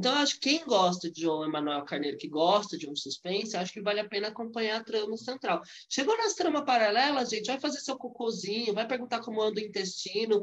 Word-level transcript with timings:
Então, 0.00 0.14
acho 0.14 0.40
que 0.40 0.48
quem 0.48 0.64
gosta 0.64 1.10
de 1.10 1.20
João 1.20 1.44
Emanuel 1.44 1.84
Carneiro, 1.84 2.16
que 2.16 2.26
gosta 2.26 2.78
de 2.78 2.88
um 2.88 2.96
suspense, 2.96 3.54
acho 3.54 3.70
que 3.70 3.82
vale 3.82 4.00
a 4.00 4.08
pena 4.08 4.28
acompanhar 4.28 4.80
a 4.80 4.82
trama 4.82 5.14
central. 5.18 5.60
Chegou 5.90 6.16
nas 6.16 6.32
tramas 6.32 6.64
paralelas, 6.64 7.28
gente, 7.28 7.48
vai 7.48 7.60
fazer 7.60 7.80
seu 7.80 7.98
cocôzinho, 7.98 8.72
vai 8.72 8.86
perguntar 8.86 9.20
como 9.20 9.42
anda 9.42 9.60
o 9.60 9.62
intestino. 9.62 10.42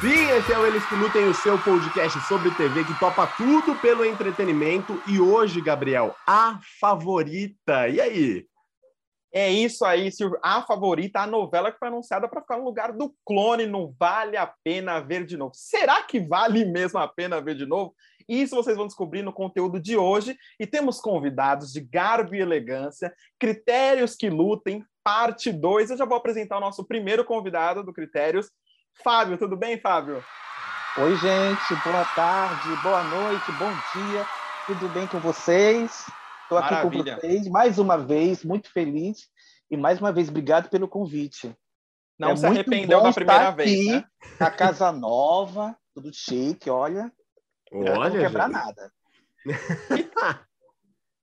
Sim, 0.00 0.28
esse 0.36 0.52
é 0.52 0.58
o 0.58 0.66
Eles 0.66 0.84
que 0.86 0.96
Lutem, 0.96 1.28
o 1.28 1.34
seu 1.34 1.56
podcast 1.60 2.18
sobre 2.26 2.50
TV 2.56 2.82
que 2.82 2.98
topa 2.98 3.24
tudo 3.36 3.76
pelo 3.76 4.04
entretenimento. 4.04 5.00
E 5.06 5.20
hoje, 5.20 5.60
Gabriel, 5.60 6.16
a 6.26 6.58
favorita. 6.80 7.88
E 7.88 8.00
aí? 8.00 8.51
É 9.34 9.50
isso 9.50 9.84
aí, 9.84 10.12
Silvio. 10.12 10.38
A 10.42 10.60
favorita, 10.60 11.20
a 11.20 11.26
novela 11.26 11.72
que 11.72 11.78
foi 11.78 11.88
anunciada 11.88 12.28
para 12.28 12.42
ficar 12.42 12.58
no 12.58 12.64
lugar 12.64 12.92
do 12.92 13.14
clone, 13.24 13.64
não 13.64 13.94
vale 13.98 14.36
a 14.36 14.46
pena 14.62 15.00
ver 15.00 15.24
de 15.24 15.38
novo. 15.38 15.52
Será 15.54 16.02
que 16.02 16.20
vale 16.20 16.66
mesmo 16.66 16.98
a 16.98 17.08
pena 17.08 17.40
ver 17.40 17.54
de 17.54 17.64
novo? 17.64 17.94
Isso 18.28 18.54
vocês 18.54 18.76
vão 18.76 18.86
descobrir 18.86 19.22
no 19.22 19.32
conteúdo 19.32 19.80
de 19.80 19.96
hoje. 19.96 20.36
E 20.60 20.66
temos 20.66 21.00
convidados 21.00 21.72
de 21.72 21.80
garbo 21.80 22.34
e 22.34 22.40
elegância, 22.40 23.12
critérios 23.38 24.14
que 24.14 24.28
lutem, 24.28 24.84
parte 25.02 25.50
2. 25.50 25.90
Eu 25.90 25.96
já 25.96 26.04
vou 26.04 26.18
apresentar 26.18 26.58
o 26.58 26.60
nosso 26.60 26.84
primeiro 26.84 27.24
convidado 27.24 27.82
do 27.82 27.92
Critérios, 27.92 28.50
Fábio, 29.02 29.38
tudo 29.38 29.56
bem, 29.56 29.80
Fábio? 29.80 30.22
Oi, 30.98 31.16
gente, 31.16 31.74
boa 31.82 32.04
tarde, 32.14 32.68
boa 32.82 33.02
noite, 33.04 33.50
bom 33.52 33.72
dia, 33.94 34.26
tudo 34.66 34.88
bem 34.90 35.06
com 35.06 35.18
vocês? 35.20 36.04
Estou 36.52 36.58
aqui 36.58 36.82
com 36.82 36.90
vocês 36.90 37.48
mais 37.48 37.78
uma 37.78 37.96
vez, 37.96 38.44
muito 38.44 38.70
feliz 38.70 39.28
e 39.70 39.76
mais 39.76 39.98
uma 40.00 40.12
vez 40.12 40.28
obrigado 40.28 40.68
pelo 40.68 40.86
convite. 40.86 41.56
Não 42.18 42.30
é 42.30 42.36
se 42.36 42.46
arrependeu 42.46 43.02
da 43.02 43.12
primeira 43.12 43.50
vez, 43.50 43.70
aqui, 43.70 43.92
né? 43.92 44.04
A 44.38 44.50
casa 44.50 44.92
nova, 44.92 45.76
tudo 45.94 46.12
chique, 46.12 46.68
olha. 46.68 47.10
Olha, 47.72 48.10
não 48.10 48.10
quebrar 48.10 48.46
gente. 48.48 48.52
nada. 48.52 48.92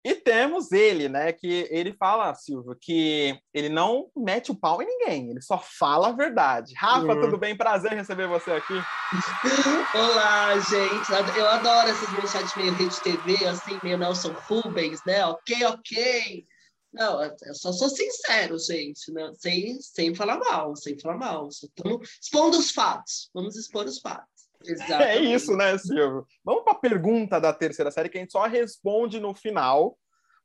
E 0.03 0.15
temos 0.15 0.71
ele, 0.71 1.09
né? 1.09 1.33
Que 1.33 1.67
ele 1.69 1.93
fala, 1.93 2.33
Silvio, 2.33 2.75
que 2.79 3.37
ele 3.53 3.67
não 3.67 4.09
mete 4.15 4.49
o 4.49 4.55
pau 4.55 4.81
em 4.81 4.85
ninguém, 4.85 5.29
ele 5.29 5.41
só 5.41 5.57
fala 5.57 6.09
a 6.09 6.13
verdade. 6.13 6.73
Rafa, 6.75 7.13
uhum. 7.13 7.21
tudo 7.21 7.37
bem? 7.37 7.55
Prazer 7.55 7.91
receber 7.91 8.27
você 8.27 8.51
aqui. 8.51 8.73
Olá, 9.93 10.57
gente. 10.59 11.37
Eu 11.37 11.47
adoro 11.47 11.89
essas 11.89 12.11
mensagens 12.13 12.55
meio 12.55 12.73
rede 12.73 13.01
TV, 13.01 13.45
assim, 13.45 13.77
meio 13.83 13.97
Nelson 13.97 14.33
Rubens, 14.47 15.01
né? 15.05 15.25
Ok, 15.25 15.65
ok. 15.65 16.45
Não, 16.93 17.21
eu 17.21 17.53
só 17.53 17.71
sou 17.71 17.89
sincero, 17.89 18.57
gente, 18.57 19.11
né? 19.11 19.31
sem, 19.35 19.79
sem 19.79 20.15
falar 20.15 20.39
mal, 20.39 20.75
sem 20.75 20.97
falar 20.97 21.17
mal. 21.17 21.47
Estamos 21.49 22.09
expondo 22.21 22.57
os 22.57 22.71
fatos. 22.71 23.29
Vamos 23.33 23.55
expor 23.55 23.85
os 23.85 23.99
fatos. 23.99 24.38
Exatamente. 24.63 25.03
É 25.03 25.21
isso, 25.21 25.55
né, 25.55 25.77
Silvio? 25.77 26.25
Vamos 26.43 26.63
para 26.63 26.73
a 26.73 26.79
pergunta 26.79 27.39
da 27.39 27.53
terceira 27.53 27.91
série, 27.91 28.09
que 28.09 28.17
a 28.17 28.21
gente 28.21 28.31
só 28.31 28.45
responde 28.45 29.19
no 29.19 29.33
final, 29.33 29.97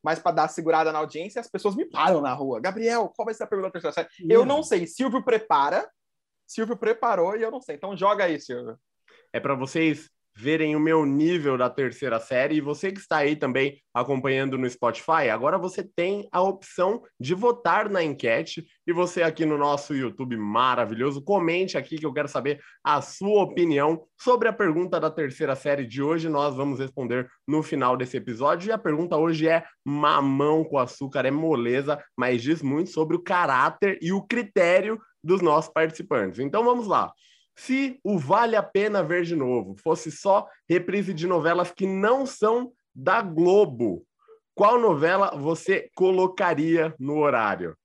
mas 0.02 0.18
para 0.18 0.32
dar 0.32 0.48
segurada 0.48 0.92
na 0.92 0.98
audiência, 0.98 1.40
as 1.40 1.50
pessoas 1.50 1.74
me 1.74 1.84
param 1.84 2.20
na 2.20 2.32
rua. 2.32 2.60
Gabriel, 2.60 3.12
qual 3.14 3.24
vai 3.24 3.34
ser 3.34 3.44
a 3.44 3.46
pergunta 3.46 3.68
da 3.68 3.72
terceira 3.80 3.92
série? 3.92 4.32
Eu 4.32 4.44
não 4.44 4.62
sei. 4.62 4.86
Silvio 4.86 5.24
prepara. 5.24 5.88
Silvio 6.46 6.76
preparou 6.76 7.36
e 7.36 7.42
eu 7.42 7.50
não 7.50 7.60
sei. 7.60 7.76
Então 7.76 7.96
joga 7.96 8.24
aí, 8.24 8.38
Silvio. 8.38 8.78
É 9.32 9.40
para 9.40 9.54
vocês 9.54 10.10
verem 10.36 10.74
o 10.74 10.80
meu 10.80 11.06
nível 11.06 11.56
da 11.56 11.70
terceira 11.70 12.18
série. 12.18 12.56
E 12.56 12.60
você 12.60 12.90
que 12.90 12.98
está 12.98 13.18
aí 13.18 13.36
também 13.36 13.80
acompanhando 13.92 14.58
no 14.58 14.68
Spotify, 14.68 15.28
agora 15.30 15.56
você 15.56 15.84
tem 15.84 16.28
a 16.32 16.42
opção 16.42 17.02
de 17.18 17.34
votar 17.34 17.88
na 17.88 18.02
enquete. 18.02 18.66
E 18.86 18.92
você 18.92 19.22
aqui 19.22 19.46
no 19.46 19.56
nosso 19.56 19.94
YouTube 19.94 20.36
maravilhoso, 20.36 21.22
comente 21.22 21.78
aqui 21.78 21.96
que 21.96 22.06
eu 22.06 22.12
quero 22.12 22.28
saber 22.28 22.60
a 22.82 23.00
sua 23.00 23.42
opinião 23.42 24.04
sobre 24.20 24.48
a 24.48 24.52
pergunta 24.52 24.98
da 24.98 25.10
terceira 25.10 25.54
série 25.54 25.86
de 25.86 26.02
hoje. 26.02 26.28
Nós 26.28 26.56
vamos 26.56 26.78
responder 26.78 27.28
no 27.46 27.62
final 27.62 27.96
desse 27.96 28.16
episódio. 28.16 28.68
E 28.68 28.72
a 28.72 28.78
pergunta 28.78 29.16
hoje 29.16 29.48
é 29.48 29.64
mamão 29.84 30.64
com 30.64 30.78
açúcar, 30.78 31.24
é 31.24 31.30
moleza, 31.30 32.02
mas 32.16 32.42
diz 32.42 32.60
muito 32.60 32.90
sobre 32.90 33.16
o 33.16 33.22
caráter 33.22 33.98
e 34.02 34.12
o 34.12 34.22
critério 34.22 35.00
dos 35.22 35.40
nossos 35.40 35.72
participantes. 35.72 36.40
Então 36.40 36.64
vamos 36.64 36.86
lá. 36.86 37.12
Se 37.56 38.00
o 38.02 38.18
Vale 38.18 38.56
a 38.56 38.62
Pena 38.62 39.02
Ver 39.02 39.22
de 39.22 39.36
Novo 39.36 39.76
fosse 39.76 40.10
só 40.10 40.48
reprise 40.68 41.14
de 41.14 41.26
novelas 41.26 41.70
que 41.70 41.86
não 41.86 42.26
são 42.26 42.72
da 42.94 43.22
Globo, 43.22 44.04
qual 44.54 44.78
novela 44.78 45.36
você 45.36 45.90
colocaria 45.94 46.94
no 46.98 47.18
horário? 47.18 47.76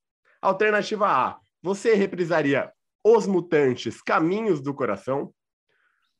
Alternativa 0.41 1.07
A: 1.07 1.39
você 1.61 1.93
reprisaria 1.95 2.71
Os 3.03 3.27
Mutantes 3.27 4.01
Caminhos 4.01 4.61
do 4.61 4.73
Coração? 4.73 5.33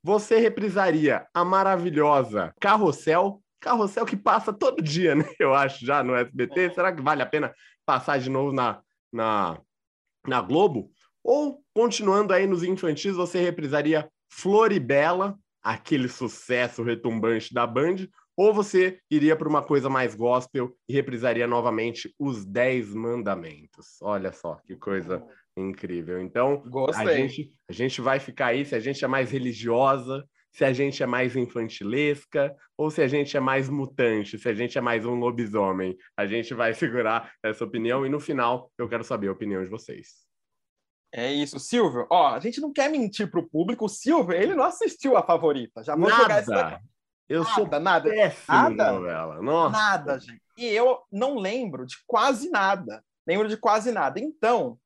Você 0.04 0.40
reprisaria 0.40 1.28
a 1.34 1.44
maravilhosa 1.44 2.54
Carrossel? 2.60 3.42
Carrossel 3.60 4.06
que 4.06 4.16
passa 4.16 4.54
todo 4.54 4.82
dia, 4.82 5.14
né? 5.16 5.26
Eu 5.40 5.54
acho, 5.54 5.86
já 5.86 6.02
no 6.04 6.16
SBT. 6.16 6.74
Será 6.74 6.94
que 6.94 7.02
vale 7.02 7.22
a 7.22 7.26
pena 7.26 7.54
passar 7.86 8.18
de 8.18 8.30
novo 8.30 8.52
na, 8.54 8.82
na, 9.12 9.60
na 10.26 10.42
Globo? 10.42 10.90
Ou, 11.24 11.62
continuando 11.80 12.34
aí 12.34 12.46
nos 12.46 12.62
infantis, 12.62 13.16
você 13.16 13.40
reprisaria 13.40 14.06
Floribela, 14.30 15.40
aquele 15.64 16.10
sucesso 16.10 16.84
retumbante 16.84 17.54
da 17.54 17.66
Band, 17.66 18.06
ou 18.36 18.54
você 18.54 19.00
iria 19.10 19.34
para 19.34 19.48
uma 19.48 19.64
coisa 19.64 19.90
mais 19.90 20.14
gospel 20.14 20.76
e 20.90 20.94
reprisaria 20.94 21.48
novamente 21.48 22.14
os 22.20 22.44
Dez 22.44 22.94
Mandamentos. 22.94 23.96
Olha 24.02 24.34
só 24.34 24.56
que 24.68 24.76
coisa 24.76 25.26
incrível. 25.56 26.22
Então, 26.22 26.62
a 26.94 27.14
gente, 27.14 27.50
a 27.70 27.72
gente 27.72 28.02
vai 28.02 28.20
ficar 28.20 28.48
aí 28.48 28.66
se 28.66 28.76
a 28.76 28.80
gente 28.82 29.06
é 29.06 29.08
mais 29.08 29.32
religiosa, 29.32 30.28
se 30.52 30.66
a 30.66 30.74
gente 30.74 31.02
é 31.02 31.06
mais 31.06 31.38
infantilesca 31.38 32.54
ou 32.78 32.92
se 32.92 33.02
a 33.02 33.08
gente 33.08 33.38
é 33.38 33.40
mais 33.40 33.70
mutante, 33.70 34.38
se 34.38 34.50
a 34.50 34.54
gente 34.54 34.78
é 34.78 34.82
mais 34.82 35.06
um 35.06 35.16
lobisomem. 35.16 35.96
A 36.18 36.26
gente 36.26 36.54
vai 36.54 36.74
segurar 36.76 37.32
essa 37.42 37.64
opinião 37.64 38.06
e 38.06 38.10
no 38.10 38.20
final 38.20 38.70
eu 38.78 38.90
quero 38.90 39.06
saber 39.06 39.30
a 39.30 39.32
opinião 39.32 39.64
de 39.64 39.70
vocês. 39.70 40.29
É 41.12 41.32
isso, 41.32 41.60
Silvio. 41.60 42.06
Ó, 42.10 42.36
a 42.36 42.40
gente 42.40 42.62
não 42.62 42.72
quer 42.72 42.90
mentir 42.90 43.30
pro 43.30 43.48
público. 43.48 43.86
O 43.86 43.90
Silvio, 43.90 44.36
ele 44.36 44.54
não 44.54 44.64
assistiu 44.64 45.18
a 45.18 45.24
favorita. 45.24 45.84
Já 45.84 45.96
vou 45.96 46.10
jogar 46.10 46.42
isso 46.42 46.52
daqui. 46.52 46.84
Eu 47.28 47.44
nada, 47.44 47.56
sou 47.56 47.68
nada. 47.68 48.10
nada, 48.48 48.92
novela. 48.92 49.42
Nossa. 49.42 49.78
Nada, 49.78 50.20
gente. 50.20 50.42
E 50.58 50.66
eu 50.66 51.00
não 51.12 51.36
lembro 51.36 51.86
de 51.86 51.96
quase 52.08 52.50
nada. 52.50 53.04
Lembro 53.26 53.48
de 53.48 53.56
quase 53.56 53.92
nada. 53.92 54.20
Então, 54.20 54.80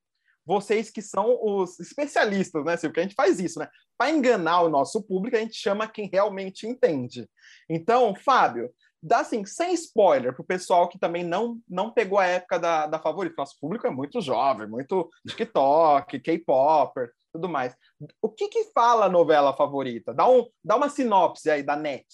vocês 0.45 0.89
que 0.89 1.01
são 1.01 1.39
os 1.41 1.79
especialistas, 1.79 2.63
né, 2.65 2.75
Silvio? 2.75 2.93
Que 2.93 2.99
a 2.99 3.03
gente 3.03 3.15
faz 3.15 3.39
isso, 3.39 3.59
né? 3.59 3.69
Para 3.97 4.11
enganar 4.11 4.61
o 4.61 4.69
nosso 4.69 5.01
público, 5.01 5.37
a 5.37 5.39
gente 5.39 5.55
chama 5.55 5.87
quem 5.87 6.09
realmente 6.11 6.67
entende. 6.67 7.29
Então, 7.69 8.13
Fábio, 8.13 8.69
dá 9.03 9.19
assim, 9.19 9.45
sem 9.45 9.73
spoiler, 9.73 10.33
pro 10.33 10.45
pessoal 10.45 10.87
que 10.87 10.97
também 10.97 11.23
não, 11.23 11.59
não 11.67 11.91
pegou 11.91 12.17
a 12.17 12.25
época 12.25 12.57
da, 12.57 12.87
da 12.87 12.97
favorita. 12.97 13.35
Nosso 13.37 13.59
público 13.59 13.85
é 13.85 13.89
muito 13.89 14.21
jovem, 14.21 14.65
muito 14.65 15.09
TikTok, 15.27 16.21
K-Popper, 16.21 17.11
tudo 17.33 17.49
mais. 17.49 17.75
O 18.21 18.29
que 18.29 18.47
que 18.47 18.71
fala 18.73 19.05
a 19.07 19.09
novela 19.09 19.53
favorita? 19.53 20.13
Dá, 20.13 20.27
um, 20.27 20.47
dá 20.63 20.77
uma 20.77 20.87
sinopse 20.87 21.51
aí 21.51 21.61
da 21.61 21.75
net. 21.75 22.05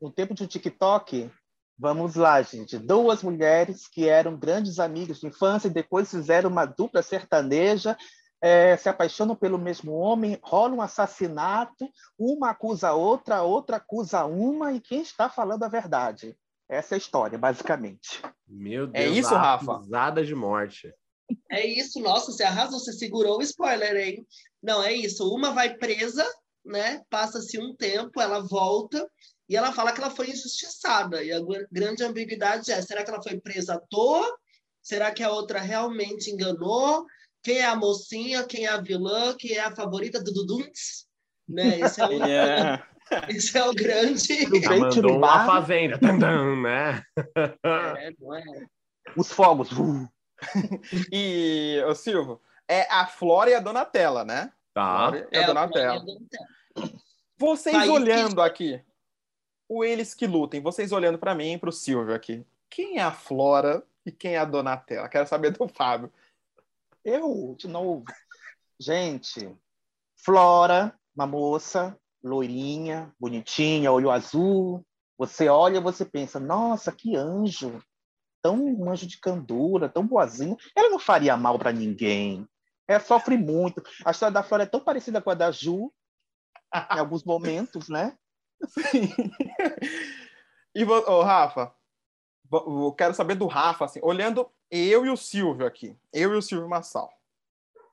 No 0.00 0.10
tempo 0.10 0.32
de 0.32 0.46
TikTok, 0.46 1.30
vamos 1.78 2.14
lá, 2.14 2.40
gente. 2.40 2.78
Duas 2.78 3.22
mulheres 3.22 3.86
que 3.86 4.08
eram 4.08 4.38
grandes 4.38 4.78
amigas 4.78 5.20
de 5.20 5.26
infância 5.26 5.68
e 5.68 5.72
depois 5.72 6.10
fizeram 6.10 6.48
uma 6.48 6.64
dupla 6.64 7.02
sertaneja 7.02 7.94
é, 8.40 8.76
se 8.76 8.88
apaixonam 8.88 9.34
pelo 9.34 9.58
mesmo 9.58 9.92
homem, 9.92 10.38
rola 10.42 10.74
um 10.74 10.82
assassinato, 10.82 11.88
uma 12.18 12.50
acusa 12.50 12.88
a 12.88 12.94
outra, 12.94 13.36
a 13.36 13.42
outra 13.42 13.76
acusa 13.76 14.24
uma, 14.24 14.72
e 14.72 14.80
quem 14.80 15.00
está 15.00 15.28
falando 15.28 15.64
a 15.64 15.68
verdade? 15.68 16.36
Essa 16.68 16.94
é 16.94 16.96
a 16.96 16.98
história, 16.98 17.38
basicamente. 17.38 18.22
Meu 18.46 18.84
é 18.84 18.86
Deus, 18.86 19.16
é 19.16 19.20
isso, 19.20 19.34
Rafa? 19.34 19.72
Acusada 19.72 20.24
de 20.24 20.34
morte. 20.34 20.92
É 21.50 21.66
isso, 21.66 22.00
nossa, 22.00 22.32
você 22.32 22.42
arrasou, 22.42 22.78
você 22.78 22.92
segurou 22.92 23.38
o 23.38 23.42
spoiler, 23.42 23.96
hein? 23.96 24.26
Não, 24.62 24.82
é 24.82 24.92
isso. 24.92 25.28
Uma 25.34 25.52
vai 25.52 25.74
presa, 25.74 26.24
né? 26.64 27.02
Passa-se 27.10 27.58
um 27.58 27.74
tempo, 27.74 28.20
ela 28.20 28.40
volta 28.40 29.08
e 29.48 29.56
ela 29.56 29.72
fala 29.72 29.92
que 29.92 30.00
ela 30.00 30.10
foi 30.10 30.30
injustiçada. 30.30 31.22
E 31.22 31.32
a 31.32 31.40
grande 31.70 32.04
ambiguidade 32.04 32.70
é: 32.70 32.80
será 32.82 33.02
que 33.02 33.10
ela 33.10 33.22
foi 33.22 33.40
presa 33.40 33.74
à 33.74 33.78
toa? 33.78 34.26
Será 34.82 35.10
que 35.10 35.22
a 35.22 35.30
outra 35.30 35.60
realmente 35.60 36.30
enganou? 36.30 37.06
Quem 37.42 37.58
é 37.58 37.66
a 37.66 37.76
mocinha, 37.76 38.44
quem 38.44 38.66
é 38.66 38.68
a 38.68 38.80
vilã, 38.80 39.34
quem 39.36 39.52
é 39.52 39.60
a 39.60 39.74
favorita 39.74 40.22
do 40.22 40.32
Duduntz, 40.32 41.06
né? 41.48 41.80
Esse 41.80 42.00
é 42.00 42.06
o, 42.06 42.12
yeah. 42.12 42.86
esse 43.28 43.56
é 43.56 43.64
o 43.64 43.72
grande... 43.72 44.46
Mandou 44.78 45.16
uma 45.16 45.46
fazenda, 45.46 45.98
tandam, 45.98 46.60
né? 46.60 47.02
É, 47.64 48.12
não 48.18 48.34
é? 48.34 48.42
Os 49.16 49.32
fogos. 49.32 49.70
e, 51.12 51.82
o 51.86 51.94
Silvio, 51.94 52.40
é 52.68 52.82
a 52.92 53.06
Flora 53.06 53.50
e 53.50 53.54
a 53.54 53.60
Donatella, 53.60 54.24
né? 54.24 54.52
Tá. 54.74 55.08
Flora 55.08 55.28
e 55.32 55.36
a 55.36 55.42
é, 55.42 55.46
Donatella. 55.46 56.04
Vocês 57.38 57.76
País 57.76 57.90
olhando 57.90 58.36
que... 58.36 58.40
aqui, 58.42 58.80
o 59.68 59.84
Eles 59.84 60.14
que 60.14 60.26
Lutem, 60.26 60.60
vocês 60.60 60.92
olhando 60.92 61.18
para 61.18 61.34
mim 61.34 61.54
e 61.54 61.58
para 61.58 61.68
o 61.68 61.72
Silvio 61.72 62.14
aqui, 62.14 62.44
quem 62.68 62.98
é 62.98 63.02
a 63.02 63.12
Flora 63.12 63.82
e 64.04 64.12
quem 64.12 64.34
é 64.34 64.38
a 64.38 64.44
Donatella? 64.44 65.08
Quero 65.08 65.26
saber 65.26 65.52
do 65.52 65.68
Fábio. 65.68 66.12
Eu, 67.04 67.54
de 67.58 67.68
novo. 67.68 68.04
Gente, 68.80 69.56
Flora, 70.16 70.96
uma 71.14 71.26
moça 71.26 71.98
loirinha, 72.22 73.12
bonitinha, 73.18 73.92
olho 73.92 74.10
azul. 74.10 74.84
Você 75.16 75.48
olha, 75.48 75.80
você 75.80 76.04
pensa, 76.04 76.38
nossa, 76.38 76.92
que 76.92 77.16
anjo, 77.16 77.82
tão 78.42 78.64
um 78.64 78.90
anjo 78.90 79.06
de 79.06 79.18
candura, 79.18 79.88
tão 79.88 80.06
boazinha. 80.06 80.56
Ela 80.76 80.90
não 80.90 80.98
faria 80.98 81.36
mal 81.36 81.58
para 81.58 81.72
ninguém. 81.72 82.46
Ela 82.86 83.00
sofre 83.00 83.36
muito. 83.36 83.82
A 84.04 84.10
história 84.10 84.32
da 84.32 84.42
Flora 84.42 84.62
é 84.62 84.66
tão 84.66 84.80
parecida 84.80 85.20
com 85.20 85.30
a 85.30 85.34
da 85.34 85.50
Ju, 85.50 85.92
em 86.72 86.72
alguns 86.98 87.24
momentos, 87.24 87.88
né? 87.88 88.16
Sim. 88.66 89.12
E, 90.74 90.84
oh, 90.84 91.22
Rafa, 91.22 91.74
eu 92.52 92.92
quero 92.92 93.14
saber 93.14 93.34
do 93.34 93.46
Rafa, 93.46 93.84
assim, 93.84 94.00
olhando 94.02 94.50
eu 94.70 95.06
e 95.06 95.10
o 95.10 95.16
Silvio 95.16 95.66
aqui, 95.66 95.96
eu 96.12 96.34
e 96.34 96.36
o 96.36 96.42
Silvio 96.42 96.68
Massal. 96.68 97.10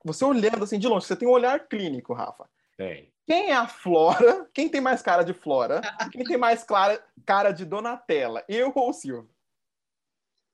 Você 0.04 0.24
olhando 0.24 0.62
assim 0.62 0.78
de 0.78 0.86
longe, 0.86 1.06
você 1.06 1.16
tem 1.16 1.26
um 1.26 1.32
olhar 1.32 1.66
clínico, 1.68 2.14
Rafa. 2.14 2.48
Tem. 2.76 3.12
Quem 3.26 3.50
é 3.50 3.54
a 3.54 3.66
Flora? 3.66 4.48
Quem 4.54 4.68
tem 4.68 4.80
mais 4.80 5.02
cara 5.02 5.24
de 5.24 5.34
Flora? 5.34 5.80
Quem 6.12 6.22
tem 6.22 6.36
mais 6.36 6.62
clara, 6.62 7.04
cara 7.24 7.50
de 7.50 7.64
Donatella? 7.64 8.44
Eu 8.48 8.72
ou 8.74 8.90
o 8.90 8.92
Silvio? 8.92 9.34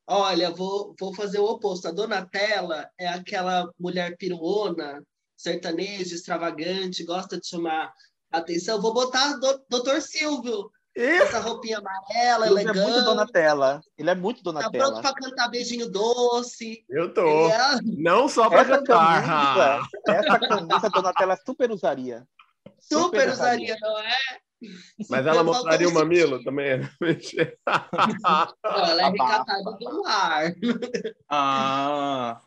Olha, 0.06 0.50
vou, 0.50 0.94
vou 0.98 1.14
fazer 1.14 1.38
o 1.38 1.44
oposto. 1.44 1.86
A 1.86 1.92
Donatella 1.92 2.90
é 2.98 3.08
aquela 3.08 3.70
mulher 3.78 4.16
piruona, 4.16 5.02
sertaneja, 5.36 6.14
extravagante, 6.14 7.04
gosta 7.04 7.38
de 7.38 7.46
chamar 7.46 7.92
atenção. 8.30 8.80
Vou 8.80 8.94
botar 8.94 9.34
do, 9.34 9.64
Doutor 9.68 10.00
Silvio. 10.00 10.70
Essa 10.94 11.40
roupinha 11.40 11.78
amarela, 11.78 12.46
Ele 12.46 12.54
elegante. 12.54 12.78
é 12.78 12.82
muito 12.82 13.04
Donatella. 13.04 13.80
Ele 13.96 14.10
é 14.10 14.14
muito 14.14 14.38
Tá 14.38 14.50
Donatella. 14.50 14.84
pronto 14.90 15.00
para 15.02 15.14
cantar 15.14 15.48
beijinho 15.48 15.90
doce. 15.90 16.84
Eu 16.88 17.12
tô. 17.14 17.26
Ele 17.26 17.52
é- 17.52 17.78
Não 17.82 18.28
só 18.28 18.48
para 18.50 18.60
Essa 18.60 18.78
cantar. 18.78 19.24
camisa, 19.24 19.88
essa 20.08 20.38
camisa 20.38 20.86
a 20.86 20.88
Donatella 20.90 21.38
super 21.46 21.70
usaria. 21.70 22.26
super 22.78 23.28
usaria, 23.30 23.76
não 23.80 23.98
é? 23.98 24.12
Mas 25.10 25.26
ela 25.26 25.38
Eu 25.38 25.44
mostraria 25.44 25.88
o 25.88 25.94
mamilo 25.94 26.42
também? 26.44 26.78
Não, 26.80 26.88
ela 28.64 29.02
é 29.02 29.10
recatada 29.10 29.62
do 29.78 30.04
ar. 30.06 30.52
Ah, 31.28 32.40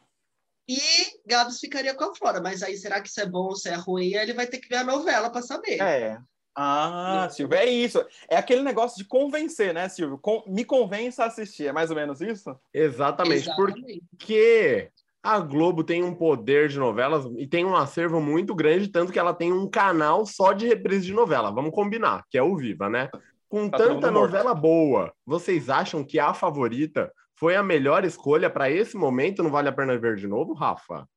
E 0.68 0.80
Gabs 1.27 1.59
ficaria 1.59 1.94
com 1.94 2.06
a 2.06 2.15
Flora. 2.15 2.42
Mas 2.42 2.63
aí, 2.63 2.77
será 2.77 3.01
que 3.01 3.09
isso 3.09 3.19
é 3.19 3.25
bom 3.25 3.45
ou 3.47 3.56
se 3.56 3.69
é 3.69 3.75
ruim? 3.75 4.15
Aí 4.15 4.24
Ele 4.24 4.33
vai 4.33 4.47
ter 4.47 4.59
que 4.59 4.68
ver 4.69 4.77
a 4.77 4.83
novela 4.83 5.30
para 5.30 5.42
saber. 5.42 5.81
É, 5.81 6.18
ah, 6.56 7.28
Silvio, 7.31 7.57
é 7.57 7.66
isso. 7.66 8.04
É 8.30 8.38
aquele 8.38 8.62
negócio 8.62 8.98
de 8.98 9.04
convencer, 9.06 9.74
né, 9.74 9.90
Silvio? 9.90 10.18
Com- 10.18 10.44
me 10.48 10.63
convença 10.63 11.24
a 11.24 11.28
assistir, 11.28 11.68
é 11.68 11.72
mais 11.74 11.90
ou 11.90 11.96
menos 11.96 12.22
isso? 12.22 12.56
Exatamente. 12.74 13.44
Exatamente. 13.50 14.04
Porque 14.12 14.90
a 15.22 15.40
Globo 15.40 15.84
tem 15.84 16.04
um 16.04 16.13
poder 16.16 16.69
de 16.69 16.78
novelas 16.80 17.25
e 17.38 17.48
tem 17.48 17.66
um 17.66 17.75
acervo 17.75 18.22
muito 18.22 18.54
grande, 18.56 18.88
tanto 18.88 19.12
que 19.12 19.19
ela 19.19 19.34
tem 19.34 19.52
um 19.52 19.68
canal 19.69 20.25
só 20.25 20.54
de 20.54 20.68
reprise 20.68 21.06
de 21.07 21.13
novela. 21.13 21.52
Vamos 21.52 21.72
combinar, 21.74 22.24
que 22.30 22.38
é 22.38 22.44
o 22.44 22.56
Viva, 22.56 22.90
né? 22.90 23.10
Com 23.50 23.69
Tá 23.69 23.78
tanta 23.78 23.94
mundo 23.94 24.12
morto. 24.12 24.31
novela 24.31 24.54
boa, 24.54 25.13
vocês 25.25 25.69
acham 25.69 26.04
que 26.04 26.19
a 26.19 26.34
favorita 26.34 27.12
foi 27.38 27.56
a 27.56 27.63
melhor 27.63 28.06
escolha 28.06 28.50
para 28.50 28.69
esse 28.69 28.96
momento? 28.96 29.44
Não 29.44 29.52
vale 29.52 29.68
a 29.68 29.74
pena 29.74 29.98
ver 29.98 30.16
de 30.16 30.28
novo, 30.28 30.54
Rafa? 30.54 31.07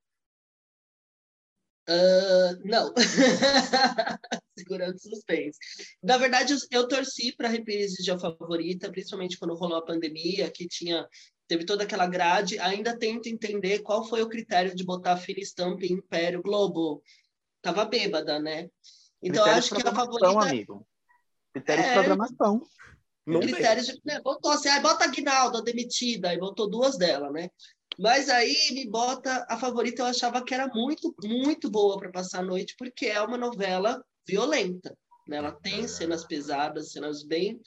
Ah, 1.88 2.50
não. 2.64 2.92
Segurando 4.68 4.98
suspense. 5.00 5.58
Na 6.02 6.18
verdade, 6.18 6.52
eu- 6.52 6.58
eu 6.82 6.88
torci 6.88 7.34
para 7.34 7.48
a 7.48 7.50
reprise 7.50 8.02
de 8.02 8.10
A 8.10 8.18
Favorita, 8.18 8.90
principalmente 8.90 9.38
quando 9.38 9.54
rolou 9.54 9.78
a 9.78 9.84
pandemia, 9.84 10.50
que 10.50 10.68
tinha 10.68 11.08
teve 11.48 11.64
toda 11.64 11.84
aquela 11.84 12.06
grade. 12.06 12.58
Ainda 12.58 12.98
tento 12.98 13.26
entender 13.26 13.78
qual 13.78 14.04
foi 14.04 14.20
o 14.20 14.28
critério 14.28 14.74
de 14.74 14.84
botar 14.84 15.12
a 15.12 15.16
Fila 15.16 15.40
Stamp 15.40 15.82
em 15.82 15.94
Império 15.94 16.42
Globo. 16.42 17.02
Tava 17.62 17.86
bêbada, 17.86 18.38
né? 18.38 18.68
Então, 19.22 19.42
critério 19.44 19.58
acho 19.58 19.74
de 19.74 19.82
que 19.82 19.88
a 19.88 19.94
favorita 19.94 20.42
amigo. 20.42 20.86
Critério 21.54 21.82
de 21.82 21.88
É. 21.88 21.94
programação. 21.94 22.62
Não 23.26 23.40
critérios 23.40 23.86
de. 23.86 24.00
Né, 24.04 24.20
botou 24.20 24.50
assim, 24.50 24.68
aí 24.68 24.80
bota 24.80 25.04
a 25.04 25.08
Guinalda 25.08 25.62
demitida, 25.62 26.28
aí 26.28 26.38
botou 26.38 26.68
duas 26.68 26.96
dela, 26.96 27.30
né? 27.30 27.50
Mas 27.98 28.28
aí 28.28 28.54
me 28.72 28.88
bota 28.88 29.44
a 29.48 29.58
favorita, 29.58 30.02
eu 30.02 30.06
achava 30.06 30.44
que 30.44 30.54
era 30.54 30.68
muito, 30.68 31.14
muito 31.22 31.70
boa 31.70 31.98
para 31.98 32.10
passar 32.10 32.40
a 32.40 32.44
noite, 32.44 32.74
porque 32.78 33.06
é 33.06 33.20
uma 33.20 33.36
novela 33.36 34.02
violenta. 34.28 34.96
Né? 35.26 35.38
Ela 35.38 35.52
tem 35.52 35.88
cenas 35.88 36.24
pesadas, 36.24 36.92
cenas 36.92 37.24
bem 37.24 37.58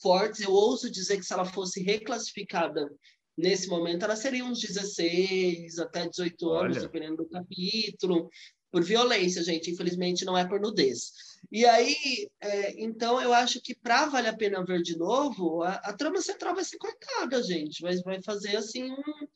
fortes. 0.00 0.40
Eu 0.40 0.52
ouso 0.52 0.90
dizer 0.90 1.18
que 1.18 1.24
se 1.24 1.32
ela 1.32 1.44
fosse 1.44 1.82
reclassificada 1.82 2.88
nesse 3.36 3.68
momento, 3.68 4.04
ela 4.04 4.16
seria 4.16 4.44
uns 4.44 4.60
16 4.60 5.78
até 5.78 6.08
18 6.08 6.50
anos, 6.50 6.76
Olha. 6.76 6.86
dependendo 6.86 7.16
do 7.16 7.28
capítulo, 7.28 8.30
por 8.70 8.82
violência, 8.82 9.42
gente. 9.42 9.70
Infelizmente, 9.70 10.24
não 10.24 10.36
é 10.36 10.46
por 10.46 10.60
nudez. 10.60 11.12
E 11.52 11.64
aí, 11.64 12.28
é, 12.40 12.82
então, 12.82 13.20
eu 13.20 13.32
acho 13.32 13.60
que 13.60 13.74
para 13.74 14.06
vale 14.06 14.26
a 14.26 14.36
pena 14.36 14.64
ver 14.64 14.82
de 14.82 14.96
novo, 14.96 15.62
a, 15.62 15.74
a 15.74 15.92
trama 15.92 16.20
central 16.20 16.54
vai 16.54 16.64
ser 16.64 16.78
cortada, 16.78 17.40
gente. 17.42 17.80
Vai, 17.80 17.96
vai 17.98 18.20
fazer 18.22 18.56
assim 18.56 18.90
um. 18.90 19.28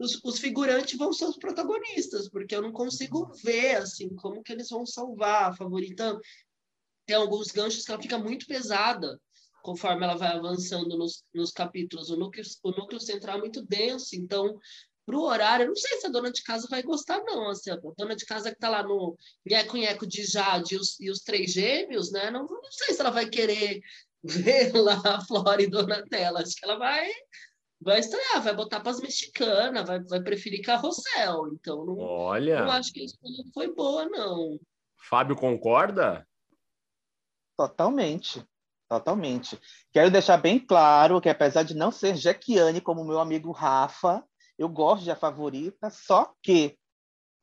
Os, 0.00 0.18
os 0.24 0.38
figurantes 0.38 0.98
vão 0.98 1.12
ser 1.12 1.26
os 1.26 1.36
protagonistas, 1.36 2.28
porque 2.28 2.56
eu 2.56 2.62
não 2.62 2.72
consigo 2.72 3.30
ver 3.44 3.76
assim 3.76 4.08
como 4.16 4.42
que 4.42 4.52
eles 4.52 4.70
vão 4.70 4.86
salvar 4.86 5.50
a 5.50 5.56
favorita. 5.56 6.18
Tem 7.06 7.16
alguns 7.16 7.48
ganchos 7.52 7.84
que 7.84 7.92
ela 7.92 8.02
fica 8.02 8.18
muito 8.18 8.46
pesada 8.46 9.20
conforme 9.62 10.04
ela 10.04 10.16
vai 10.16 10.36
avançando 10.36 10.96
nos, 10.96 11.22
nos 11.34 11.52
capítulos. 11.52 12.08
O 12.08 12.16
núcleo, 12.16 12.44
o 12.62 12.70
núcleo 12.70 12.98
central 12.98 13.36
é 13.36 13.40
muito 13.40 13.62
denso, 13.62 14.16
então 14.16 14.58
para 15.10 15.18
o 15.18 15.22
horário, 15.22 15.64
eu 15.64 15.68
não 15.68 15.76
sei 15.76 15.98
se 15.98 16.06
a 16.06 16.10
dona 16.10 16.30
de 16.30 16.42
casa 16.42 16.68
vai 16.70 16.82
gostar, 16.82 17.20
não. 17.24 17.48
Assim, 17.48 17.70
a 17.70 17.76
dona 17.96 18.14
de 18.14 18.24
casa 18.24 18.50
que 18.50 18.56
está 18.56 18.68
lá 18.68 18.82
no 18.82 19.16
Nheco-Nheco 19.44 20.06
de 20.06 20.24
Jade 20.24 20.74
e 20.74 20.78
os, 20.78 21.00
e 21.00 21.10
os 21.10 21.18
três 21.20 21.52
gêmeos, 21.52 22.12
né? 22.12 22.30
Não, 22.30 22.46
não 22.46 22.70
sei 22.70 22.94
se 22.94 23.00
ela 23.00 23.10
vai 23.10 23.28
querer 23.28 23.80
ver 24.22 24.72
lá 24.72 25.00
a 25.04 25.24
Flora 25.24 25.62
e 25.62 25.66
Donatella. 25.68 26.40
Acho 26.40 26.54
que 26.54 26.64
ela 26.64 26.78
vai, 26.78 27.10
vai 27.80 27.98
estranhar, 27.98 28.42
vai 28.42 28.54
botar 28.54 28.80
para 28.80 28.90
as 28.90 29.00
mexicanas, 29.00 29.86
vai, 29.86 30.00
vai 30.00 30.20
preferir 30.20 30.62
carrossel. 30.62 31.48
Então, 31.52 31.84
não, 31.86 31.98
Olha, 31.98 32.64
não 32.64 32.72
acho 32.72 32.92
que 32.92 33.00
a 33.00 33.04
escolha 33.04 33.44
foi 33.54 33.74
boa, 33.74 34.06
não. 34.08 34.58
Fábio 35.08 35.34
concorda? 35.34 36.26
Totalmente. 37.56 38.44
Totalmente. 38.88 39.58
Quero 39.92 40.10
deixar 40.10 40.36
bem 40.36 40.58
claro 40.58 41.20
que, 41.20 41.28
apesar 41.28 41.62
de 41.62 41.74
não 41.74 41.92
ser 41.92 42.16
Jequiane 42.16 42.80
como 42.80 43.04
meu 43.04 43.20
amigo 43.20 43.52
Rafa, 43.52 44.24
eu 44.58 44.68
gosto 44.68 45.04
de 45.04 45.12
A 45.12 45.16
Favorita, 45.16 45.88
só 45.90 46.34
que 46.42 46.76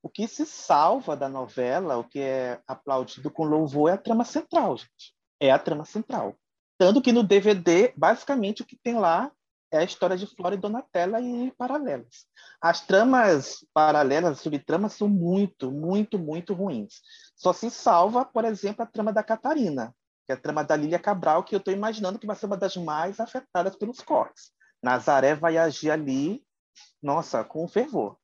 o 0.04 0.10
que 0.10 0.28
se 0.28 0.46
salva 0.46 1.16
da 1.16 1.30
novela, 1.30 1.98
o 1.98 2.04
que 2.04 2.20
é 2.20 2.62
aplaudido 2.68 3.32
com 3.32 3.46
louvor, 3.46 3.90
é 3.90 3.94
a 3.94 3.98
trama 3.98 4.26
central, 4.26 4.78
gente. 4.78 5.16
É 5.40 5.50
a 5.50 5.58
trama 5.58 5.86
central. 5.86 6.36
Tanto 6.78 7.02
que 7.02 7.12
no 7.12 7.24
DVD, 7.24 7.94
basicamente, 7.96 8.62
o 8.62 8.66
que 8.66 8.78
tem 8.78 9.00
lá 9.00 9.32
é 9.72 9.80
a 9.80 9.84
história 9.84 10.18
de 10.18 10.26
Flora 10.28 10.56
e 10.56 10.58
Donatella 10.58 11.20
e 11.22 11.52
paralelas. 11.58 12.26
As 12.62 12.86
tramas 12.86 13.66
paralelas, 13.74 14.32
as 14.32 14.40
subtramas, 14.42 14.94
são 14.94 15.08
muito, 15.08 15.72
muito, 15.72 16.18
muito 16.18 16.54
ruins. 16.54 17.02
Só 17.36 17.54
se 17.54 17.70
salva, 17.70 18.26
por 18.26 18.46
exemplo, 18.46 18.84
a 18.84 18.88
trama 18.88 19.12
da 19.12 19.24
Catarina, 19.24 19.94
que 20.26 20.32
é 20.32 20.36
a 20.36 20.40
trama 20.40 20.64
da 20.64 20.76
Lília 20.76 21.00
Cabral, 21.00 21.44
que 21.44 21.54
eu 21.54 21.60
estou 21.60 21.74
imaginando 21.74 22.20
que 22.20 22.28
vai 22.28 22.36
ser 22.36 22.46
uma 22.46 22.58
das 22.58 22.76
mais 22.78 23.20
afetadas 23.20 23.76
pelos 23.76 24.00
cortes. 24.02 24.52
Nazaré 24.82 25.36
vai 25.36 25.58
agir 25.58 25.92
ali, 25.92 26.44
nossa, 27.02 27.44
com 27.44 27.68
fervor. 27.68 28.18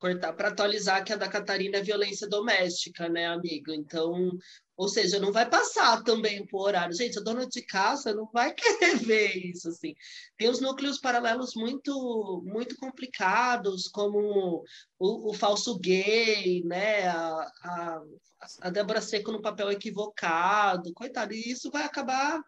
Cortar 0.00 0.32
para 0.32 0.48
atualizar 0.48 1.04
que 1.04 1.12
a 1.12 1.16
da 1.16 1.28
Catarina 1.28 1.76
é 1.76 1.82
violência 1.82 2.26
doméstica, 2.26 3.08
né, 3.08 3.26
amigo? 3.26 3.70
Então, 3.70 4.32
ou 4.80 4.88
seja, 4.88 5.20
não 5.20 5.30
vai 5.30 5.48
passar 5.48 6.02
também 6.02 6.46
por 6.46 6.62
horário. 6.62 6.96
Gente, 6.96 7.18
a 7.18 7.22
dona 7.22 7.46
de 7.46 7.60
casa 7.60 8.14
não 8.14 8.26
vai 8.32 8.54
querer 8.56 8.96
ver 8.96 9.36
isso, 9.36 9.68
assim. 9.68 9.94
Tem 10.38 10.48
os 10.48 10.58
núcleos 10.58 10.98
paralelos 10.98 11.54
muito, 11.54 12.42
muito 12.46 12.74
complicados, 12.76 13.88
como 13.88 14.64
o, 14.98 15.30
o 15.30 15.34
falso 15.34 15.78
gay, 15.78 16.64
né? 16.64 17.06
A, 17.08 17.52
a, 17.62 18.02
a 18.62 18.70
Débora 18.70 19.02
Seco 19.02 19.30
no 19.30 19.42
papel 19.42 19.70
equivocado, 19.70 20.94
coitado. 20.94 21.34
E 21.34 21.52
isso 21.52 21.70
vai 21.70 21.84
acabar 21.84 22.42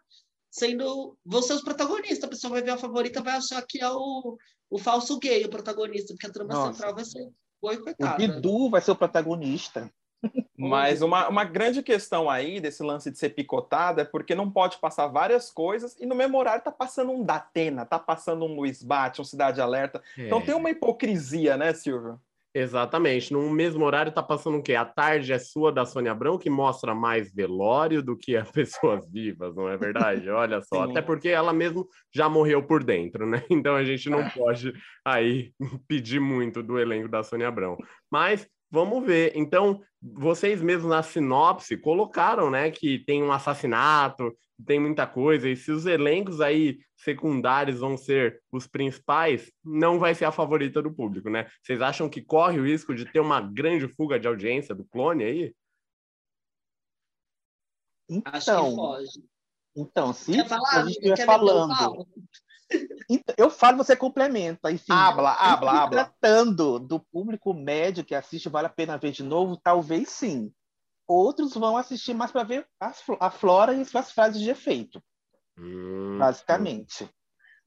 sendo... 0.49 1.15
Ser 1.43 1.53
os 1.53 1.63
protagonistas. 1.63 2.23
A 2.23 2.29
pessoa 2.29 2.53
vai 2.53 2.63
ver 2.63 2.71
a 2.71 2.77
favorita, 2.77 3.21
vai 3.21 3.35
achar 3.35 3.61
que 3.61 3.79
é 3.79 3.89
o, 3.91 4.37
o 4.71 4.79
falso 4.79 5.19
gay, 5.19 5.45
o 5.45 5.49
protagonista, 5.51 6.15
porque 6.15 6.25
a 6.25 6.31
trama 6.31 6.51
Nossa. 6.55 6.73
central 6.73 6.95
vai 6.95 7.05
ser... 7.05 7.31
Oi, 7.63 7.77
O 7.77 7.83
coitada. 7.83 8.17
Bidu 8.17 8.69
vai 8.69 8.81
ser 8.81 8.91
o 8.91 8.95
protagonista. 8.95 9.89
Mas 10.57 11.01
uma, 11.01 11.27
uma 11.27 11.43
grande 11.43 11.81
questão 11.81 12.29
aí 12.29 12.59
desse 12.59 12.83
lance 12.83 13.09
de 13.09 13.17
ser 13.17 13.29
picotado 13.29 13.99
é 14.01 14.05
porque 14.05 14.35
não 14.35 14.49
pode 14.51 14.77
passar 14.77 15.07
várias 15.07 15.49
coisas 15.49 15.97
e 15.99 16.05
no 16.05 16.15
mesmo 16.15 16.37
horário 16.37 16.63
tá 16.63 16.71
passando 16.71 17.11
um 17.11 17.23
Datena, 17.23 17.85
tá 17.85 17.97
passando 17.99 18.45
um 18.45 18.55
Luiz 18.55 18.83
Bate, 18.83 19.19
um 19.19 19.25
Cidade 19.25 19.59
Alerta. 19.59 20.01
Então 20.17 20.39
É. 20.39 20.41
tem 20.45 20.55
uma 20.55 20.69
hipocrisia, 20.69 21.57
né, 21.57 21.73
Silvio? 21.73 22.19
Exatamente. 22.53 23.33
No 23.33 23.49
mesmo 23.49 23.83
horário 23.83 24.11
tá 24.11 24.21
passando 24.21 24.57
o 24.57 24.61
quê? 24.61 24.75
A 24.75 24.85
tarde 24.85 25.33
é 25.33 25.39
sua 25.39 25.71
da 25.71 25.85
Sônia 25.85 26.11
Abrão, 26.11 26.37
que 26.37 26.49
mostra 26.49 26.93
mais 26.93 27.33
velório 27.33 28.03
do 28.03 28.15
que 28.15 28.37
as 28.37 28.49
pessoas 28.51 29.09
vivas, 29.11 29.55
não 29.55 29.67
é 29.67 29.75
verdade? 29.75 30.29
Olha 30.29 30.61
só. 30.61 30.85
Sim. 30.85 30.91
Até 30.91 31.01
porque 31.01 31.29
ela 31.29 31.51
mesmo 31.51 31.87
já 32.13 32.29
morreu 32.29 32.61
por 32.65 32.83
dentro, 32.83 33.25
né? 33.25 33.43
Então 33.49 33.75
a 33.75 33.83
gente 33.83 34.09
não 34.09 34.27
pode 34.29 34.73
aí 35.05 35.51
pedir 35.87 36.19
muito 36.19 36.61
do 36.61 36.77
elenco 36.77 37.07
da 37.07 37.23
Sônia 37.23 37.47
Abrão. 37.47 37.77
Mas 38.11 38.47
vamos 38.69 39.05
ver. 39.05 39.31
Então, 39.35 39.81
vocês 40.01 40.61
mesmos 40.61 40.89
na 40.89 41.01
sinopse 41.01 41.77
colocaram, 41.77 42.51
né, 42.51 42.71
que 42.71 42.99
tem 42.99 43.23
um 43.23 43.31
assassinato, 43.31 44.33
tem 44.65 44.79
muita 44.79 45.05
coisa, 45.05 45.49
e 45.49 45.55
se 45.55 45.71
os 45.71 45.85
elencos 45.85 46.41
aí 46.41 46.79
secundários 46.95 47.79
vão 47.79 47.97
ser 47.97 48.41
os 48.51 48.67
principais, 48.67 49.51
não 49.63 49.99
vai 49.99 50.15
ser 50.15 50.25
a 50.25 50.31
favorita 50.31 50.81
do 50.81 50.93
público, 50.93 51.29
né? 51.29 51.49
Vocês 51.61 51.81
acham 51.81 52.09
que 52.09 52.21
corre 52.21 52.59
o 52.59 52.65
risco 52.65 52.95
de 52.95 53.05
ter 53.05 53.19
uma 53.19 53.41
grande 53.41 53.87
fuga 53.87 54.19
de 54.19 54.27
audiência 54.27 54.73
do 54.73 54.85
clone 54.85 55.23
aí? 55.23 55.55
Então, 58.09 58.99
então 59.75 60.13
se 60.13 60.33
Quer 60.33 60.47
falar, 60.47 60.69
a 60.69 60.85
gente 60.85 60.97
estiver 60.97 61.25
falando? 61.25 62.07
Então, 63.09 63.35
eu 63.37 63.49
falo, 63.49 63.77
você 63.77 63.95
complementa. 63.95 64.71
Enfim, 64.71 64.91
Habla, 64.91 65.31
habla, 65.33 65.71
se 65.71 65.77
habla. 65.77 66.05
tratando 66.05 66.79
do 66.79 66.99
público 66.99 67.53
médio 67.53 68.03
que 68.03 68.15
assiste 68.15 68.49
Vale 68.49 68.67
a 68.67 68.69
Pena 68.69 68.97
Ver 68.97 69.11
de 69.11 69.23
novo, 69.23 69.57
talvez 69.57 70.09
sim. 70.09 70.51
Outros 71.13 71.53
vão 71.53 71.77
assistir 71.77 72.15
mais 72.15 72.31
para 72.31 72.43
ver 72.43 72.67
as 72.79 73.03
a 73.19 73.29
flora 73.29 73.73
e 73.73 73.85
suas 73.85 74.11
frases 74.11 74.41
de 74.41 74.49
efeito, 74.49 74.99
Hum, 75.55 76.17
basicamente. 76.17 77.07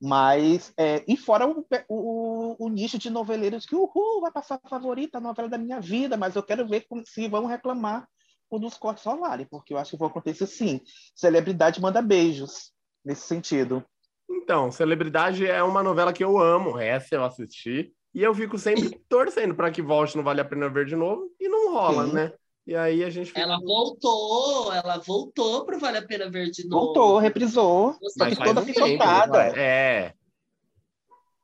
Mas, 0.02 0.74
é, 0.76 1.04
e 1.06 1.16
fora 1.16 1.46
o, 1.46 1.64
o, 1.88 2.66
o 2.66 2.68
nicho 2.68 2.98
de 2.98 3.08
noveleiros 3.08 3.64
que, 3.64 3.76
uhul, 3.76 4.20
vai 4.20 4.32
passar 4.32 4.60
a 4.62 4.68
favorita, 4.68 5.18
a 5.18 5.20
novela 5.20 5.48
da 5.48 5.56
minha 5.56 5.80
vida, 5.80 6.16
mas 6.16 6.34
eu 6.34 6.42
quero 6.42 6.66
ver 6.66 6.86
como, 6.88 7.02
se 7.06 7.28
vão 7.28 7.46
reclamar 7.46 8.08
quando 8.48 8.66
os 8.66 8.76
cortes 8.76 9.04
rolarem, 9.04 9.46
porque 9.46 9.72
eu 9.72 9.78
acho 9.78 9.92
que 9.92 9.96
vai 9.96 10.08
acontecer 10.08 10.46
sim. 10.46 10.80
Celebridade 11.14 11.80
manda 11.80 12.02
beijos 12.02 12.72
nesse 13.04 13.22
sentido. 13.22 13.84
Então, 14.28 14.72
Celebridade 14.72 15.46
é 15.46 15.62
uma 15.62 15.84
novela 15.84 16.12
que 16.12 16.24
eu 16.24 16.36
amo, 16.36 16.78
essa 16.78 17.14
eu 17.14 17.24
assisti, 17.24 17.92
e 18.12 18.22
eu 18.22 18.34
fico 18.34 18.58
sempre 18.58 18.90
torcendo 19.08 19.54
para 19.54 19.70
que 19.70 19.80
volte, 19.80 20.16
não 20.16 20.24
vale 20.24 20.40
a 20.40 20.44
pena 20.44 20.68
ver 20.68 20.84
de 20.84 20.96
novo, 20.96 21.30
e 21.40 21.48
não 21.48 21.72
rola, 21.72 22.06
Sim. 22.06 22.12
né? 22.12 22.32
E 22.66 22.74
aí 22.74 23.04
a 23.04 23.10
gente. 23.10 23.32
Ela 23.38 23.60
voltou, 23.60 24.72
ela 24.72 24.98
voltou 24.98 25.64
pro 25.64 25.78
Vale 25.78 25.98
a 25.98 26.06
Pena 26.06 26.28
Ver 26.28 26.50
de 26.50 26.66
novo. 26.66 26.86
Voltou, 26.86 27.18
reprisou. 27.18 27.96
Você 28.00 28.30
que 28.30 28.36
toda 28.36 28.60
um 28.60 28.64
picotada. 28.64 29.52
É. 29.56 29.60
é. 29.60 30.14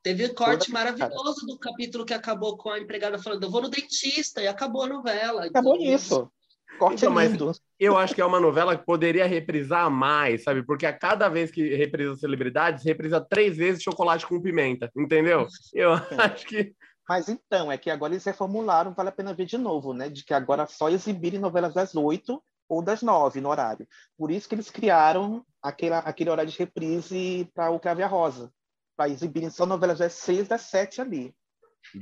Teve 0.03 0.27
um 0.27 0.35
corte 0.35 0.67
toda 0.67 0.79
maravilhoso 0.81 1.35
picada. 1.35 1.47
do 1.47 1.59
capítulo 1.61 2.05
que 2.05 2.13
acabou 2.13 2.57
com 2.57 2.71
a 2.71 2.81
empregada 2.81 3.19
falando: 3.19 3.45
eu 3.45 3.51
vou 3.51 3.63
no 3.63 3.71
dentista, 3.71 4.43
e 4.43 4.49
acabou 4.49 4.83
a 4.83 4.89
novela. 4.89 5.45
Acabou 5.45 5.77
então, 5.77 5.95
isso. 5.95 6.33
Corte 6.77 7.05
então, 7.05 7.21
é 7.21 7.29
lindo. 7.29 7.53
eu 7.79 7.97
acho 7.97 8.15
que 8.15 8.21
é 8.21 8.25
uma 8.25 8.41
novela 8.41 8.77
que 8.77 8.85
poderia 8.85 9.27
reprisar 9.27 9.89
mais, 9.89 10.43
sabe? 10.43 10.65
Porque 10.65 10.87
a 10.87 10.93
cada 10.93 11.29
vez 11.29 11.53
que 11.53 11.77
reprisa 11.77 12.17
celebridades, 12.17 12.85
reprisa 12.85 13.21
três 13.21 13.57
vezes 13.57 13.83
chocolate 13.83 14.27
com 14.27 14.41
pimenta, 14.41 14.91
entendeu? 14.97 15.47
Eu 15.73 15.93
acho 16.19 16.47
que 16.47 16.75
mas 17.13 17.29
então, 17.29 17.71
é 17.71 17.77
que 17.77 17.91
agora 17.91 18.15
eles 18.15 18.25
reformularam, 18.25 18.95
vale 18.95 19.11
a 19.11 19.13
pena 19.13 19.35
ver 19.35 19.45
de 19.45 19.59
novo, 19.59 19.93
né? 19.93 20.09
De 20.09 20.25
que 20.25 20.33
agora 20.33 20.67
só 20.67 20.89
exibirem 20.89 21.39
novelas 21.39 21.75
das 21.75 21.95
oito 21.95 22.43
ou 22.67 22.83
das 22.83 23.03
nove 23.03 23.39
no 23.39 23.51
horário. 23.51 23.87
Por 24.17 24.31
isso 24.31 24.49
que 24.49 24.55
eles 24.55 24.71
criaram 24.71 25.45
aquele, 25.61 25.95
aquele 25.95 26.31
horário 26.31 26.51
de 26.51 26.57
reprise 26.57 27.47
para 27.53 27.71
o 27.71 27.79
Crave 27.79 28.03
a 28.03 28.07
Rosa. 28.07 28.51
Para 28.97 29.11
exibirem 29.11 29.51
só 29.51 29.67
novelas 29.67 29.99
das 29.99 30.15
seis, 30.15 30.49
das 30.49 30.63
sete 30.63 31.03
ali. 31.03 31.37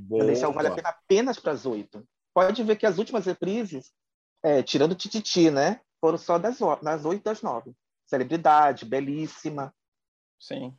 Para 0.08 0.26
deixar 0.26 0.48
o 0.48 0.52
Vale 0.52 0.68
a. 0.68 0.74
Pena 0.76 0.88
apenas 0.90 1.40
para 1.40 1.50
as 1.54 1.66
oito. 1.66 2.06
Pode 2.32 2.62
ver 2.62 2.76
que 2.76 2.86
as 2.86 2.96
últimas 2.96 3.26
reprises, 3.26 3.92
é, 4.44 4.62
tirando 4.62 4.94
Tititi, 4.94 5.50
né? 5.50 5.80
Foram 6.00 6.18
só 6.18 6.38
das, 6.38 6.60
das 6.80 7.04
oito 7.04 7.24
das 7.24 7.42
nove. 7.42 7.74
Celebridade, 8.06 8.84
belíssima. 8.84 9.74
Sim. 10.38 10.72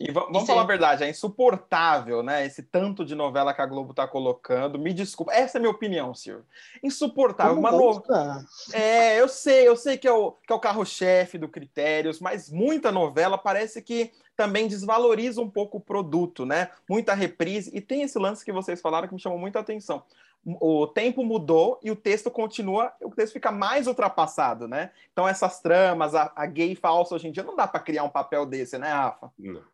E 0.00 0.10
va- 0.10 0.22
vamos 0.22 0.38
Isso 0.38 0.46
falar 0.46 0.62
é- 0.62 0.64
a 0.64 0.66
verdade, 0.66 1.04
é 1.04 1.10
insuportável, 1.10 2.22
né? 2.22 2.46
Esse 2.46 2.62
tanto 2.62 3.04
de 3.04 3.14
novela 3.14 3.52
que 3.52 3.60
a 3.60 3.66
Globo 3.66 3.92
tá 3.92 4.06
colocando. 4.08 4.78
Me 4.78 4.92
desculpa, 4.92 5.32
essa 5.32 5.56
é 5.56 5.58
a 5.58 5.60
minha 5.60 5.70
opinião, 5.70 6.14
Silvio. 6.14 6.44
Insuportável. 6.82 7.56
Como 7.56 7.66
Uma? 7.68 8.46
É, 8.72 9.20
eu 9.20 9.28
sei, 9.28 9.68
eu 9.68 9.76
sei 9.76 9.98
que 9.98 10.08
é 10.08 10.12
o, 10.12 10.32
que 10.32 10.52
é 10.52 10.56
o 10.56 10.60
carro-chefe 10.60 11.36
do 11.36 11.48
Critérios, 11.48 12.20
mas 12.20 12.50
muita 12.50 12.90
novela 12.90 13.36
parece 13.36 13.82
que 13.82 14.12
também 14.36 14.68
desvaloriza 14.68 15.40
um 15.40 15.48
pouco 15.50 15.78
o 15.78 15.80
produto, 15.80 16.44
né? 16.46 16.70
Muita 16.88 17.14
reprise. 17.14 17.70
E 17.74 17.80
tem 17.80 18.02
esse 18.02 18.18
lance 18.18 18.44
que 18.44 18.52
vocês 18.52 18.80
falaram 18.80 19.08
que 19.08 19.14
me 19.14 19.20
chamou 19.20 19.38
muita 19.38 19.60
atenção. 19.60 20.02
O 20.44 20.86
tempo 20.86 21.24
mudou 21.24 21.80
e 21.82 21.90
o 21.90 21.96
texto 21.96 22.30
continua, 22.30 22.92
o 23.02 23.10
texto 23.10 23.32
fica 23.32 23.50
mais 23.50 23.88
ultrapassado, 23.88 24.68
né? 24.68 24.92
Então, 25.12 25.26
essas 25.26 25.60
tramas, 25.60 26.14
a, 26.14 26.32
a 26.36 26.46
gay 26.46 26.76
falsa 26.76 27.16
hoje 27.16 27.26
em 27.26 27.32
dia, 27.32 27.42
não 27.42 27.56
dá 27.56 27.66
para 27.66 27.80
criar 27.80 28.04
um 28.04 28.08
papel 28.08 28.46
desse, 28.46 28.78
né, 28.78 28.88
Rafa? 28.88 29.32
Não. 29.36 29.64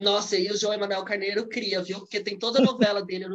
Nossa, 0.00 0.36
e 0.38 0.50
o 0.50 0.56
João 0.56 0.72
Emanuel 0.72 1.04
Carneiro 1.04 1.46
cria, 1.46 1.82
viu? 1.82 1.98
Porque 1.98 2.18
tem 2.18 2.38
toda 2.38 2.58
a 2.58 2.64
novela 2.64 3.02
dele. 3.04 3.26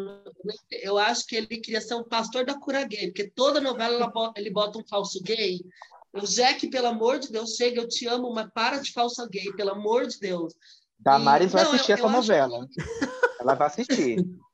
Eu, 0.71 0.97
acho 0.97 1.27
que 1.27 1.35
ele 1.35 1.45
queria 1.45 1.79
ser 1.81 1.93
um 1.93 2.03
pastor 2.03 2.43
da 2.43 2.59
cura 2.59 2.83
gay, 2.85 3.07
porque 3.07 3.29
toda 3.29 3.61
novela 3.61 4.11
ele 4.35 4.49
bota 4.49 4.79
um 4.79 4.87
falso 4.87 5.21
gay. 5.21 5.59
O 6.11 6.21
Jack, 6.21 6.67
pelo 6.69 6.87
amor 6.87 7.19
de 7.19 7.31
Deus, 7.31 7.55
chega, 7.55 7.79
eu 7.81 7.87
te 7.87 8.07
amo, 8.07 8.33
mas 8.33 8.49
para 8.51 8.79
de 8.79 8.91
falsa 8.91 9.27
gay, 9.29 9.53
pelo 9.53 9.69
amor 9.71 10.07
de 10.07 10.17
Deus. 10.19 10.55
Damares 10.97 11.51
E- 11.51 11.53
vai 11.53 11.63
não, 11.63 11.71
assistir 11.73 11.91
eu- 11.91 11.95
essa 11.97 12.03
eu 12.03 12.09
acho 12.09 12.17
novela. 12.17 12.67
Ela 13.39 13.53
vai 13.53 13.67
assistir. 13.67 14.17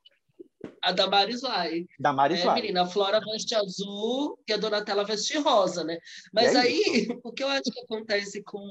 A 0.82 0.92
Damaris 0.92 1.40
vai. 1.40 1.86
Damares 1.98 2.40
É, 2.40 2.44
vai. 2.44 2.54
menina, 2.60 2.82
a 2.82 2.86
Flora 2.86 3.20
veste 3.20 3.54
azul 3.54 4.38
e 4.48 4.52
a 4.52 4.56
Donatella 4.56 5.04
veste 5.04 5.36
rosa, 5.38 5.84
né? 5.84 5.98
Mas 6.32 6.54
é 6.54 6.58
aí, 6.58 6.82
o 7.24 7.32
que 7.32 7.42
eu 7.42 7.48
acho 7.48 7.70
que 7.70 7.80
acontece 7.80 8.42
com, 8.42 8.70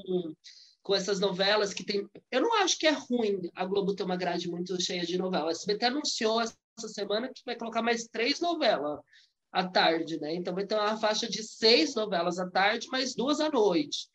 com 0.82 0.94
essas 0.94 1.20
novelas 1.20 1.74
que 1.74 1.84
tem. 1.84 2.08
Eu 2.30 2.40
não 2.40 2.54
acho 2.62 2.78
que 2.78 2.86
é 2.86 2.92
ruim 2.92 3.40
a 3.54 3.64
Globo 3.64 3.94
ter 3.94 4.04
uma 4.04 4.16
grade 4.16 4.48
muito 4.48 4.80
cheia 4.80 5.04
de 5.04 5.18
novela. 5.18 5.48
A 5.48 5.52
SBT 5.52 5.86
anunciou 5.86 6.40
essa 6.40 6.56
semana 6.88 7.28
que 7.28 7.42
vai 7.44 7.56
colocar 7.56 7.82
mais 7.82 8.04
três 8.06 8.40
novelas 8.40 9.00
à 9.52 9.66
tarde, 9.66 10.20
né? 10.20 10.34
Então 10.34 10.54
vai 10.54 10.66
ter 10.66 10.74
uma 10.74 10.96
faixa 10.96 11.28
de 11.28 11.42
seis 11.42 11.94
novelas 11.94 12.38
à 12.38 12.48
tarde, 12.48 12.88
mais 12.88 13.14
duas 13.14 13.40
à 13.40 13.50
noite. 13.50 14.08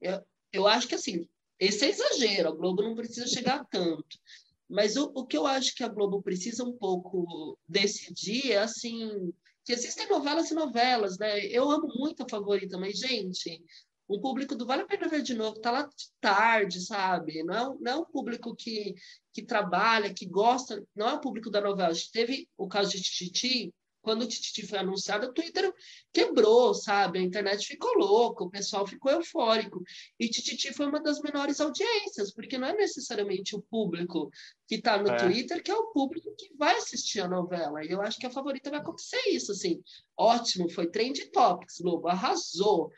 Eu, 0.00 0.20
eu 0.52 0.66
acho 0.66 0.86
que 0.88 0.94
assim, 0.94 1.28
esse 1.58 1.84
é 1.84 1.88
exagero, 1.88 2.48
a 2.48 2.52
Globo 2.52 2.82
não 2.82 2.94
precisa 2.94 3.26
chegar 3.26 3.60
a 3.60 3.64
tanto. 3.64 4.18
Mas 4.68 4.96
o, 4.96 5.12
o 5.14 5.26
que 5.26 5.36
eu 5.36 5.46
acho 5.46 5.74
que 5.74 5.84
a 5.84 5.88
Globo 5.88 6.22
precisa 6.22 6.64
um 6.64 6.72
pouco 6.72 7.58
decidir 7.68 8.52
é 8.52 8.58
assim, 8.58 9.32
que 9.64 9.72
existem 9.72 10.08
novelas 10.08 10.50
e 10.50 10.54
novelas, 10.54 11.18
né? 11.18 11.44
Eu 11.46 11.70
amo 11.70 11.88
muito 11.96 12.22
a 12.22 12.28
favorita, 12.28 12.78
mas, 12.78 12.98
gente, 12.98 13.62
o 14.08 14.20
público 14.20 14.54
do 14.54 14.66
Vale 14.66 14.82
a 14.82 14.86
Pena 14.86 15.08
Ver 15.08 15.22
de 15.22 15.34
Novo 15.34 15.60
tá 15.60 15.70
lá 15.70 15.82
de 15.82 16.10
tarde, 16.20 16.80
sabe? 16.80 17.42
Não 17.42 17.54
é, 17.54 17.76
não 17.80 17.92
é 17.92 17.96
um 17.96 18.04
público 18.04 18.54
que, 18.54 18.94
que 19.32 19.42
trabalha, 19.44 20.14
que 20.14 20.26
gosta, 20.26 20.82
não 20.94 21.08
é 21.08 21.14
o 21.14 21.20
público 21.20 21.50
da 21.50 21.60
novela. 21.60 21.90
A 21.90 21.94
gente 21.94 22.12
teve 22.12 22.48
o 22.56 22.68
caso 22.68 22.90
de 22.92 23.02
Tititi, 23.02 23.74
quando 24.06 24.22
o 24.22 24.28
Tititi 24.28 24.64
foi 24.64 24.78
anunciado, 24.78 25.26
o 25.26 25.32
Twitter 25.32 25.74
quebrou, 26.12 26.72
sabe? 26.72 27.18
A 27.18 27.22
internet 27.22 27.66
ficou 27.66 27.92
louca, 27.98 28.44
o 28.44 28.48
pessoal 28.50 28.86
ficou 28.86 29.10
eufórico. 29.10 29.82
E 30.16 30.28
Tititi 30.28 30.72
foi 30.72 30.86
uma 30.86 31.02
das 31.02 31.18
menores 31.18 31.60
audiências, 31.60 32.32
porque 32.32 32.56
não 32.56 32.68
é 32.68 32.72
necessariamente 32.76 33.56
o 33.56 33.62
público 33.62 34.30
que 34.68 34.76
está 34.76 34.96
no 34.96 35.10
É. 35.10 35.16
Twitter 35.16 35.60
que 35.60 35.72
é 35.72 35.74
o 35.74 35.88
público 35.92 36.32
que 36.38 36.54
vai 36.56 36.76
assistir 36.76 37.18
a 37.20 37.26
novela. 37.26 37.84
E 37.84 37.90
eu 37.90 38.00
acho 38.00 38.16
que 38.16 38.26
a 38.26 38.30
favorita 38.30 38.70
vai 38.70 38.78
acontecer 38.78 39.20
isso, 39.28 39.50
assim. 39.50 39.82
Ótimo, 40.16 40.70
foi 40.70 40.88
trend 40.88 41.28
topics, 41.32 41.80
Globo, 41.80 42.06
arrasou. 42.06 42.92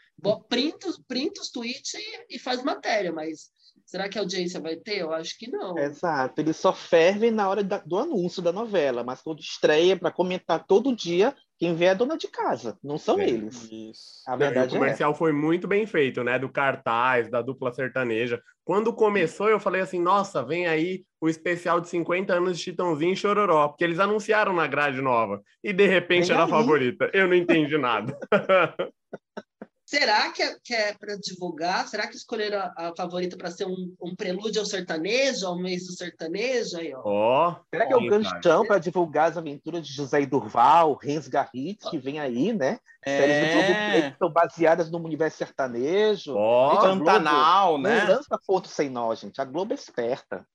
Printa, 0.51 0.89
os- 0.91 0.99
printa 1.09 1.41
os 1.41 1.49
tweets 1.49 1.95
e, 1.95 2.27
e 2.37 2.39
faz 2.39 2.63
matéria, 2.63 3.13
mas 3.13 3.51
será 3.89 4.07
que 4.09 4.19
a 4.19 4.21
audiência 4.21 4.61
vai 4.61 4.77
ter? 4.77 4.99
Eu 4.99 5.13
acho 5.13 5.37
que 5.39 5.51
não. 5.51 5.77
Exato. 5.79 6.41
Eles 6.41 6.57
só 6.57 6.73
fervem 6.73 7.31
na 7.31 7.49
hora 7.49 7.65
da- 7.65 7.79
do 7.85 7.97
anúncio 7.97 8.43
da 8.43 8.53
novela, 8.53 9.03
mas 9.03 9.23
quando 9.23 9.41
estreia 9.41 9.97
para 9.97 10.11
comentar 10.13 10.65
todo 10.67 10.95
dia, 10.95 11.35
quem 11.59 11.75
vê 11.75 11.87
é 11.87 11.91
a 11.91 11.95
dona 11.95 12.17
de 12.17 12.29
casa, 12.29 12.79
não 12.85 12.99
são 12.99 13.19
É. 13.19 13.29
eles. 13.29 13.67
Isso. 13.73 14.23
A 14.27 14.33
Não, 14.33 14.39
verdade 14.39 14.75
o 14.75 14.77
é. 14.77 14.79
comercial 14.79 15.15
foi 15.15 15.33
muito 15.33 15.67
bem 15.67 15.87
feito, 15.87 16.23
né? 16.23 16.39
Do 16.39 16.49
cartaz, 16.51 17.31
da 17.31 17.41
dupla 17.43 17.73
sertaneja. 17.73 18.41
Quando 18.63 18.93
começou, 18.93 19.49
eu 19.49 19.59
falei 19.59 19.81
assim: 19.81 19.99
nossa, 20.01 20.45
vem 20.45 20.67
aí 20.67 21.03
o 21.21 21.29
especial 21.29 21.81
de 21.81 21.89
50 21.89 22.35
anos 22.35 22.59
de 22.59 22.65
Chitãozinho 22.65 23.13
e 23.15 23.17
Chororó, 23.17 23.69
porque 23.69 23.83
eles 23.85 23.99
anunciaram 23.99 24.53
na 24.53 24.67
grade 24.67 25.01
nova. 25.01 25.41
E 25.65 25.73
de 25.73 25.87
repente 25.87 26.27
Vem 26.29 26.35
era 26.35 26.43
a 26.43 26.45
aí. 26.45 26.51
favorita. 26.51 27.11
Eu 27.15 27.27
não 27.27 27.35
entendi 27.35 27.77
nada. 27.79 28.17
Será 29.89 30.31
que 30.33 30.43
é, 30.43 30.55
que 30.63 30.75
é 30.75 30.93
para 30.93 31.17
divulgar? 31.17 31.89
Será 31.89 32.07
que 32.07 32.15
escolheram 32.15 32.59
a, 32.59 32.89
a 32.89 32.93
favorita 32.95 33.39
para 33.39 33.51
ser 33.51 33.65
um, 33.67 33.95
um 34.03 34.15
prelúdio 34.15 34.61
ao 34.61 34.67
sertanejo, 34.67 35.47
ao 35.47 35.57
mês 35.59 35.87
do 35.87 35.95
sertanejo? 35.95 36.77
Aí, 36.77 36.93
ó. 36.95 37.01
Ó. 37.07 37.57
Será 37.73 37.87
que 37.87 37.95
é 37.95 37.97
o 37.97 38.07
ganchão 38.07 38.67
para 38.67 38.77
divulgar 38.79 39.31
as 39.31 39.39
aventuras 39.39 39.87
de 39.87 39.95
José 39.95 40.27
Durval, 40.27 40.93
Renz 40.93 41.27
Garrit, 41.27 41.79
que 41.89 41.97
vem 41.97 42.21
aí, 42.21 42.53
né? 42.53 42.79
Séries 43.03 43.49
do 43.49 43.53
Globo 43.55 43.67
Play 43.67 44.03
É, 44.03 44.11
que 44.11 44.19
são 44.19 44.31
baseadas 44.31 44.91
no 44.91 44.99
universo 44.99 45.39
sertanejo. 45.39 46.35
Ó, 46.37 46.73
a 46.73 46.81
Pantanal, 46.83 47.79
Não 47.79 47.89
né? 47.89 48.05
lança 48.05 48.39
ponto 48.47 48.69
sem 48.69 48.91
nó, 48.91 49.15
gente. 49.15 49.41
A 49.41 49.45
Globo 49.47 49.73
é 49.73 49.75
esperta. 49.75 50.47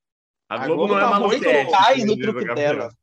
a 0.48 0.62
a 0.62 0.68
Globo 0.68 0.86
Globo 0.90 0.94
não 0.94 1.08
é 1.08 1.12
tá 1.12 1.20
muito- 1.20 1.72
cai 1.72 1.96
no 2.06 2.14
o 2.14 2.18
truque 2.20 2.54
dela. 2.54 2.94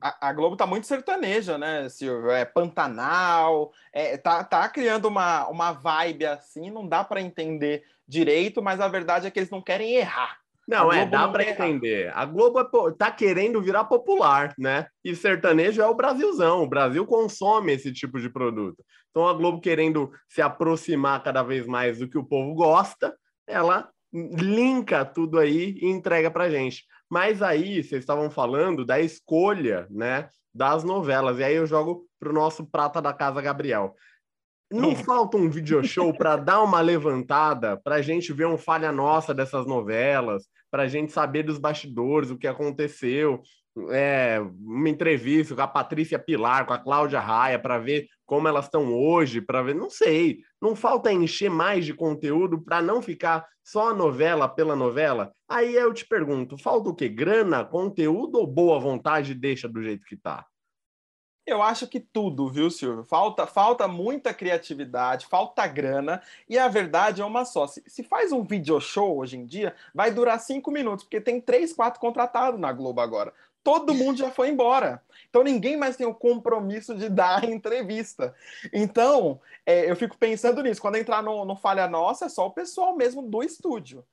A, 0.00 0.28
a 0.28 0.32
Globo 0.32 0.56
tá 0.56 0.66
muito 0.66 0.86
sertaneja, 0.86 1.58
né, 1.58 1.88
Silvio? 1.88 2.30
É 2.30 2.44
Pantanal, 2.44 3.72
é, 3.92 4.16
tá, 4.16 4.42
tá 4.42 4.68
criando 4.68 5.06
uma, 5.06 5.48
uma 5.48 5.72
vibe 5.72 6.26
assim, 6.26 6.70
não 6.70 6.86
dá 6.86 7.04
para 7.04 7.20
entender 7.20 7.82
direito, 8.06 8.62
mas 8.62 8.80
a 8.80 8.88
verdade 8.88 9.26
é 9.26 9.30
que 9.30 9.38
eles 9.38 9.50
não 9.50 9.62
querem 9.62 9.94
errar. 9.96 10.38
Não, 10.66 10.92
é, 10.92 11.04
dá 11.04 11.26
para 11.26 11.48
entender. 11.48 12.12
A 12.14 12.24
Globo 12.24 12.60
é 12.60 12.92
tá 12.96 13.10
querendo 13.10 13.60
virar 13.60 13.84
popular, 13.84 14.54
né? 14.56 14.86
E 15.04 15.14
sertanejo 15.14 15.82
é 15.82 15.86
o 15.86 15.94
Brasilzão. 15.94 16.62
O 16.62 16.68
Brasil 16.68 17.04
consome 17.04 17.72
esse 17.72 17.92
tipo 17.92 18.20
de 18.20 18.30
produto. 18.30 18.82
Então 19.10 19.26
a 19.26 19.34
Globo 19.34 19.60
querendo 19.60 20.12
se 20.28 20.40
aproximar 20.40 21.22
cada 21.22 21.42
vez 21.42 21.66
mais 21.66 21.98
do 21.98 22.08
que 22.08 22.16
o 22.16 22.24
povo 22.24 22.54
gosta, 22.54 23.14
ela 23.46 23.90
linka 24.12 25.04
tudo 25.04 25.38
aí 25.38 25.76
e 25.80 25.88
entrega 25.88 26.30
pra 26.30 26.50
gente. 26.50 26.84
Mas 27.12 27.42
aí 27.42 27.82
vocês 27.82 28.00
estavam 28.00 28.30
falando 28.30 28.86
da 28.86 28.98
escolha, 28.98 29.86
né, 29.90 30.30
das 30.54 30.82
novelas. 30.82 31.38
E 31.38 31.44
aí 31.44 31.56
eu 31.56 31.66
jogo 31.66 32.06
pro 32.18 32.32
nosso 32.32 32.64
prata 32.64 33.02
da 33.02 33.12
casa 33.12 33.42
Gabriel. 33.42 33.94
Não 34.72 34.96
falta 34.96 35.36
um 35.36 35.50
video 35.50 35.84
show 35.84 36.16
para 36.16 36.36
dar 36.40 36.62
uma 36.62 36.80
levantada, 36.80 37.76
para 37.76 37.96
a 37.96 38.00
gente 38.00 38.32
ver 38.32 38.46
um 38.46 38.56
falha 38.56 38.90
nossa 38.90 39.34
dessas 39.34 39.66
novelas, 39.66 40.48
para 40.70 40.84
a 40.84 40.88
gente 40.88 41.12
saber 41.12 41.42
dos 41.42 41.58
bastidores, 41.58 42.30
o 42.30 42.38
que 42.38 42.46
aconteceu, 42.46 43.42
é, 43.90 44.38
uma 44.40 44.88
entrevista 44.88 45.54
com 45.54 45.62
a 45.62 45.68
Patrícia 45.68 46.18
Pilar, 46.18 46.66
com 46.66 46.72
a 46.72 46.78
Cláudia 46.78 47.20
Raia, 47.20 47.58
para 47.58 47.78
ver 47.78 48.08
como 48.26 48.48
elas 48.48 48.66
estão 48.66 48.94
hoje, 48.94 49.40
para 49.40 49.62
ver, 49.62 49.74
não 49.74 49.90
sei, 49.90 50.40
não 50.60 50.74
falta 50.74 51.12
encher 51.12 51.50
mais 51.50 51.84
de 51.84 51.94
conteúdo 51.94 52.60
para 52.60 52.80
não 52.80 53.02
ficar 53.02 53.46
só 53.62 53.90
a 53.90 53.94
novela 53.94 54.48
pela 54.48 54.76
novela? 54.76 55.32
Aí 55.48 55.74
eu 55.74 55.92
te 55.92 56.06
pergunto, 56.06 56.56
falta 56.56 56.90
o 56.90 56.94
quê? 56.94 57.08
Grana, 57.08 57.64
conteúdo 57.64 58.38
ou 58.38 58.46
boa 58.46 58.78
vontade 58.78 59.34
deixa 59.34 59.68
do 59.68 59.82
jeito 59.82 60.06
que 60.06 60.16
tá? 60.16 60.46
Eu 61.44 61.60
acho 61.60 61.88
que 61.88 61.98
tudo, 61.98 62.48
viu, 62.48 62.70
Silvio? 62.70 63.04
Falta, 63.04 63.48
falta 63.48 63.88
muita 63.88 64.32
criatividade, 64.32 65.26
falta 65.26 65.66
grana, 65.66 66.22
e 66.48 66.56
a 66.56 66.68
verdade 66.68 67.20
é 67.20 67.24
uma 67.24 67.44
só. 67.44 67.66
Se, 67.66 67.82
se 67.84 68.04
faz 68.04 68.30
um 68.30 68.44
video 68.44 68.80
show 68.80 69.18
hoje 69.18 69.36
em 69.36 69.44
dia, 69.44 69.74
vai 69.92 70.12
durar 70.12 70.38
cinco 70.38 70.70
minutos, 70.70 71.04
porque 71.04 71.20
tem 71.20 71.40
três, 71.40 71.72
quatro 71.72 71.98
contratados 71.98 72.60
na 72.60 72.72
Globo 72.72 73.00
agora. 73.00 73.34
Todo 73.62 73.94
mundo 73.94 74.18
já 74.18 74.30
foi 74.30 74.48
embora. 74.48 75.02
Então 75.28 75.42
ninguém 75.42 75.76
mais 75.76 75.96
tem 75.96 76.06
o 76.06 76.14
compromisso 76.14 76.94
de 76.94 77.08
dar 77.08 77.44
entrevista. 77.44 78.34
Então, 78.72 79.40
é, 79.64 79.90
eu 79.90 79.96
fico 79.96 80.16
pensando 80.16 80.62
nisso. 80.62 80.80
Quando 80.80 80.96
entrar 80.96 81.22
no, 81.22 81.44
no 81.44 81.56
Falha 81.56 81.88
Nossa, 81.88 82.26
é 82.26 82.28
só 82.28 82.46
o 82.46 82.52
pessoal 82.52 82.96
mesmo 82.96 83.22
do 83.22 83.42
estúdio. 83.42 84.04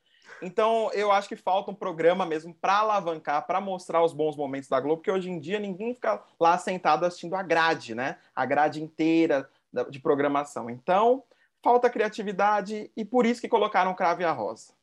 Então, 0.42 0.90
eu 0.94 1.12
acho 1.12 1.28
que 1.28 1.36
falta 1.36 1.72
um 1.72 1.76
programa 1.76 2.26
mesmo 2.26 2.54
para 2.54 2.78
alavancar, 2.78 3.46
para 3.46 3.60
mostrar 3.60 4.04
os 4.04 4.14
bons 4.14 4.36
momentos 4.38 4.70
da 4.70 4.80
Globo, 4.80 4.98
porque 4.98 5.12
hoje 5.12 5.30
em 5.30 5.40
dia 5.40 5.60
ninguém 5.60 5.94
fica 5.94 6.24
lá 6.40 6.58
sentado 6.58 7.06
assistindo 7.06 7.36
a 7.36 7.44
grade, 7.44 7.94
né? 7.94 8.18
A 8.34 8.46
grade 8.46 8.82
inteira 8.82 9.50
de 9.90 10.00
programação. 10.00 10.70
Então, 10.70 11.24
falta 11.62 11.90
criatividade 11.90 12.90
e 12.96 13.04
por 13.04 13.26
isso 13.26 13.42
que 13.42 13.50
colocaram 13.50 13.94
Crave 13.94 14.24
a 14.24 14.32
Rosa. 14.32 14.74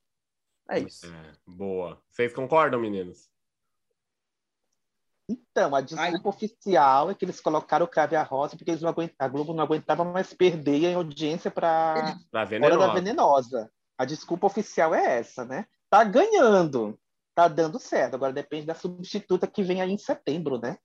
É 0.68 0.78
isso. 0.78 1.06
É, 1.06 1.32
boa. 1.46 2.00
Vocês 2.10 2.32
concordam, 2.34 2.80
meninos? 2.80 3.30
Então, 5.28 5.74
a 5.74 5.80
desculpa 5.80 6.28
oficial 6.28 7.10
é 7.10 7.14
que 7.14 7.24
eles 7.24 7.40
colocaram 7.40 7.84
o 7.84 7.88
Crave 7.88 8.14
a 8.14 8.22
Rosa 8.22 8.56
porque 8.56 8.70
eles 8.70 8.82
não 8.82 8.90
aguent- 8.90 9.14
a 9.18 9.26
Globo 9.26 9.52
não 9.52 9.64
aguentava 9.64 10.04
mais 10.04 10.32
perder 10.32 10.84
em 10.84 10.94
audiência 10.94 11.50
para 11.50 12.16
Pra 12.30 12.40
Hora 12.42 12.46
venenosa. 12.48 12.78
da 12.86 12.92
Venenosa. 12.94 13.70
A 13.98 14.04
desculpa 14.04 14.46
oficial 14.46 14.94
é 14.94 15.18
essa, 15.18 15.44
né? 15.44 15.66
Tá 15.90 16.04
ganhando, 16.04 16.96
tá 17.34 17.48
dando 17.48 17.78
certo. 17.80 18.14
Agora 18.14 18.32
depende 18.32 18.66
da 18.66 18.74
substituta 18.74 19.46
que 19.48 19.62
vem 19.64 19.80
aí 19.82 19.90
em 19.90 19.98
setembro, 19.98 20.60
né? 20.60 20.76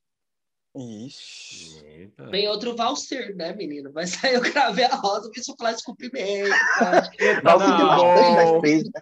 Ixi. 0.75 1.85
Eita. 1.85 2.29
Vem 2.29 2.47
outro 2.47 2.75
Valser, 2.75 3.35
né, 3.35 3.53
menino? 3.53 3.91
Vai 3.91 4.07
sair 4.07 4.37
o 4.37 4.41
Crave 4.41 4.83
a 4.85 4.95
Rosa 4.95 5.29
com 5.33 5.43
chocolate 5.43 5.83
com 5.83 5.93
pimenta. 5.95 6.49
Tá 7.43 7.57
Nossa, 7.57 7.65
tem 7.77 7.85
bom. 7.85 7.87
bastante 7.87 8.35
da 8.35 8.57
Space, 8.57 8.91
né? 8.93 9.01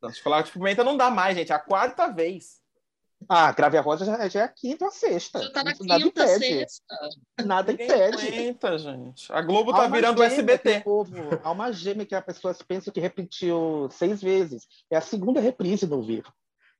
Não, 0.00 0.12
chocolate 0.12 0.46
de 0.46 0.52
pimenta 0.52 0.82
não 0.84 0.96
dá 0.96 1.10
mais, 1.10 1.36
gente. 1.36 1.52
É 1.52 1.54
a 1.54 1.58
quarta 1.58 2.06
vez. 2.08 2.61
Ah, 3.28 3.52
Crave 3.52 3.78
a 3.78 3.80
Rosa 3.80 4.04
já, 4.04 4.28
já 4.28 4.40
é 4.40 4.44
a 4.44 4.48
quinta 4.48 4.84
ou 4.84 4.90
a 4.90 4.92
sexta. 4.92 5.42
Já 5.42 5.50
tá 5.50 5.64
na 5.64 5.72
Isso 5.72 5.84
nada 5.84 6.02
quinta, 6.02 6.24
impede. 6.24 6.46
sexta. 6.46 6.98
Nada 7.44 7.72
impede. 7.72 8.28
aguenta, 8.28 8.78
gente. 8.78 9.32
A 9.32 9.40
Globo 9.42 9.72
tá 9.72 9.86
virando 9.88 10.22
SBT. 10.22 10.78
o 10.78 10.82
Povo, 10.82 11.40
há 11.42 11.50
uma 11.50 11.72
gêmea 11.72 12.06
que 12.06 12.14
as 12.14 12.24
pessoas 12.24 12.60
pensam 12.62 12.92
que 12.92 13.00
repetiu 13.00 13.88
seis 13.90 14.20
vezes. 14.22 14.66
É 14.90 14.96
a 14.96 15.00
segunda 15.00 15.40
reprise 15.40 15.86
no 15.86 16.02
vivo. 16.02 16.32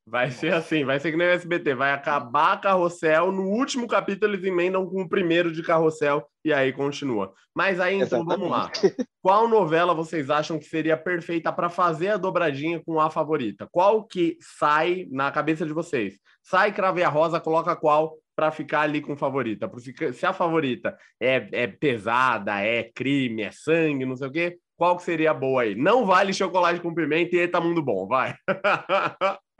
Vai 0.04 0.32
ser 0.32 0.52
assim, 0.52 0.84
vai 0.84 0.98
ser 0.98 1.12
que 1.12 1.16
nem 1.16 1.28
o 1.28 1.30
SBT, 1.30 1.74
vai 1.74 1.92
acabar 1.92 2.60
Carrossel, 2.60 3.30
no 3.30 3.44
último 3.44 3.86
capítulo 3.86 4.34
eles 4.34 4.44
emendam 4.44 4.84
com 4.84 5.02
o 5.02 5.08
primeiro 5.08 5.52
de 5.52 5.62
Carrossel 5.62 6.26
e 6.44 6.52
aí 6.52 6.72
continua. 6.72 7.32
Mas 7.54 7.78
aí 7.78 8.00
então 8.00 8.24
vamos 8.24 8.50
lá. 8.50 8.68
Qual 9.22 9.46
novela 9.46 9.94
vocês 9.94 10.28
acham 10.28 10.58
que 10.58 10.64
seria 10.64 10.96
perfeita 10.96 11.52
para 11.52 11.68
fazer 11.68 12.08
a 12.08 12.16
dobradinha 12.16 12.82
com 12.84 13.00
a 13.00 13.10
favorita? 13.10 13.68
Qual 13.70 14.04
que 14.04 14.36
sai 14.58 15.06
na 15.08 15.30
cabeça 15.30 15.64
de 15.64 15.72
vocês? 15.72 16.18
Sai 16.42 16.72
Crave 16.72 17.04
a 17.04 17.08
Rosa, 17.08 17.38
coloca 17.38 17.76
qual 17.76 18.16
para 18.34 18.50
ficar 18.50 18.80
ali 18.80 19.00
com 19.00 19.16
favorita? 19.16 19.68
Porque 19.68 20.12
se 20.12 20.26
a 20.26 20.32
favorita 20.32 20.96
é, 21.20 21.48
é 21.52 21.66
pesada, 21.68 22.58
é 22.60 22.82
crime, 22.82 23.42
é 23.42 23.52
sangue, 23.52 24.04
não 24.04 24.16
sei 24.16 24.28
o 24.28 24.32
quê, 24.32 24.58
qual 24.76 24.96
que 24.96 25.04
seria 25.04 25.32
boa 25.32 25.62
aí? 25.62 25.76
Não 25.76 26.04
vale 26.04 26.32
chocolate 26.32 26.80
com 26.80 26.92
pimenta 26.92 27.36
e 27.36 27.38
Eita 27.38 27.60
Mundo 27.60 27.80
Bom, 27.80 28.08
vai. 28.08 28.34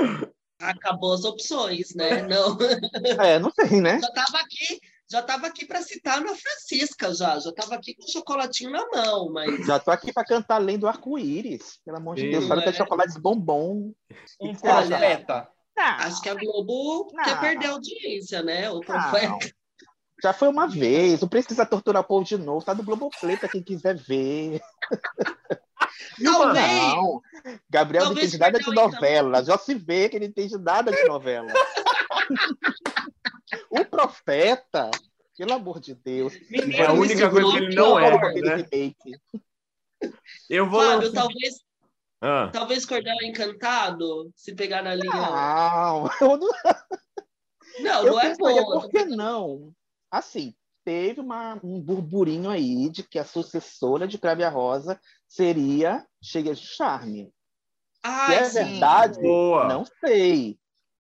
Acabou 0.61 1.13
as 1.13 1.25
opções, 1.25 1.95
né? 1.95 2.23
Não. 2.23 2.57
É, 3.25 3.39
não 3.39 3.51
tem, 3.51 3.81
né? 3.81 3.99
Já 4.01 4.11
tava 4.13 4.39
aqui, 4.39 4.81
já 5.11 5.23
tava 5.23 5.47
aqui 5.47 5.67
para 5.67 5.83
citar 5.83 6.15
a 6.15 6.21
Ana 6.21 6.35
Francisca 6.35 7.13
já, 7.13 7.39
já 7.39 7.53
tava 7.53 7.75
aqui 7.75 7.95
com 7.95 8.05
o 8.05 8.11
chocolatinho 8.11 8.71
na 8.71 8.87
mão, 8.89 9.31
mas 9.33 9.67
Já 9.67 9.79
tô 9.79 9.91
aqui 9.91 10.13
para 10.13 10.25
cantar 10.25 10.57
além 10.57 10.79
do 10.79 10.87
arco-íris. 10.87 11.81
Pelo 11.85 11.97
amor 11.97 12.15
de 12.17 12.31
Deus, 12.31 12.45
Sim, 12.45 12.49
sabe 12.49 12.63
que 12.63 12.69
é 12.69 12.73
é. 12.73 12.75
chocolate 12.75 13.21
bombom. 13.21 13.93
Um 14.41 14.51
acha? 14.51 14.89
profeta. 14.89 15.49
acho 15.77 16.23
que 16.23 16.29
a 16.29 16.35
Globo 16.35 17.11
Não. 17.13 17.25
quer 17.25 17.41
perder 17.41 17.67
a 17.67 17.73
audiência, 17.73 18.43
né? 18.43 18.71
O 18.71 18.81
profeta. 18.81 19.29
Não. 19.29 19.39
Já 20.23 20.33
foi 20.33 20.49
uma 20.49 20.69
vez, 20.69 21.21
não 21.21 21.29
precisa 21.29 21.67
torturar 21.67 22.03
o 22.03 22.07
povo 22.07 22.25
de 22.25 22.39
novo. 22.39 22.65
Tá 22.65 22.73
no 22.73 22.85
Globoplay 22.85 23.37
pra 23.37 23.49
quem 23.49 23.61
quiser 23.61 23.97
ver. 23.97 24.63
Talvez. 26.23 26.69
Não, 26.69 27.23
Gabriel 27.71 28.05
não 28.05 28.11
Talvez 28.15 28.29
entende 28.35 28.39
nada 28.43 28.59
de 28.59 28.71
então. 28.71 28.91
novela. 28.91 29.45
Já 29.45 29.59
se 29.59 29.75
vê 29.75 30.09
que 30.09 30.17
ele 30.17 30.27
não 30.27 30.31
entende 30.31 30.59
nada 30.59 30.93
de 30.93 31.05
novela. 31.05 31.53
o 33.71 33.85
profeta, 33.85 34.91
pelo 35.37 35.53
amor 35.55 35.81
de 35.81 35.95
Deus. 35.95 36.33
Menino, 36.51 36.73
É 36.75 36.87
a 36.87 36.93
única 36.93 37.31
coisa 37.31 37.51
que 37.51 37.57
ele 37.59 37.75
não 37.75 37.99
é, 37.99 38.11
né? 38.41 38.67
Eu 40.49 40.69
vou 40.69 40.81
Fábio, 40.81 41.09
lançar- 41.09 41.23
talvez, 41.23 41.55
Ah, 42.21 42.51
talvez 42.53 42.85
Cordel 42.85 43.15
Encantado, 43.23 44.31
se 44.37 44.55
pegar 44.55 44.83
na 44.83 44.95
linha. 44.95 45.13
Não, 45.13 46.11
eu 46.21 46.37
não, 46.37 46.49
Não, 47.81 48.07
eu 48.07 48.13
não 48.13 48.21
é 48.21 48.37
boa. 48.37 48.81
por 48.81 48.91
que 48.91 49.05
não? 49.05 49.73
Assim, 50.11 50.55
teve 50.85 51.21
uma, 51.21 51.59
um 51.63 51.81
burburinho 51.81 52.51
aí 52.51 52.89
de 52.91 53.03
que 53.03 53.19
a 53.19 53.25
sucessora 53.25 54.07
de 54.07 54.19
Crave 54.19 54.45
a 54.45 54.51
Rosa 54.51 55.01
seria 55.33 56.07
Cheia 56.23 56.55
de 56.55 56.61
Charme. 56.61 57.33
Ai, 58.03 58.27
Se 58.27 58.35
é 58.35 58.45
sim, 58.45 58.71
verdade, 58.73 59.21
boa. 59.21 59.67
não 59.69 59.85
sei. 60.05 60.59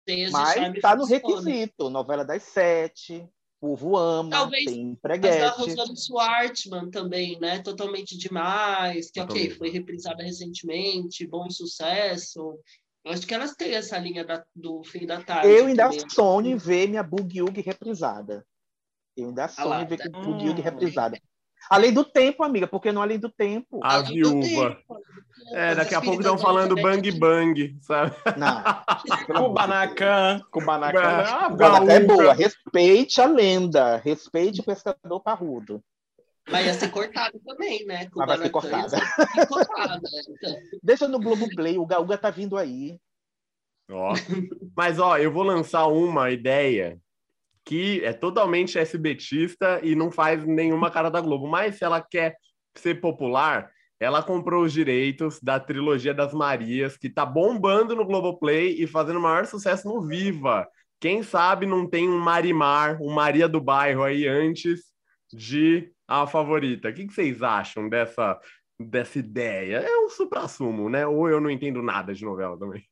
Cheias 0.09 0.27
de 0.29 0.33
Mas 0.33 0.55
charme 0.55 0.81
tá 0.81 0.97
no 0.97 1.07
funciona. 1.07 1.33
requisito. 1.51 1.91
Novela 1.91 2.25
das 2.25 2.43
sete, 2.43 3.29
povo 3.61 3.97
ama, 3.97 4.31
Talvez 4.31 4.65
tem 4.65 4.99
Mas 5.03 5.21
da. 5.21 5.51
Rosana 5.51 5.95
Schwartzman 5.97 6.91
também, 6.91 7.39
né? 7.39 7.61
Totalmente 7.61 8.17
demais, 8.19 9.11
que 9.11 9.21
ok, 9.21 9.27
Totalmente. 9.35 9.59
foi 9.59 9.71
reprisada 9.71 10.23
recentemente, 10.23 11.27
bom 11.27 11.49
sucesso. 11.51 12.59
Eu 13.05 13.13
acho 13.13 13.25
que 13.27 13.35
elas 13.35 13.55
têm 13.55 13.75
essa 13.75 13.97
linha 13.99 14.25
da- 14.25 14.45
do 14.55 14.83
fim 14.83 15.07
da 15.07 15.23
tarde. 15.23 15.49
Eu 15.49 15.67
ainda 15.67 15.85
também. 15.89 16.11
sonho 16.11 16.47
em 16.51 16.57
ver 16.57 16.89
minha 16.89 17.03
Boogie 17.05 17.43
Woogie 17.43 17.63
reprisada. 17.63 18.45
Eu 19.17 19.29
ainda 19.29 19.47
sonho 19.49 19.69
lá, 19.69 19.83
em 19.83 19.87
ver 19.87 19.99
tá. 19.99 20.09
Boogie 20.09 20.49
Woogie 20.49 20.61
Hum. 20.61 20.65
reprisada. 20.65 21.21
Além 21.71 21.93
do 21.93 22.05
tempo, 22.05 22.43
amiga, 22.45 22.67
porque 22.67 22.93
não 22.93 23.03
além 23.03 23.19
do 23.19 23.29
tempo. 23.29 23.81
A 23.83 23.95
Além 23.97 24.15
viúva. 24.15 24.71
tempo, 24.77 25.01
É, 25.53 25.75
daqui 25.75 25.95
a 25.95 26.01
pouco 26.01 26.21
estão 26.21 26.39
falando 26.39 26.75
bang 26.77 27.11
bang, 27.13 27.77
sabe? 27.83 28.15
Não. 28.37 28.63
Kubanacan. 29.51 30.41
Kubanacan. 30.51 31.01
Ah, 31.01 31.49
Ga- 31.51 31.67
Ela 31.77 31.93
é 31.93 32.01
boa. 32.01 32.33
Respeite 32.35 33.21
a 33.21 33.27
lenda. 33.27 33.97
Respeite 33.97 34.61
o 34.61 34.65
pescador 34.65 35.21
parrudo. 35.21 35.83
Mas 36.49 36.65
ia 36.67 36.75
ser 36.75 36.89
cortado 36.91 37.41
também, 37.45 37.85
né? 37.85 38.09
Mas 38.15 38.27
vai 38.29 38.39
ser 38.39 38.51
Kubanacan 38.51 38.79
ia 38.79 38.83
cortada. 38.87 38.89
ser 39.37 39.47
cortada, 39.47 40.01
então. 40.31 40.57
Deixa 40.83 41.09
no 41.09 41.19
Globoplay. 41.19 41.77
O 41.79 41.87
Gaúga 41.87 42.17
tá 42.17 42.31
vindo 42.31 42.57
aí. 42.57 42.99
Ó. 43.91 44.15
Mas, 44.77 44.99
ó, 44.99 45.17
eu 45.19 45.33
vou 45.33 45.43
lançar 45.43 45.87
uma 45.87 46.31
ideia 46.31 47.01
que 47.67 48.01
é 48.05 48.13
totalmente 48.13 48.79
SBTista 48.79 49.81
e 49.83 49.97
não 49.97 50.11
faz 50.11 50.47
nenhuma 50.47 50.89
cara 50.89 51.11
da 51.11 51.21
Globo. 51.21 51.49
Mas 51.49 51.75
se 51.75 51.85
ela 51.85 52.01
quer 52.01 52.37
ser 52.77 53.01
popular, 53.01 53.69
ela 53.99 54.23
comprou 54.23 54.63
os 54.63 54.73
direitos 54.73 55.41
da 55.43 55.59
trilogia 55.59 56.15
das 56.15 56.33
Marias, 56.33 56.97
que 56.97 57.11
tá 57.11 57.27
bombando 57.27 57.97
no 57.97 58.07
Globoplay 58.07 58.81
e 58.81 58.87
fazendo 58.87 59.21
maior 59.21 59.47
sucesso 59.47 59.89
no 59.89 60.07
Viva. 60.07 60.67
Quem 61.01 61.25
sabe 61.25 61.67
não 61.67 61.89
tem 61.89 62.09
um 62.09 62.19
Marimar, 62.19 63.03
um 63.03 63.13
Maria 63.13 63.49
do 63.49 63.61
Bairro 63.61 64.05
aí 64.05 64.29
antes 64.29 64.85
de 65.33 65.91
a 66.07 66.25
favorita. 66.25 66.89
O 66.89 66.95
que, 66.95 67.07
que 67.07 67.13
vocês 67.13 67.43
acham 67.43 67.89
dessa, 67.89 68.39
dessa 68.79 69.19
ideia? 69.19 69.79
É 69.79 69.99
um 69.99 70.09
supra-sumo, 70.09 70.89
né? 70.89 71.05
Ou 71.05 71.29
eu 71.29 71.41
não 71.41 71.51
entendo 71.51 71.83
nada 71.83 72.15
de 72.15 72.25
novela 72.25 72.57
também. 72.57 72.85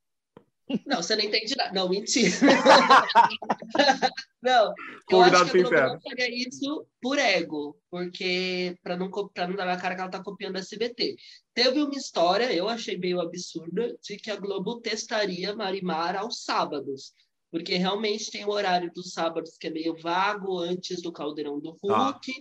Não, 0.87 1.03
você 1.03 1.15
não 1.15 1.25
entende 1.25 1.55
nada. 1.57 1.73
Não, 1.73 1.89
mentira. 1.89 2.31
não, 4.43 4.67
eu 4.69 4.75
Convidado 5.07 5.45
acho 5.45 5.53
que 5.53 5.59
a 5.59 5.63
Globo 5.63 5.77
não 5.77 6.01
faria 6.01 6.35
isso 6.35 6.87
por 7.03 7.19
ego, 7.19 7.77
porque 7.91 8.77
para 8.83 8.97
não, 8.97 9.11
pra 9.11 9.47
não 9.47 9.57
dar 9.57 9.67
na 9.67 9.77
cara 9.77 9.95
que 9.95 10.01
ela 10.01 10.11
tá 10.11 10.23
copiando 10.23 10.57
a 10.57 10.61
SBT. 10.61 11.17
Teve 11.53 11.83
uma 11.83 11.95
história, 11.95 12.53
eu 12.53 12.69
achei 12.69 12.97
meio 12.97 13.21
absurda, 13.21 13.95
de 14.03 14.17
que 14.17 14.31
a 14.31 14.37
Globo 14.37 14.81
testaria 14.81 15.55
Marimar 15.55 16.17
aos 16.17 16.43
sábados. 16.43 17.13
Porque 17.55 17.77
realmente 17.77 18.33
tem 18.33 18.45
o 18.45 18.51
horário 18.51 18.91
dos 18.93 19.13
sábados 19.13 19.57
que 19.57 19.69
é 19.69 19.71
meio 19.71 19.97
vago, 19.97 20.59
antes 20.59 21.01
do 21.01 21.13
Caldeirão 21.13 21.61
do 21.61 21.73
Tá. 21.77 22.09
Hulk. 22.09 22.33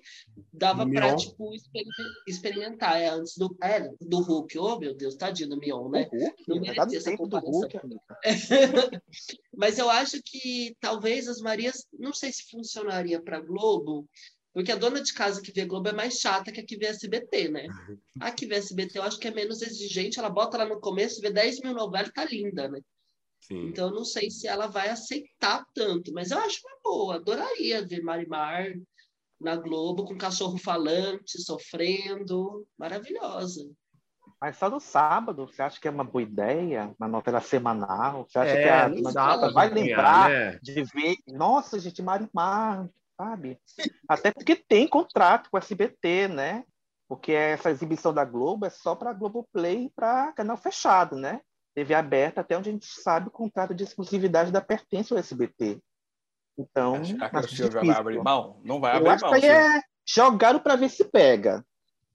Dava 0.52 0.90
para, 0.90 1.16
tipo, 1.16 1.54
exper- 1.54 1.86
experimentar. 2.28 3.00
É, 3.00 3.10
antes 3.10 3.38
do, 3.38 3.56
é, 3.62 3.88
do 4.02 4.22
Hulk. 4.22 4.58
Oh, 4.58 4.80
meu 4.80 4.96
Deus, 4.96 5.16
tadinho 5.16 5.50
do 5.50 5.58
Mion, 5.58 5.88
né? 5.88 6.10
Hulk? 6.12 6.44
Não 6.48 6.60
merecia 6.60 6.98
essa 6.98 7.16
comparação. 7.16 7.52
Hulk. 7.62 7.80
Mas 9.56 9.78
eu 9.78 9.88
acho 9.88 10.20
que 10.26 10.76
talvez 10.80 11.28
as 11.28 11.42
Marias, 11.42 11.86
não 11.94 12.12
sei 12.12 12.32
se 12.32 12.50
funcionaria 12.50 13.22
para 13.22 13.40
Globo, 13.40 14.10
porque 14.52 14.72
a 14.72 14.76
dona 14.76 15.00
de 15.00 15.14
casa 15.14 15.44
que 15.44 15.52
vê 15.52 15.64
Globo 15.64 15.90
é 15.90 15.94
mais 15.94 16.16
chata 16.16 16.52
que 16.52 16.60
a 16.60 16.66
que 16.66 16.76
vê 16.76 16.88
SBT, 16.88 17.50
né? 17.50 17.68
A 18.20 18.32
que 18.32 18.48
vê 18.48 18.56
SBT 18.56 18.98
eu 18.98 19.04
acho 19.04 19.20
que 19.20 19.28
é 19.28 19.32
menos 19.32 19.62
exigente, 19.62 20.18
ela 20.18 20.30
bota 20.30 20.58
lá 20.58 20.66
no 20.66 20.80
começo, 20.80 21.22
vê 21.22 21.32
10 21.32 21.60
mil 21.60 21.76
novelas 21.76 22.12
tá 22.12 22.26
linda, 22.26 22.68
né? 22.68 22.80
Sim. 23.48 23.68
Então 23.68 23.92
não 23.92 24.06
sei 24.06 24.30
se 24.30 24.48
ela 24.48 24.68
vai 24.68 24.90
aceitar 24.90 25.66
tanto, 25.74 26.14
mas 26.14 26.32
eu 26.32 26.38
acho 26.40 26.60
uma 26.66 26.78
boa, 26.84 27.16
adoraria 27.16 27.86
ver 27.86 28.02
Marimar 28.02 28.74
na 29.40 29.56
Globo 29.58 30.06
com 30.06 30.18
cachorro 30.18 30.58
falante, 30.58 31.42
sofrendo, 31.42 32.66
maravilhosa. 32.78 33.70
Mas 34.40 34.58
só 34.58 34.70
no 34.70 34.80
sábado, 34.80 35.46
você 35.46 35.62
acha 35.62 35.80
que 35.80 35.88
é 35.88 35.92
uma 35.92 36.04
boa 36.04 36.22
ideia? 36.22 36.94
Uma 37.00 37.08
novela 37.08 37.42
semanal? 37.42 38.26
Você 38.28 38.40
acha 38.40 38.54
que 38.54 38.58
É, 38.58 38.72
a 38.72 38.88
dá 38.90 39.14
casa 39.14 39.40
pra 39.40 39.52
vai 39.52 39.70
lembrar 39.70 40.30
né? 40.30 40.60
de 40.62 40.84
ver? 40.84 41.16
Nossa, 41.28 41.80
gente, 41.80 42.02
Marimar, 42.02 42.90
sabe? 43.18 43.60
Até 44.08 44.32
porque 44.32 44.56
tem 44.56 44.88
contrato 44.88 45.50
com 45.50 45.58
a 45.58 45.60
SBT, 45.60 46.30
né? 46.30 46.64
Porque 47.08 47.34
essa 47.34 47.70
exibição 47.70 48.14
da 48.14 48.24
Globo 48.24 48.66
é 48.66 48.70
só 48.70 48.96
para 48.96 49.14
Globoplay 49.14 49.86
e 49.86 49.90
para 49.90 50.32
canal 50.34 50.58
fechado, 50.58 51.18
né? 51.18 51.42
TV 51.74 51.94
aberta, 51.94 52.42
até 52.42 52.58
onde 52.58 52.70
a 52.70 52.72
gente 52.72 52.86
sabe, 52.86 53.28
o 53.28 53.32
contrato 53.32 53.74
de 53.74 53.84
exclusividade 53.84 54.52
da 54.52 54.62
pertence 54.62 55.12
ao 55.12 55.20
SBT. 55.20 55.80
Então, 56.58 57.04
Será 57.04 57.30
que 57.30 57.36
o 57.36 57.40
acho 57.40 57.56
Silvio 57.56 57.86
vai 57.86 57.96
abrir 57.96 58.22
mão? 58.22 58.60
Não 58.64 58.80
vai 58.80 58.96
abrir 58.96 59.10
acho 59.10 59.26
mão. 59.26 59.36
é 59.36 59.82
jogaram 60.06 60.60
para 60.60 60.76
ver 60.76 60.90
se 60.90 61.06
pega. 61.06 61.66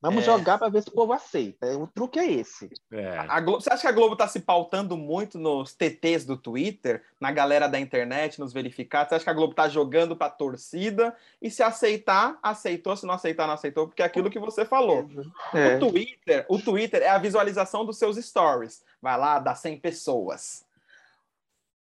Vamos 0.01 0.23
É. 0.23 0.27
jogar 0.27 0.59
para 0.59 0.69
ver 0.69 0.83
se 0.83 0.89
o 0.91 0.93
povo 0.93 1.13
aceita. 1.13 1.67
O 1.77 1.87
truque 1.89 2.21
é 2.21 2.31
esse. 2.31 2.71
É. 2.93 3.19
A 3.19 3.41
Globo- 3.41 3.61
você 3.61 3.73
acha 3.73 3.83
que 3.83 3.89
a 3.89 3.93
Globo 3.93 4.13
está 4.13 4.29
se 4.29 4.39
pautando 4.41 4.97
muito 4.97 5.39
nos 5.41 5.75
TTs 5.75 6.25
do 6.25 6.37
Twitter, 6.37 7.03
na 7.21 7.33
galera 7.33 7.67
da 7.69 7.81
internet, 7.81 8.39
nos 8.39 8.53
verificados? 8.53 9.09
Você 9.09 9.15
acha 9.17 9.25
que 9.25 9.31
a 9.31 9.35
Globo 9.35 9.51
está 9.55 9.69
jogando 9.69 10.17
para 10.17 10.29
a 10.29 10.31
torcida? 10.31 11.17
E 11.43 11.51
se 11.51 11.65
aceitar, 11.65 12.39
aceitou. 12.41 12.97
Se 12.97 13.05
não 13.07 13.15
aceitar, 13.15 13.47
não 13.49 13.55
aceitou, 13.55 13.89
porque 13.89 14.03
é 14.03 14.05
aquilo 14.05 14.31
que 14.31 14.39
você 14.39 14.65
falou. 14.65 15.09
É. 15.53 15.77
O 15.77 15.81
Twitter, 15.91 16.47
o 16.49 16.59
Twitter 16.61 17.03
é 17.03 17.09
a 17.09 17.19
visualização 17.19 17.85
dos 17.85 17.99
seus 17.99 18.17
stories. 18.19 18.85
Vai 19.03 19.19
lá, 19.19 19.41
dá 19.41 19.55
100 19.57 19.79
pessoas. 19.81 20.65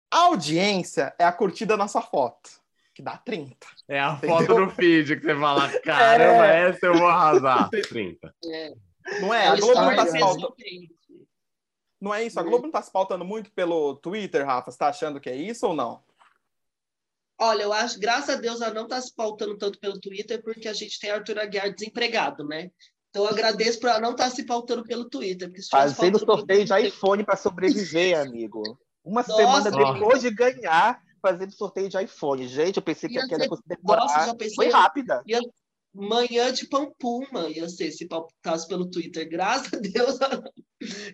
A 0.10 0.20
audiência 0.28 1.14
é 1.20 1.26
a 1.26 1.32
curtida 1.34 1.76
na 1.76 1.90
sua 1.90 2.02
foto, 2.02 2.50
que 2.96 3.04
dá 3.04 3.18
30. 3.18 3.56
É 3.90 4.00
a 4.00 4.14
Entendeu? 4.14 4.38
foto 4.38 4.56
do 4.56 4.70
feed 4.72 5.18
que 5.18 5.26
você 5.26 5.36
fala, 5.38 5.70
caramba, 5.84 6.48
É. 6.48 6.70
essa 6.70 6.86
eu 6.86 6.94
vou 6.94 7.08
arrasar. 7.08 7.70
30. 7.90 8.34
Não 9.22 9.34
é? 9.34 9.46
É 9.46 9.48
A 9.50 9.56
Globo 9.58 9.82
não 9.82 9.96
tá 9.96 10.08
se 10.08 10.20
pautando. 10.20 10.56
Não 12.02 12.14
é 12.14 12.24
isso? 12.24 12.40
A 12.40 12.44
Globo 12.44 12.64
não 12.64 12.72
tá 12.72 12.82
se 12.82 12.92
pautando 12.92 13.26
muito 13.26 13.52
pelo 13.52 13.96
Twitter, 13.98 14.46
Rafa? 14.46 14.72
Você 14.72 14.78
tá 14.78 14.88
achando 14.88 15.20
que 15.20 15.30
é 15.30 15.36
isso 15.36 15.68
ou 15.68 15.76
não? 15.76 16.02
Olha, 17.40 17.64
eu 17.64 17.74
acho, 17.74 18.00
graças 18.00 18.30
a 18.30 18.40
Deus, 18.40 18.62
ela 18.62 18.74
não 18.74 18.84
está 18.84 19.02
se 19.02 19.14
pautando 19.14 19.58
tanto 19.58 19.78
pelo 19.78 20.00
Twitter, 20.00 20.42
porque 20.42 20.70
a 20.70 20.74
gente 20.74 20.98
tem 21.00 21.12
Arthur 21.12 21.38
Aguiar 21.40 21.74
desempregado, 21.74 22.46
né? 22.48 22.72
Então, 23.10 23.24
eu 23.26 23.30
agradeço 23.30 23.80
por 23.80 23.90
ela 23.90 24.00
não 24.00 24.12
estar 24.12 24.30
se 24.30 24.46
pautando 24.46 24.84
pelo 24.84 25.10
Twitter. 25.10 25.50
Porque 25.50 25.62
se 25.62 25.70
tivesse 25.70 25.96
Fazendo 25.96 26.20
sorteio 26.20 26.64
de 26.66 26.80
iPhone 26.88 27.24
para 27.26 27.36
sobreviver, 27.36 28.18
amigo. 28.20 28.62
Uma 29.04 29.22
Nossa, 29.22 29.36
semana 29.36 29.72
depois 29.72 30.22
de 30.22 30.32
ganhar, 30.32 31.02
fazendo 31.26 31.52
sorteio 31.54 31.90
de 31.90 32.02
iPhone. 32.02 32.48
Gente, 32.48 32.78
eu 32.78 32.84
pensei 32.84 33.10
que 33.10 33.16
Ia 33.16 33.24
aquela 33.24 33.48
coisa 33.48 33.64
Nossa, 33.68 33.82
demorar. 33.82 34.26
já 34.28 34.36
pensei- 34.36 34.56
Foi 34.56 34.70
rápida. 34.70 35.24
Manhã 35.94 36.52
de 36.52 36.68
Pampuma 36.68 37.48
ia 37.48 37.70
ser 37.70 37.90
se 37.92 38.06
pautasse 38.06 38.68
pelo 38.68 38.90
Twitter. 38.90 39.28
Graças 39.30 39.74
a 39.74 39.78
Deus. 39.78 40.20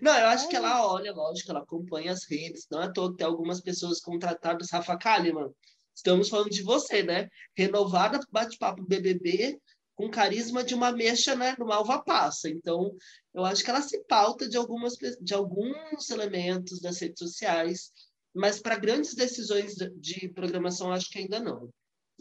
não- 0.02 0.18
eu 0.18 0.26
acho 0.28 0.50
que 0.50 0.56
ela 0.56 0.86
olha, 0.92 1.14
lógico, 1.14 1.52
ela 1.52 1.60
acompanha 1.62 2.12
as 2.12 2.26
redes. 2.30 2.66
Não 2.70 2.82
é 2.82 2.92
que 2.92 3.16
tem 3.16 3.26
algumas 3.28 3.62
pessoas 3.62 4.00
contratadas. 4.02 4.72
Rafa 4.72 4.98
Kalimann, 4.98 5.52
estamos 5.96 6.30
falando 6.30 6.50
de 6.50 6.64
você, 6.64 7.04
né? 7.04 7.30
Renovada 7.56 8.20
bate-papo 8.32 8.84
BBB 8.84 9.60
com 9.96 10.10
carisma 10.10 10.64
de 10.64 10.74
uma 10.74 10.92
mexa, 10.92 11.36
né? 11.36 11.56
No 11.60 11.68
Malva 11.68 12.04
Passa. 12.04 12.50
Então, 12.50 12.92
eu 13.36 13.46
acho 13.46 13.64
que 13.64 13.70
ela 13.70 13.82
se 13.84 14.04
pauta 14.06 14.50
de, 14.50 14.58
algumas, 14.58 14.94
de 15.22 15.34
alguns 15.36 16.10
elementos 16.10 16.82
das 16.82 17.00
redes 17.00 17.20
sociais, 17.20 17.92
mas 18.34 18.60
para 18.62 18.78
grandes 18.78 19.14
decisões 19.16 19.76
de- 19.76 19.90
de 19.96 20.30
programação, 20.30 20.92
acho 20.92 21.10
que 21.10 21.20
ainda 21.20 21.40
não. 21.40 21.70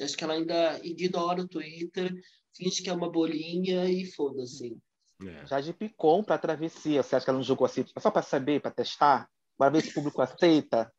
Acho 0.00 0.16
que 0.16 0.24
ela 0.24 0.34
ainda 0.34 0.78
ignora 0.82 1.42
o 1.42 1.48
Twitter, 1.48 2.12
finge 2.56 2.82
que 2.82 2.88
é 2.90 2.92
uma 2.92 3.10
bolinha 3.10 3.84
e 3.90 4.06
foda-se. 4.12 4.76
É. 5.22 5.46
Já 5.46 5.60
de 5.60 5.72
Picon 5.74 6.24
para 6.24 6.38
travessia. 6.38 7.02
Você 7.02 7.14
acha 7.16 7.24
que 7.24 7.30
ela 7.30 7.38
não 7.38 7.44
jogou 7.44 7.66
assim? 7.66 7.84
Só 7.98 8.10
para 8.10 8.22
saber, 8.22 8.60
para 8.62 8.70
testar? 8.70 9.28
Para 9.58 9.70
ver 9.70 9.82
se 9.82 9.90
o 9.90 9.94
público 9.94 10.22
aceita? 10.22 10.90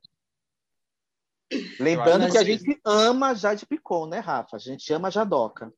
Lembrando 1.80 2.32
que 2.32 2.38
a 2.38 2.46
que- 2.46 2.52
gente 2.58 2.80
ama 2.86 3.34
Jade 3.34 3.66
Picon, 3.66 4.06
né, 4.08 4.20
Rafa? 4.20 4.56
A 4.56 4.60
gente 4.60 4.92
ama 4.94 5.08
a 5.08 5.12
Jadoca. 5.12 5.74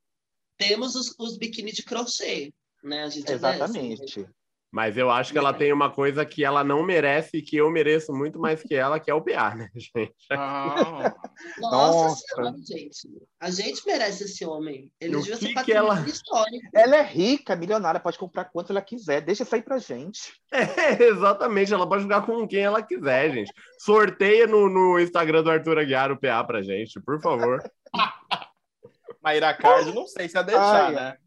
Temos 0.58 0.96
os, 0.96 1.16
os 1.18 1.38
biquíni 1.38 1.72
de 1.72 1.82
crochê, 1.84 2.54
né? 2.84 3.04
A 3.04 3.10
gente 3.10 3.32
é 3.32 3.36
Exatamente. 3.36 4.28
Mas 4.74 4.98
eu 4.98 5.12
acho 5.12 5.32
que 5.32 5.38
ela 5.38 5.54
tem 5.54 5.72
uma 5.72 5.92
coisa 5.92 6.26
que 6.26 6.44
ela 6.44 6.64
não 6.64 6.82
merece 6.82 7.38
e 7.38 7.42
que 7.44 7.56
eu 7.58 7.70
mereço 7.70 8.12
muito 8.12 8.40
mais 8.40 8.64
que 8.64 8.74
ela, 8.74 9.00
que 9.00 9.12
é 9.12 9.14
o 9.14 9.22
PA, 9.22 9.54
né, 9.54 9.70
gente? 9.78 10.16
Ah, 10.32 11.14
Nossa, 11.60 11.78
Nossa. 12.08 12.24
senhora, 12.36 12.56
gente. 12.68 13.08
A 13.40 13.52
gente 13.52 13.86
merece 13.86 14.24
esse 14.24 14.44
homem. 14.44 14.92
Ele 15.00 15.16
devia 15.18 15.36
ser 15.38 15.50
que 15.50 15.54
patrimônio 15.54 15.88
ela- 15.92 16.08
histórico. 16.08 16.68
Ela 16.74 16.96
é 16.98 17.04
rica, 17.04 17.56
milionária, 17.56 18.00
pode 18.00 18.18
comprar 18.18 18.46
quanto 18.46 18.72
ela 18.72 18.82
quiser. 18.82 19.22
Deixa 19.22 19.46
sair 19.46 19.62
pra 19.62 19.78
gente. 19.78 20.34
É, 20.54 21.04
exatamente, 21.04 21.74
ela 21.74 21.88
pode 21.88 22.04
jogar 22.04 22.26
com 22.26 22.48
quem 22.48 22.62
ela 22.64 22.82
quiser, 22.82 23.32
gente. 23.32 23.52
Sorteia 23.80 24.46
no, 24.48 24.70
no 24.70 25.00
Instagram 25.00 25.44
do 25.44 25.52
Arthur 25.52 25.78
Aguiar 25.80 26.12
o 26.12 26.20
PA 26.20 26.44
pra 26.44 26.62
gente, 26.64 27.00
por 27.02 27.20
favor. 27.22 27.62
Mayra 29.24 29.54
Card, 29.54 29.94
não 29.94 30.06
sei 30.08 30.28
se 30.30 30.38
ia 30.38 30.44
deixar, 30.44 30.88
Ai, 30.88 30.96
né? 30.96 31.18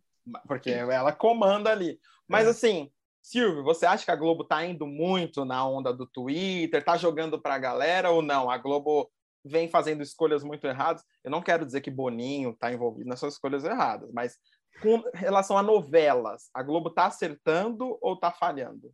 Porque 0.46 0.70
ela 0.70 1.12
comanda 1.12 1.70
ali. 1.70 1.98
Mas 2.28 2.46
É. 2.46 2.50
assim, 2.50 2.90
Silvio, 3.26 3.64
você 3.64 3.84
acha 3.84 4.04
que 4.04 4.10
a 4.12 4.14
Globo 4.16 4.44
tá 4.44 4.64
indo 4.64 4.86
muito 4.86 5.44
na 5.44 5.66
onda 5.66 5.92
do 5.92 6.06
Twitter, 6.06 6.84
tá 6.84 6.96
jogando 6.96 7.42
pra 7.42 7.58
galera 7.58 8.08
ou 8.12 8.22
não? 8.22 8.48
A 8.48 8.56
Globo 8.56 9.10
vem 9.44 9.68
fazendo 9.68 10.00
escolhas 10.00 10.44
muito 10.44 10.64
erradas. 10.64 11.02
Eu 11.24 11.30
não 11.32 11.42
quero 11.42 11.66
dizer 11.66 11.80
que 11.80 11.90
Boninho 11.90 12.56
tá 12.56 12.72
envolvido 12.72 13.08
nessas 13.10 13.34
escolhas 13.34 13.64
erradas, 13.64 14.08
mas 14.12 14.38
com 14.80 15.02
relação 15.12 15.58
a 15.58 15.62
novelas, 15.62 16.48
a 16.54 16.62
Globo 16.62 16.88
tá 16.88 17.06
acertando 17.06 17.98
ou 18.00 18.16
tá 18.16 18.30
falhando? 18.30 18.92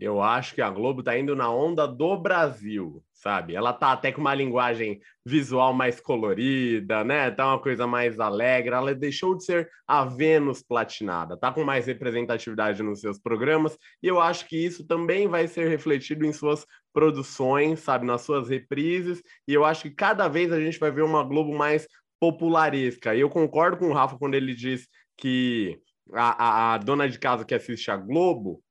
Eu 0.00 0.22
acho 0.22 0.54
que 0.54 0.62
a 0.62 0.70
Globo 0.70 1.02
tá 1.02 1.18
indo 1.18 1.36
na 1.36 1.52
onda 1.52 1.86
do 1.86 2.16
Brasil, 2.16 3.04
sabe? 3.12 3.54
Ela 3.54 3.70
tá 3.70 3.92
até 3.92 4.10
com 4.10 4.22
uma 4.22 4.34
linguagem 4.34 4.98
visual 5.26 5.74
mais 5.74 6.00
colorida, 6.00 7.04
né? 7.04 7.30
Tá 7.30 7.48
uma 7.48 7.60
coisa 7.60 7.86
mais 7.86 8.18
alegre. 8.18 8.74
Ela 8.74 8.94
deixou 8.94 9.36
de 9.36 9.44
ser 9.44 9.68
a 9.86 10.06
Vênus 10.06 10.62
platinada, 10.62 11.36
tá 11.36 11.52
com 11.52 11.62
mais 11.64 11.86
representatividade 11.86 12.82
nos 12.82 13.00
seus 13.00 13.18
programas. 13.18 13.76
E 14.02 14.08
eu 14.08 14.18
acho 14.18 14.48
que 14.48 14.56
isso 14.56 14.86
também 14.86 15.28
vai 15.28 15.46
ser 15.46 15.68
refletido 15.68 16.24
em 16.24 16.32
suas 16.32 16.64
produções, 16.94 17.80
sabe? 17.80 18.06
Nas 18.06 18.22
suas 18.22 18.48
reprises. 18.48 19.22
E 19.46 19.52
eu 19.52 19.66
acho 19.66 19.82
que 19.82 19.90
cada 19.90 20.28
vez 20.28 20.50
a 20.50 20.58
gente 20.58 20.78
vai 20.78 20.90
ver 20.90 21.02
uma 21.02 21.22
Globo 21.22 21.52
mais 21.54 21.86
popularesca. 22.18 23.14
E 23.14 23.20
eu 23.20 23.28
concordo 23.28 23.76
com 23.76 23.90
o 23.90 23.92
Rafa 23.92 24.16
quando 24.16 24.34
ele 24.34 24.54
diz 24.54 24.88
que 25.18 25.78
a, 26.14 26.72
a, 26.72 26.74
a 26.74 26.78
dona 26.78 27.06
de 27.06 27.18
casa 27.18 27.44
que 27.44 27.54
assiste 27.54 27.90
a 27.90 27.98
Globo 27.98 28.62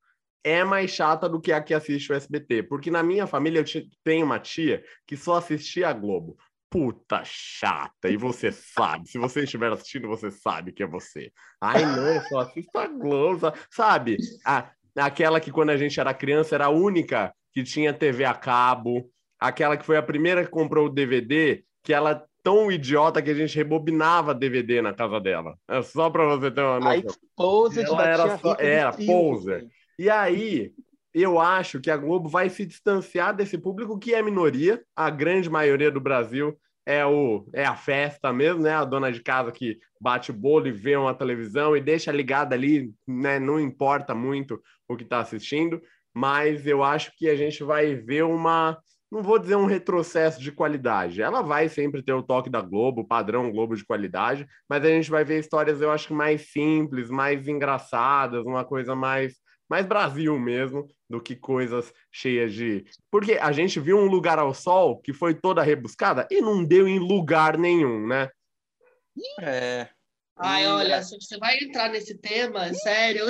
é 0.44 0.64
mais 0.64 0.92
chata 0.92 1.28
do 1.28 1.40
que 1.40 1.52
a 1.52 1.62
que 1.62 1.74
assiste 1.74 2.12
o 2.12 2.16
SBT. 2.16 2.64
Porque 2.64 2.90
na 2.92 3.04
minha 3.04 3.28
família 3.28 3.60
eu 3.60 3.66
tenho 4.04 4.26
uma 4.26 4.40
tia 4.40 4.84
que 5.08 5.16
só 5.18 5.36
assistia 5.36 5.90
a 5.90 5.94
Globo. 5.94 6.38
Puta 6.72 7.22
chata, 7.26 8.10
e 8.10 8.16
você 8.18 8.52
sabe. 8.52 9.10
Se 9.10 9.18
você 9.18 9.44
estiver 9.44 9.72
assistindo, 9.72 10.08
você 10.08 10.30
sabe 10.30 10.72
que 10.72 10.84
é 10.84 10.88
você. 10.88 11.32
Ai, 11.60 11.84
não, 11.84 12.06
eu 12.16 12.22
só 12.24 12.40
assisto 12.42 12.78
a 12.78 12.88
Globo. 12.88 13.40
sa- 13.40 13.54
Sabe? 13.72 14.18
A, 14.46 14.70
aquela 14.96 15.40
que 15.40 15.52
quando 15.52 15.72
a 15.72 15.78
gente 15.78 16.00
era 16.00 16.14
criança 16.14 16.54
era 16.56 16.66
a 16.66 16.70
única 16.70 17.34
que 17.54 17.64
tinha 17.64 17.92
TV 17.92 18.24
a 18.24 18.36
cabo. 18.36 19.10
Aquela 19.40 19.78
que 19.78 19.86
foi 19.86 19.98
a 19.98 20.04
primeira 20.04 20.44
que 20.46 20.52
comprou 20.52 20.86
o 20.86 20.90
DVD, 20.90 21.64
que 21.84 21.92
ela 21.94 22.24
tão 22.44 22.72
idiota 22.72 23.22
que 23.22 23.32
a 23.32 23.34
gente 23.34 23.56
rebobinava 23.56 24.34
DVD 24.36 24.82
na 24.82 24.94
casa 24.94 25.20
dela. 25.20 25.56
É 25.68 25.82
só 25.82 26.10
pra 26.10 26.24
você 26.26 26.52
ter 26.52 26.62
uma 26.62 26.80
noção. 26.80 26.94
exposed 27.00 27.84
Ela 27.86 27.98
da 27.98 28.06
era 28.10 28.38
só- 28.38 28.56
era 28.60 28.94
poser. 28.94 29.68
E 30.00 30.10
aí, 30.10 30.72
eu 31.14 31.42
acho 31.42 31.82
que 31.82 31.92
a 31.92 31.98
Globo 31.98 32.30
vai 32.30 32.50
se 32.50 32.66
distanciar 32.66 33.36
desse 33.36 33.58
público 33.58 34.00
que 34.00 34.14
é 34.14 34.22
minoria, 34.22 34.82
a 34.96 35.10
grande 35.10 35.50
maioria 35.50 35.92
do 35.92 36.00
Brasil 36.00 36.58
é 36.86 37.06
o 37.06 37.46
é 37.54 37.66
a 37.66 37.76
festa 37.76 38.32
mesmo, 38.32 38.62
né? 38.62 38.72
A 38.72 38.86
dona 38.86 39.12
de 39.12 39.22
casa 39.22 39.52
que 39.52 39.78
bate 40.00 40.32
o 40.32 40.34
bolo 40.34 40.68
e 40.68 40.72
vê 40.72 40.96
uma 40.96 41.14
televisão 41.14 41.76
e 41.76 41.82
deixa 41.82 42.14
ligada 42.14 42.56
ali, 42.56 42.94
né? 43.06 43.40
Não 43.40 43.60
importa 43.60 44.16
muito 44.16 44.62
o 44.88 44.96
que 44.96 45.04
está 45.04 45.20
assistindo, 45.20 45.82
mas 46.14 46.66
eu 46.66 46.82
acho 46.82 47.12
que 47.18 47.28
a 47.28 47.36
gente 47.36 47.62
vai 47.62 47.94
ver 47.94 48.24
uma 48.24 48.78
não 49.12 49.22
vou 49.22 49.38
dizer 49.38 49.58
um 49.58 49.66
retrocesso 49.66 50.40
de 50.40 50.52
qualidade. 50.52 51.22
Ela 51.22 51.42
vai 51.42 51.68
sempre 51.68 52.02
ter 52.02 52.14
o 52.14 52.24
toque 52.24 52.50
da 52.50 52.62
Globo, 52.62 53.06
padrão 53.06 53.52
Globo 53.52 53.76
de 53.76 53.84
qualidade, 53.84 54.48
mas 54.70 54.82
a 54.86 54.88
gente 54.88 55.12
vai 55.12 55.26
ver 55.26 55.40
histórias, 55.40 55.82
eu 55.82 55.92
acho 55.92 56.08
que 56.08 56.14
mais 56.14 56.52
simples, 56.54 57.10
mais 57.10 57.50
engraçadas, 57.50 58.46
uma 58.46 58.64
coisa 58.64 58.96
mais 58.96 59.34
mais 59.70 59.86
Brasil 59.86 60.38
mesmo 60.40 60.88
do 61.10 61.22
que 61.22 61.36
coisas 61.36 61.94
cheias 62.12 62.54
de. 62.54 62.86
Porque 63.12 63.34
a 63.34 63.52
gente 63.52 63.80
viu 63.80 63.98
um 63.98 64.08
lugar 64.08 64.40
ao 64.40 64.54
sol 64.54 65.00
que 65.00 65.14
foi 65.14 65.34
toda 65.34 65.62
rebuscada 65.62 66.28
e 66.32 66.42
não 66.42 66.64
deu 66.64 66.88
em 66.88 67.00
lugar 67.00 67.58
nenhum, 67.58 68.08
né? 68.08 68.30
É. 69.42 69.88
Ai, 70.38 70.66
olha, 70.68 71.04
se 71.04 71.16
você 71.20 71.38
vai 71.38 71.58
entrar 71.58 71.90
nesse 71.90 72.18
tema, 72.18 72.74
sério. 72.74 73.26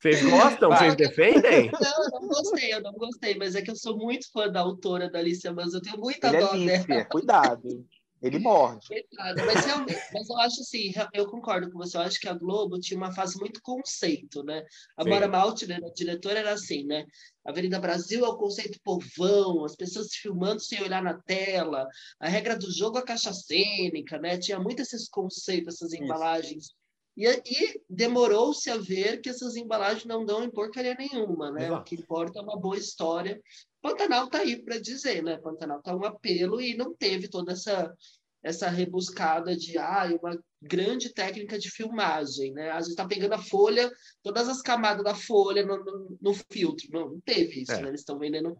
Vocês 0.00 0.22
gostam? 0.22 0.70
Vocês 0.70 0.94
defendem? 0.94 1.70
Não, 1.72 2.04
eu 2.04 2.20
não 2.20 2.28
gostei, 2.28 2.74
eu 2.74 2.82
não 2.82 2.92
gostei, 2.92 3.34
mas 3.36 3.54
é 3.54 3.62
que 3.62 3.70
eu 3.70 3.76
sou 3.76 3.96
muito 3.96 4.30
fã 4.30 4.48
da 4.50 4.60
autora 4.60 5.10
da 5.10 5.18
Alicia 5.18 5.52
Mas 5.52 5.72
eu 5.72 5.80
tenho 5.80 5.98
muita 5.98 6.28
Ele 6.28 6.36
é 6.36 6.40
dó 6.40 6.52
límpia, 6.52 6.80
dela. 6.86 7.04
cuidado. 7.06 7.86
Ele 8.24 8.38
morde. 8.38 9.44
Mas 9.44 9.66
realmente, 9.66 10.00
mas 10.14 10.30
eu 10.30 10.38
acho 10.38 10.60
assim, 10.62 10.92
eu 11.12 11.26
concordo 11.26 11.70
com 11.70 11.76
você, 11.76 11.98
eu 11.98 12.00
acho 12.00 12.18
que 12.18 12.26
a 12.26 12.32
Globo 12.32 12.80
tinha 12.80 12.96
uma 12.96 13.12
fase 13.12 13.38
muito 13.38 13.60
conceito, 13.60 14.42
né? 14.42 14.64
A. 14.96 15.04
Mara 15.04 15.28
Malte, 15.28 15.66
né, 15.66 15.76
a 15.76 15.92
diretora, 15.92 16.38
era 16.38 16.52
assim, 16.54 16.84
né? 16.84 17.04
Avenida 17.44 17.78
Brasil 17.78 18.24
é 18.24 18.28
o 18.28 18.38
conceito 18.38 18.80
povão, 18.82 19.62
as 19.66 19.76
pessoas 19.76 20.08
se 20.10 20.20
filmando 20.20 20.60
sem 20.60 20.82
olhar 20.82 21.02
na 21.02 21.20
tela, 21.20 21.86
a 22.18 22.26
regra 22.26 22.56
do 22.56 22.72
jogo 22.72 22.96
é 22.96 23.00
a 23.02 23.04
caixa 23.04 23.32
cênica, 23.34 24.18
né? 24.18 24.38
Tinha 24.38 24.58
muito 24.58 24.80
esses 24.80 25.06
conceitos, 25.06 25.74
essas 25.74 25.92
embalagens. 25.92 26.68
E, 27.16 27.26
e 27.28 27.80
demorou-se 27.88 28.68
a 28.70 28.76
ver 28.76 29.20
que 29.20 29.28
essas 29.28 29.54
embalagens 29.56 30.04
não 30.04 30.24
dão 30.24 30.42
em 30.42 30.50
porcaria 30.50 30.94
nenhuma, 30.94 31.50
né? 31.50 31.66
Exato. 31.66 31.80
O 31.80 31.84
que 31.84 31.94
importa 31.94 32.38
é 32.38 32.42
uma 32.42 32.58
boa 32.58 32.76
história. 32.76 33.40
Pantanal 33.80 34.28
tá 34.28 34.38
aí 34.38 34.60
para 34.62 34.80
dizer, 34.80 35.22
né? 35.22 35.36
Pantanal 35.38 35.80
tá 35.82 35.94
um 35.94 36.04
apelo 36.04 36.60
e 36.60 36.76
não 36.76 36.94
teve 36.94 37.28
toda 37.28 37.52
essa 37.52 37.94
essa 38.42 38.68
rebuscada 38.68 39.56
de 39.56 39.78
ah, 39.78 40.06
uma 40.20 40.38
grande 40.60 41.14
técnica 41.14 41.58
de 41.58 41.70
filmagem, 41.70 42.52
né? 42.52 42.70
A 42.72 42.80
gente 42.80 42.90
está 42.90 43.06
pegando 43.06 43.32
a 43.32 43.38
folha, 43.38 43.90
todas 44.22 44.50
as 44.50 44.60
camadas 44.60 45.02
da 45.02 45.14
folha 45.14 45.64
no, 45.64 45.82
no, 45.82 46.18
no 46.20 46.34
filtro. 46.52 46.86
Não, 46.92 47.08
não 47.12 47.20
teve 47.20 47.62
isso, 47.62 47.72
É. 47.72 47.80
né? 47.80 47.88
Eles 47.88 48.00
estão 48.00 48.18
vendendo 48.18 48.54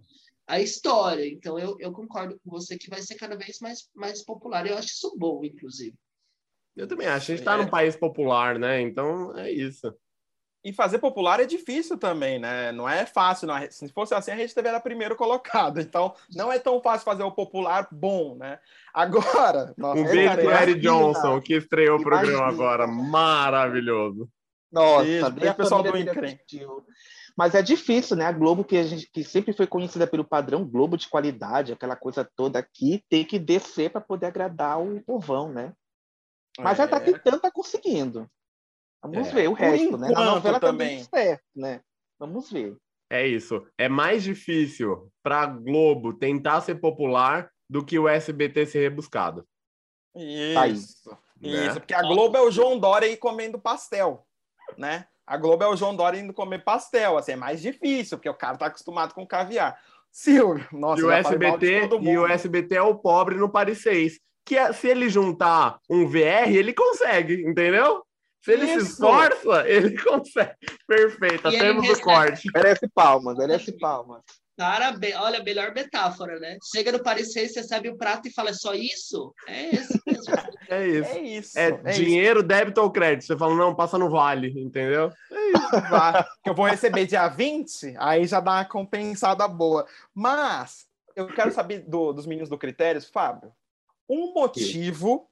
a 0.47 0.59
história. 0.59 1.27
Então 1.29 1.59
eu, 1.59 1.77
eu 1.79 1.93
concordo 1.93 2.41
com 2.43 2.51
você 2.51 2.79
que 2.79 2.89
vai 2.89 3.03
ser 3.03 3.17
cada 3.17 3.37
vez 3.37 3.59
mais, 3.61 3.87
mais 3.95 4.25
popular. 4.25 4.67
Eu 4.67 4.79
acho 4.79 4.89
isso 4.89 5.15
bom, 5.19 5.45
inclusive. 5.45 5.95
Eu 6.77 6.87
também 6.89 7.07
acho. 7.07 7.31
A 7.31 7.35
gente 7.35 7.39
está 7.41 7.55
É. 7.55 7.57
num 7.57 7.69
país 7.69 7.97
popular, 7.97 8.59
né? 8.59 8.81
Então 8.81 9.37
é 9.39 9.51
isso. 9.51 9.95
E 10.65 10.73
fazer 10.73 10.99
popular 10.99 11.41
é 11.41 11.45
difícil 11.45 11.99
também, 11.99 12.39
né? 12.39 12.73
Não 12.73 12.89
é 12.89 13.05
fácil. 13.05 13.47
Não. 13.47 13.55
Se 13.71 13.87
fosse 13.93 14.15
assim, 14.15 14.31
a 14.31 14.35
Rede 14.35 14.55
TV 14.55 14.69
era 14.69 14.81
primeiro 14.81 15.15
colocado. 15.15 15.79
Então, 15.79 16.15
não 16.35 16.51
é 16.51 16.59
tão 16.59 16.81
fácil 16.81 17.05
fazer 17.05 17.23
o 17.23 17.31
popular 17.31 17.87
bom, 17.93 18.35
né? 18.37 18.59
Agora, 18.93 19.75
nossa, 19.77 20.01
Um 20.01 20.07
é, 20.07 20.11
beijo 20.11 20.29
cara, 20.31 20.43
pro 20.43 20.51
Eric 20.51 20.71
imagina. 20.87 21.13
Johnson, 21.13 21.41
que 21.43 21.55
estreou 21.55 21.99
o 21.99 22.03
programa 22.03 22.39
Imagina. 22.39 22.53
agora. 22.53 22.87
Maravilhoso. 22.87 24.29
Nossa, 24.73 25.05
Beijo, 25.31 25.51
a 25.51 25.55
pessoal 25.55 25.83
do 25.83 25.91
assistiu. 25.95 26.85
Mas 27.37 27.55
é 27.55 27.63
difícil, 27.63 28.17
né? 28.17 28.25
A 28.27 28.33
Globo, 28.33 28.65
que, 28.65 28.77
a 28.77 28.85
gente, 28.85 29.09
que 29.13 29.23
sempre 29.23 29.53
foi 29.53 29.67
conhecida 29.67 30.07
pelo 30.07 30.25
padrão 30.25 30.65
Globo 30.65 30.97
de 30.97 31.09
qualidade, 31.09 31.73
aquela 31.73 31.95
coisa 31.95 32.29
toda 32.37 32.59
aqui, 32.59 33.05
tem 33.09 33.25
que 33.25 33.39
descer 33.39 33.91
para 33.91 34.01
poder 34.01 34.27
agradar 34.27 34.81
o 34.81 35.01
povão, 35.05 35.53
né? 35.53 35.73
Mas 36.59 36.79
ela 36.79 36.89
tá 36.89 36.97
É. 36.97 37.01
tentando, 37.01 37.41
tá 37.41 37.51
conseguindo. 37.51 38.31
Vamos 39.03 39.29
É. 39.29 39.33
ver 39.33 39.49
o 39.49 39.53
resto, 39.53 39.97
né? 39.99 40.09
Na 40.11 40.25
novela 40.25 40.61
também. 40.61 41.05
também 41.05 41.05
certo, 41.05 41.45
né? 41.55 41.81
Vamos 42.19 42.51
ver. 42.51 42.77
É 43.11 43.27
isso. 43.27 43.67
É 43.77 43.89
mais 43.89 44.23
difícil 44.23 45.11
para 45.23 45.47
Globo 45.47 46.15
tentar 46.15 46.61
ser 46.63 46.77
popular 46.77 47.51
do 47.69 47.85
que 47.85 47.99
o 47.99 48.09
SBT 48.09 48.67
ser 48.67 48.81
rebuscado. 48.81 49.47
Aí. 50.57 50.73
Isso. 50.73 51.11
Né? 51.41 51.67
Isso, 51.67 51.81
porque 51.81 51.93
a 51.95 52.03
Globo 52.03 52.37
é 52.37 52.41
o 52.41 52.51
João 52.51 52.79
Dória 52.79 53.07
aí 53.09 53.17
comendo 53.17 53.59
pastel, 53.59 54.27
né? 54.79 55.07
A 55.27 55.37
Globo 55.37 55.65
é 55.65 55.69
o 55.69 55.77
João 55.77 55.95
Dória 55.97 56.19
indo 56.19 56.33
comer 56.33 56.63
pastel, 56.63 57.19
assim, 57.19 57.33
é 57.33 57.37
mais 57.37 57.61
difícil, 57.61 58.17
porque 58.19 58.29
o 58.29 58.35
cara 58.35 58.57
tá 58.57 58.67
acostumado 58.67 59.15
com 59.15 59.27
caviar. 59.27 59.79
Silvio, 60.11 60.67
nossa, 60.71 61.01
e 61.03 61.05
o 61.05 61.09
já 61.09 61.19
SBT 61.19 61.67
e 62.03 62.19
o. 62.19 62.27
SBT 62.27 62.77
é 62.77 62.83
o 62.83 62.95
pobre 62.97 63.35
no 63.37 63.51
Paris 63.51 63.79
6. 63.83 64.21
Que 64.45 64.57
é- 64.59 64.73
se 64.73 64.89
ele 64.89 65.09
juntar 65.09 65.79
um 65.89 66.07
VR, 66.07 66.49
ele 66.55 66.73
consegue, 66.73 67.43
entendeu? 67.47 68.03
Se 68.43 68.53
ele 68.53 68.67
se 68.67 68.77
Isso. 68.77 68.93
esforça, 68.93 69.65
ele 69.69 69.97
consegue. 70.03 70.55
Perfeito, 70.87 71.49
E 71.49 71.59
temos 71.59 71.89
o 71.89 72.01
corte. 72.03 72.49
Merece 72.55 72.87
palmas, 72.95 73.37
merece 73.39 73.73
palmas. 73.79 74.23
Parabéns. 74.57 75.17
Olha, 75.17 75.43
melhor 75.43 75.75
metáfora, 75.75 76.39
né? 76.39 76.59
Chega 76.73 76.93
no 76.93 77.03
parecer, 77.03 77.49
você 77.49 77.61
recebe 77.61 77.89
o 77.89 77.97
prato 77.97 78.29
e 78.29 78.33
fala, 78.33 78.51
é 78.51 78.53
só 78.53 78.73
isso? 78.75 79.35
É 79.49 79.75
esse 79.75 80.01
mesmo. 80.07 80.25
É 80.71 80.87
isso. 80.89 81.11
É 81.11 81.21
isso. 81.21 81.59
É, 81.59 81.69
é 81.85 81.93
dinheiro, 81.93 82.43
débito 82.43 82.81
ou 82.81 82.91
crédito. 82.91 83.27
Você 83.27 83.37
fala, 83.37 83.55
não, 83.55 83.75
passa 83.75 83.99
no 83.99 84.09
vale, 84.09 84.49
entendeu? 84.59 85.11
isso. 85.31 85.71
Vá, 85.91 86.25
que 86.43 86.49
eu 86.51 86.55
vou 86.55 86.65
receber 86.67 87.05
dia 87.07 87.29
20, 87.29 87.95
aí 87.99 88.27
já 88.27 88.41
dá 88.41 88.53
uma 88.53 88.65
compensada 88.65 89.47
boa. 89.47 89.87
Mas 90.15 90.87
eu 91.15 91.27
quero 91.27 91.51
saber 91.53 91.81
do- 91.81 92.13
dos 92.15 92.25
meninos 92.27 92.49
do 92.49 92.57
Critérios, 92.57 93.07
Fábio, 93.11 93.53
um 94.09 94.33
motivo 94.35 95.29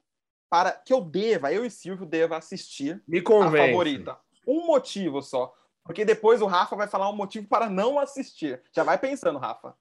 para 0.50 0.72
que 0.72 0.92
eu 0.92 1.00
deva, 1.00 1.52
eu 1.52 1.64
e 1.64 1.70
Silvio 1.70 2.04
deva 2.04 2.36
assistir 2.36 3.02
Me 3.08 3.20
a 3.20 3.50
favorita. 3.50 4.18
Um 4.46 4.66
motivo 4.66 5.22
só. 5.22 5.52
Porque 5.84 6.04
depois 6.04 6.40
o 6.42 6.46
Rafa 6.46 6.76
vai 6.76 6.86
falar 6.86 7.08
um 7.08 7.16
motivo 7.16 7.48
para 7.48 7.68
não 7.68 7.98
assistir. 7.98 8.62
Já 8.74 8.84
vai 8.84 8.98
pensando, 8.98 9.38
Rafa. 9.38 9.74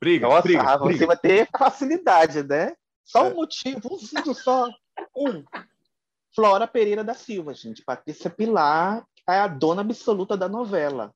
Briga, 0.00 0.28
Nossa, 0.28 0.42
briga, 0.42 0.62
Rafa, 0.62 0.84
briga. 0.84 0.98
você 1.00 1.06
vai 1.06 1.16
ter 1.16 1.48
facilidade, 1.58 2.42
né? 2.44 2.74
Só 3.04 3.26
É. 3.26 3.30
um 3.30 3.34
motivo, 3.34 3.92
um 3.92 3.96
vídeo 3.98 4.34
só. 4.34 4.68
Um. 5.16 5.44
Flora 6.34 6.66
Pereira 6.66 7.02
da 7.02 7.14
Silva, 7.14 7.52
gente. 7.52 7.82
Patrícia 7.84 8.30
Pilar 8.30 9.04
é 9.28 9.38
a 9.40 9.48
dona 9.48 9.80
absoluta 9.82 10.36
da 10.36 10.48
novela. 10.48 11.12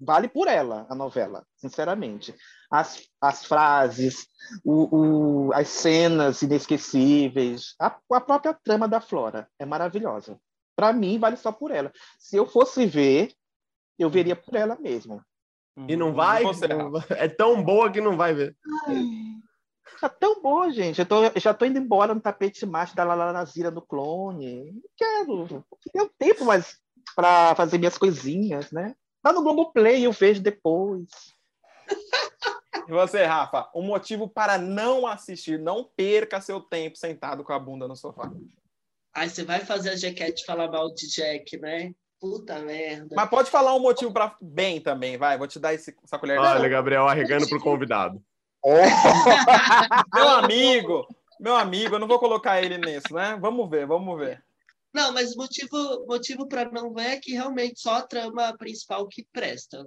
Vale 0.00 0.28
por 0.28 0.48
ela, 0.48 0.86
a 0.88 0.94
novela, 0.94 1.46
sinceramente. 1.56 2.34
As, 2.70 3.02
as 3.20 3.44
frases, 3.44 4.26
o, 4.64 5.46
o- 5.48 5.52
as 5.52 5.68
cenas 5.68 6.42
inesquecíveis, 6.42 7.74
a, 7.80 7.86
a 8.12 8.20
própria 8.20 8.54
trama 8.54 8.88
da 8.88 9.00
Flora 9.00 9.48
é 9.58 9.64
maravilhosa. 9.64 10.38
Para 10.74 10.92
mim, 10.92 11.18
vale 11.18 11.36
só 11.36 11.50
por 11.52 11.70
ela. 11.70 11.92
Se 12.18 12.36
eu 12.36 12.46
fosse 12.46 12.84
ver, 12.86 13.32
eu 13.98 14.10
veria 14.10 14.36
por 14.36 14.54
ela 14.54 14.76
mesmo. 14.78 15.22
E 15.88 15.94
não 15.96 16.12
vai? 16.14 16.42
Você, 16.42 16.66
não 16.66 16.90
vai- 16.90 17.04
É 17.10 17.28
tão 17.28 17.62
boa 17.62 17.90
que 17.90 18.00
não 18.00 18.16
vai 18.16 18.34
ver. 18.34 18.56
Tá 20.00 20.08
tão 20.08 20.42
boa, 20.42 20.70
gente. 20.72 20.98
Eu, 21.00 21.06
tô, 21.06 21.24
eu 21.24 21.40
já 21.40 21.54
tô 21.54 21.64
indo 21.64 21.78
embora 21.78 22.14
no 22.14 22.20
tapete 22.20 22.66
macho 22.66 22.94
da 22.96 23.04
Lalanazira 23.04 23.70
no 23.70 23.80
clone. 23.80 24.72
Não 24.72 24.82
quero. 24.96 25.46
Eu 25.48 25.64
tenho 25.92 26.10
tempo 26.18 26.44
mais 26.44 26.78
para 27.14 27.54
fazer 27.54 27.78
minhas 27.78 27.96
coisinhas, 27.96 28.70
né? 28.72 28.94
Tá 29.22 29.32
no 29.32 29.42
Globoplay, 29.42 30.04
eu 30.04 30.12
vejo 30.12 30.42
depois. 30.42 31.06
E 32.86 32.92
você, 32.92 33.24
Rafa, 33.24 33.68
um 33.74 33.82
motivo 33.82 34.28
para 34.28 34.58
não 34.58 35.06
assistir, 35.06 35.58
não 35.58 35.84
perca 35.96 36.40
seu 36.40 36.60
tempo 36.60 36.96
sentado 36.96 37.44
com 37.44 37.52
a 37.52 37.58
bunda 37.58 37.86
no 37.86 37.96
sofá. 37.96 38.30
Aí 39.14 39.28
você 39.28 39.44
vai 39.44 39.60
fazer 39.60 39.90
a 39.90 39.96
Jaquete 39.96 40.44
falar 40.44 40.70
mal 40.70 40.92
de 40.92 41.08
Jack, 41.08 41.58
né? 41.58 41.92
Puta 42.20 42.58
merda. 42.58 43.14
Mas 43.14 43.30
pode 43.30 43.50
falar 43.50 43.74
um 43.74 43.80
motivo 43.80 44.12
para 44.12 44.36
bem 44.40 44.80
também, 44.80 45.16
vai. 45.16 45.36
Vou 45.38 45.46
te 45.46 45.58
dar 45.58 45.74
esse, 45.74 45.94
essa 46.02 46.18
colher. 46.18 46.38
de 46.38 46.44
Olha, 46.44 46.56
sopa. 46.56 46.68
Gabriel 46.68 47.06
arregando 47.06 47.48
pro 47.48 47.60
convidado. 47.60 48.22
Meu 50.12 50.28
amigo, 50.28 51.06
meu 51.38 51.54
amigo, 51.54 51.94
eu 51.94 51.98
não 51.98 52.08
vou 52.08 52.18
colocar 52.18 52.60
ele 52.60 52.78
nisso, 52.78 53.14
né? 53.14 53.38
Vamos 53.40 53.70
ver, 53.70 53.86
vamos 53.86 54.18
ver. 54.18 54.42
Não, 54.92 55.12
mas 55.12 55.36
motivo 55.36 56.06
motivo 56.06 56.48
para 56.48 56.70
não 56.70 56.92
ver 56.92 57.06
é 57.06 57.20
que 57.20 57.32
realmente 57.32 57.78
só 57.80 57.96
a 57.96 58.02
trama 58.02 58.56
principal 58.56 59.06
que 59.06 59.26
presta. 59.32 59.86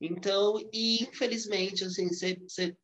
Então, 0.00 0.58
e 0.72 1.02
infelizmente, 1.02 1.84
assim, 1.84 2.08
você, 2.08 2.76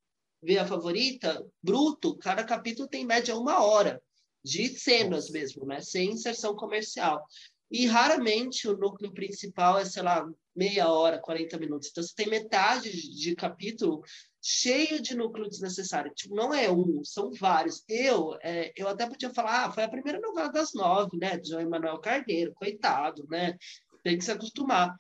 vê 0.43 0.59
a 0.59 0.67
favorita, 0.67 1.45
bruto, 1.63 2.17
cada 2.19 2.43
capítulo 2.43 2.89
tem 2.89 3.03
em 3.03 3.07
média 3.07 3.37
uma 3.37 3.63
hora 3.63 4.03
de 4.45 4.69
cenas 4.79 5.31
mesmo, 5.31 5.65
né? 5.65 5.81
Sem 5.81 6.13
inserção 6.13 6.57
comercial. 6.57 7.25
E 7.71 7.87
raramente 7.87 8.69
o 8.69 8.77
núcleo 8.77 9.13
principal 9.13 9.79
é, 9.79 9.85
sei 9.85 10.03
lá, 10.03 10.29
meia 10.55 10.89
hora, 10.89 11.21
40 11.21 11.59
minutos. 11.59 11.89
Então, 11.91 12.03
você 12.03 12.13
tem 12.15 12.29
metade 12.29 12.91
de 12.91 13.35
capítulo 13.35 14.03
cheio 14.43 15.01
de 15.01 15.15
núcleo 15.15 15.49
desnecessário. 15.49 16.13
Tipo, 16.15 16.35
não 16.35 16.53
é 16.53 16.71
um, 16.71 17.03
são 17.05 17.31
vários. 17.33 17.83
Eu, 17.89 18.37
é, 18.43 18.73
eu 18.77 18.89
até 18.89 19.07
podia 19.09 19.33
falar, 19.33 19.67
ah, 19.67 19.73
foi 19.73 19.85
a 19.85 19.89
primeira 19.89 20.21
novela 20.21 20.51
das 20.51 20.75
nove, 20.75 21.17
né? 21.17 21.39
De 21.39 21.51
João 21.51 21.63
Emanuel 21.63 22.01
Carneiro, 22.01 22.53
coitado, 22.55 23.25
né? 23.31 23.57
Tem 24.03 24.19
que 24.19 24.25
se 24.25 24.33
acostumar. 24.33 24.95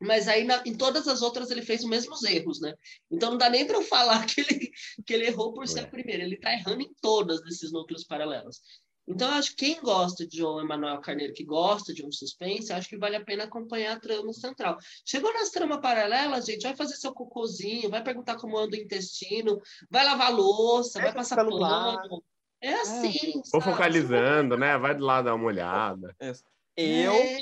Mas 0.00 0.28
aí 0.28 0.44
na, 0.44 0.62
em 0.66 0.74
todas 0.76 1.08
as 1.08 1.22
outras 1.22 1.50
ele 1.50 1.62
fez 1.62 1.82
os 1.82 1.88
mesmos 1.88 2.22
erros, 2.24 2.60
né? 2.60 2.74
Então 3.10 3.30
não 3.30 3.38
dá 3.38 3.48
nem 3.48 3.66
para 3.66 3.76
eu 3.76 3.82
falar 3.82 4.24
que 4.26 4.40
ele, 4.40 4.70
que 5.04 5.14
ele 5.14 5.26
errou 5.26 5.52
por 5.52 5.66
ser 5.66 5.80
a 5.80 5.86
primeira, 5.86 6.22
ele 6.22 6.36
está 6.36 6.52
errando 6.52 6.82
em 6.82 6.94
todas 7.00 7.40
desses 7.42 7.72
núcleos 7.72 8.04
paralelos. 8.04 8.60
Então, 9.08 9.28
eu 9.28 9.34
acho 9.34 9.50
que 9.50 9.66
quem 9.66 9.80
gosta 9.80 10.26
de 10.26 10.38
João 10.38 10.60
Emanuel 10.60 11.00
Carneiro, 11.00 11.32
que 11.32 11.44
gosta 11.44 11.94
de 11.94 12.04
um 12.04 12.10
suspense, 12.10 12.72
acho 12.72 12.88
que 12.88 12.98
vale 12.98 13.14
a 13.14 13.24
pena 13.24 13.44
acompanhar 13.44 13.96
a 13.96 14.00
trama 14.00 14.32
central. 14.32 14.76
Chegou 15.04 15.32
nas 15.32 15.50
tramas 15.50 15.80
paralelas, 15.80 16.44
gente, 16.44 16.64
vai 16.64 16.74
fazer 16.74 16.96
seu 16.96 17.12
cocôzinho, 17.12 17.88
vai 17.88 18.02
perguntar 18.02 18.36
como 18.36 18.58
anda 18.58 18.76
o 18.76 18.80
intestino, 18.80 19.60
vai 19.88 20.04
lavar 20.04 20.34
louça, 20.34 20.98
é 20.98 21.02
vai 21.02 21.14
passar 21.14 21.36
pano. 21.36 22.22
É 22.60 22.74
assim. 22.74 23.40
Vou 23.52 23.60
focalizando, 23.60 24.56
né? 24.56 24.76
Vai 24.76 24.94
de 24.94 25.00
lá 25.00 25.22
dar 25.22 25.34
uma 25.34 25.46
olhada. 25.46 26.16
Isso. 26.20 26.42
Eu, 26.76 27.12
é. 27.12 27.38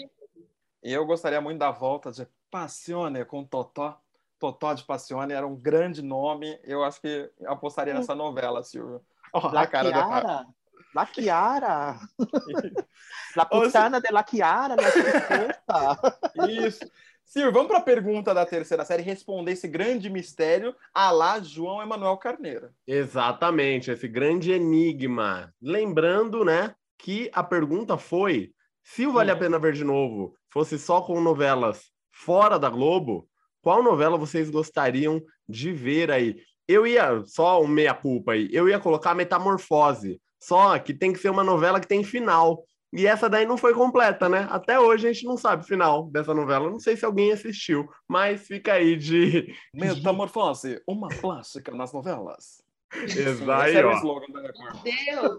eu 0.83 1.07
gostaria 1.07 1.40
muito 1.40 1.59
da 1.59 1.71
volta 1.71 2.12
de 2.12 2.27
Passione 2.55 3.25
com 3.25 3.43
Totó. 3.43 3.99
Totó 4.38 4.75
de 4.75 4.85
Passione 4.85 5.33
era 5.33 5.45
um 5.45 5.57
grande 5.57 6.01
nome. 6.01 6.57
Eu 6.62 6.85
acho 6.85 7.01
que 7.01 7.29
apostaria 7.47 7.93
nessa 7.93 8.14
novela, 8.14 8.62
Silvio. 8.62 9.03
Oh, 9.37 9.49
a 9.49 9.67
cara 9.67 9.90
da 9.90 10.47
La 10.95 11.07
Chiara. 11.07 11.99
La 13.35 13.45
puttana 13.45 14.01
de 14.01 14.12
La 14.12 14.25
Chiara, 14.25 14.77
la 14.77 16.47
Isso. 16.49 16.88
Silvio, 17.25 17.51
vamos 17.51 17.67
para 17.67 17.79
a 17.79 17.83
pergunta 17.83 18.33
da 18.33 18.47
terceira 18.47 18.85
série 18.85 19.03
responder 19.03 19.51
esse 19.51 19.67
grande 19.67 20.09
mistério 20.09 20.73
a 20.95 21.11
lá 21.11 21.40
João 21.40 21.83
Emanuel 21.83 22.17
Carneiro. 22.17 22.71
Exatamente, 22.87 23.90
esse 23.90 24.07
grande 24.07 24.53
enigma. 24.53 25.53
Lembrando, 25.61 26.45
né, 26.45 26.77
que 26.97 27.29
a 27.33 27.43
pergunta 27.43 27.99
foi 27.99 28.53
se 28.85 29.05
o 29.05 29.12
Vale 29.12 29.33
a 29.33 29.37
Pena 29.37 29.59
Ver 29.59 29.73
de 29.73 29.83
Novo 29.83 30.37
fosse 30.49 30.79
só 30.79 31.01
com 31.01 31.21
novelas 31.21 31.93
fora 32.14 32.59
da 32.59 32.70
Globo, 32.70 33.29
qual 33.61 33.83
novela 33.83 34.16
vocês 34.16 34.48
gostariam 34.48 35.20
de 35.48 35.72
ver 35.72 36.11
aí? 36.11 36.37
Eu 36.66 36.87
ia, 36.87 37.22
só 37.27 37.61
um 37.62 37.66
meia-culpa 37.66 38.33
aí, 38.33 38.48
eu 38.53 38.68
ia 38.68 38.79
colocar 38.79 39.14
Metamorfose, 39.14 40.20
só 40.40 40.79
que 40.79 40.94
tem 40.94 41.12
que 41.12 41.18
ser 41.18 41.31
uma 41.31 41.44
novela 41.44 41.81
que 41.81 41.88
tem 41.88 42.05
final. 42.05 42.64
E 42.92 43.09
essa 43.09 43.29
daí 43.29 43.44
não 43.44 43.57
foi 43.57 43.74
completa, 43.74 44.29
né? 44.29 44.46
Até 44.50 44.79
hoje 44.79 45.09
a 45.09 45.12
gente 45.12 45.24
não 45.24 45.37
sabe 45.37 45.64
o 45.64 45.66
final 45.66 46.09
dessa 46.11 46.33
novela. 46.33 46.70
Não 46.70 46.79
sei 46.79 46.96
se 46.96 47.05
alguém 47.05 47.33
assistiu, 47.33 47.88
mas 48.09 48.46
fica 48.46 48.74
aí 48.74 48.94
de. 48.96 49.53
Metamorfose, 49.74 50.81
uma 50.87 51.09
clássica 51.09 51.72
nas 51.72 51.92
novelas. 51.92 52.63
Exato. 53.02 53.68
Esse 53.68 53.78
é 53.78 53.87
o 53.87 53.92
slogan 53.92 54.33
da 54.33 54.40
Record. 54.40 54.83
Deus! 54.83 55.38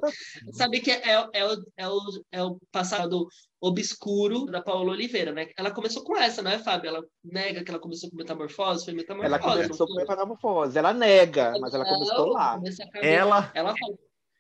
Sabe 0.52 0.80
que 0.80 0.92
é, 0.92 1.02
é, 1.12 1.20
o, 1.20 1.62
é, 1.78 1.88
o, 1.88 2.02
é 2.32 2.44
o 2.44 2.58
passado 2.72 3.28
obscuro 3.62 4.46
da 4.46 4.62
Paula 4.62 4.92
Oliveira, 4.92 5.32
né? 5.32 5.48
Ela 5.58 5.72
começou 5.72 6.04
com 6.04 6.18
essa, 6.18 6.42
não 6.42 6.52
é, 6.52 6.60
Fábio? 6.60 6.90
Ela 6.90 7.04
nega 7.24 7.64
que 7.64 7.72
ela 7.72 7.80
começou 7.80 8.10
com 8.10 8.18
metamorfose, 8.18 8.86
foi 8.86 8.94
metamorfose. 8.94 9.34
Ela 9.34 9.40
começou 9.40 9.88
com 9.88 9.96
metamorfose, 9.96 10.78
ela 10.78 10.94
nega, 10.94 11.54
mas 11.60 11.74
ela 11.74 11.86
começou 11.86 12.28
lá. 12.28 12.60
Ela, 13.02 13.52
ela 13.54 13.74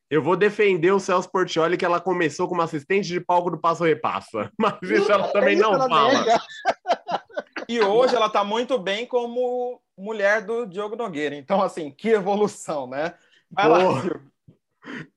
eu 0.10 0.22
vou 0.22 0.36
defender 0.36 0.92
o 0.92 1.00
Celso 1.00 1.30
Portioli, 1.32 1.78
que 1.78 1.86
ela 1.86 2.00
começou 2.00 2.48
como 2.48 2.62
assistente 2.62 3.08
de 3.08 3.20
palco 3.20 3.50
do 3.50 3.60
Passo 3.60 3.84
Repassa. 3.84 4.52
Mas 4.58 4.80
isso 4.84 5.12
ela 5.12 5.28
também 5.30 5.58
não 5.58 5.78
fala. 5.88 6.26
E 7.68 7.82
hoje 7.82 8.16
ela 8.16 8.28
está 8.28 8.44
muito 8.44 8.78
bem 8.78 9.08
como 9.08 9.82
mulher 9.98 10.46
do 10.46 10.66
Diogo 10.66 10.96
Nogueira. 10.96 11.36
Então, 11.36 11.62
assim, 11.62 11.92
que 11.92 12.10
evolução, 12.10 12.88
né? 12.88 13.14
Vai 13.50 13.70
lá, 13.70 13.80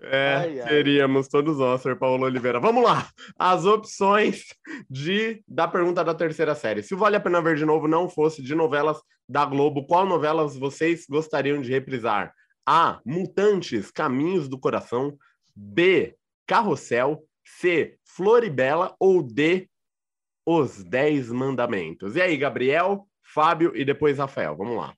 É, 0.01 0.35
ai, 0.35 0.61
ai. 0.61 0.69
queríamos 0.69 1.29
todos 1.29 1.59
nós 1.59 1.83
ser 1.83 1.99
Paulo 1.99 2.25
Oliveira. 2.25 2.59
Vamos 2.61 2.83
lá. 2.83 3.09
As 3.39 3.65
opções 3.65 4.47
de 4.89 5.43
da 5.47 5.69
pergunta 5.69 6.03
da 6.03 6.15
terceira 6.15 6.55
série. 6.55 6.83
Se 6.83 6.95
o 6.95 6.99
Vale 6.99 7.17
a 7.17 7.21
Pena 7.21 7.43
Ver 7.43 7.57
de 7.57 7.65
Novo 7.65 7.87
não 7.87 8.09
fosse 8.09 8.43
de 8.43 8.55
novelas 8.55 8.99
da 9.29 9.45
Globo, 9.45 9.87
qual 9.87 10.07
novelas 10.07 10.57
vocês 10.57 11.05
gostariam 11.09 11.61
de 11.61 11.71
reprisar? 11.71 12.33
A. 12.67 13.01
Mutantes, 13.05 13.91
Caminhos 13.91 14.49
do 14.49 14.59
Coração. 14.59 15.17
B. 15.55 16.15
Carrossel. 16.47 17.25
C. 17.45 17.97
Floribela. 18.05 18.95
Ou 18.99 19.23
D. 19.23 19.69
Os 20.47 20.83
Dez 20.83 21.31
Mandamentos. 21.31 22.17
E 22.17 22.23
aí, 22.23 22.37
Gabriel, 22.37 23.08
Fábio 23.39 23.71
e 23.77 23.85
depois 23.85 24.19
Rafael. 24.19 24.57
Vamos 24.57 24.77
lá. 24.77 24.93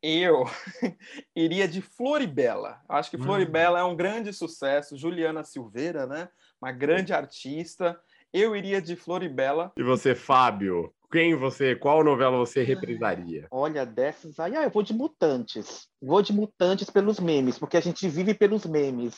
Eu 0.00 0.44
iria 1.34 1.66
de 1.66 1.82
Floribela. 1.82 2.80
Acho 2.88 3.10
que 3.10 3.18
Floribela 3.18 3.80
hum. 3.80 3.88
é 3.88 3.92
um 3.92 3.96
grande 3.96 4.32
sucesso. 4.32 4.96
Juliana 4.96 5.42
Silveira, 5.42 6.06
né? 6.06 6.28
Uma 6.62 6.70
grande 6.70 7.12
artista. 7.12 7.98
Eu 8.32 8.54
iria 8.54 8.80
de 8.80 8.94
Floribela. 8.94 9.72
E 9.76 9.82
você, 9.82 10.14
Fábio? 10.14 10.94
Quem 11.10 11.34
você, 11.34 11.74
qual 11.74 12.04
novela 12.04 12.38
você 12.38 12.62
reprisaria? 12.62 13.48
Olha, 13.50 13.84
dessas 13.84 14.38
aí, 14.38 14.56
ah, 14.56 14.62
eu 14.62 14.70
vou 14.70 14.84
de 14.84 14.94
Mutantes. 14.94 15.88
Vou 16.00 16.22
de 16.22 16.32
Mutantes 16.32 16.90
pelos 16.90 17.18
memes, 17.18 17.58
porque 17.58 17.76
a 17.76 17.82
gente 17.82 18.08
vive 18.08 18.34
pelos 18.34 18.64
memes. 18.64 19.16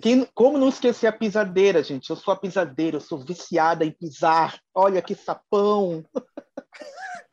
Quem, 0.00 0.26
como 0.32 0.56
não 0.56 0.68
esquecer 0.68 1.08
a 1.08 1.12
pisadeira, 1.12 1.82
gente? 1.82 2.08
Eu 2.08 2.16
sou 2.16 2.32
a 2.32 2.36
pisadeira, 2.36 2.98
eu 2.98 3.00
sou 3.00 3.18
viciada 3.18 3.84
em 3.84 3.90
pisar. 3.90 4.60
Olha 4.72 5.02
que 5.02 5.16
sapão. 5.16 6.04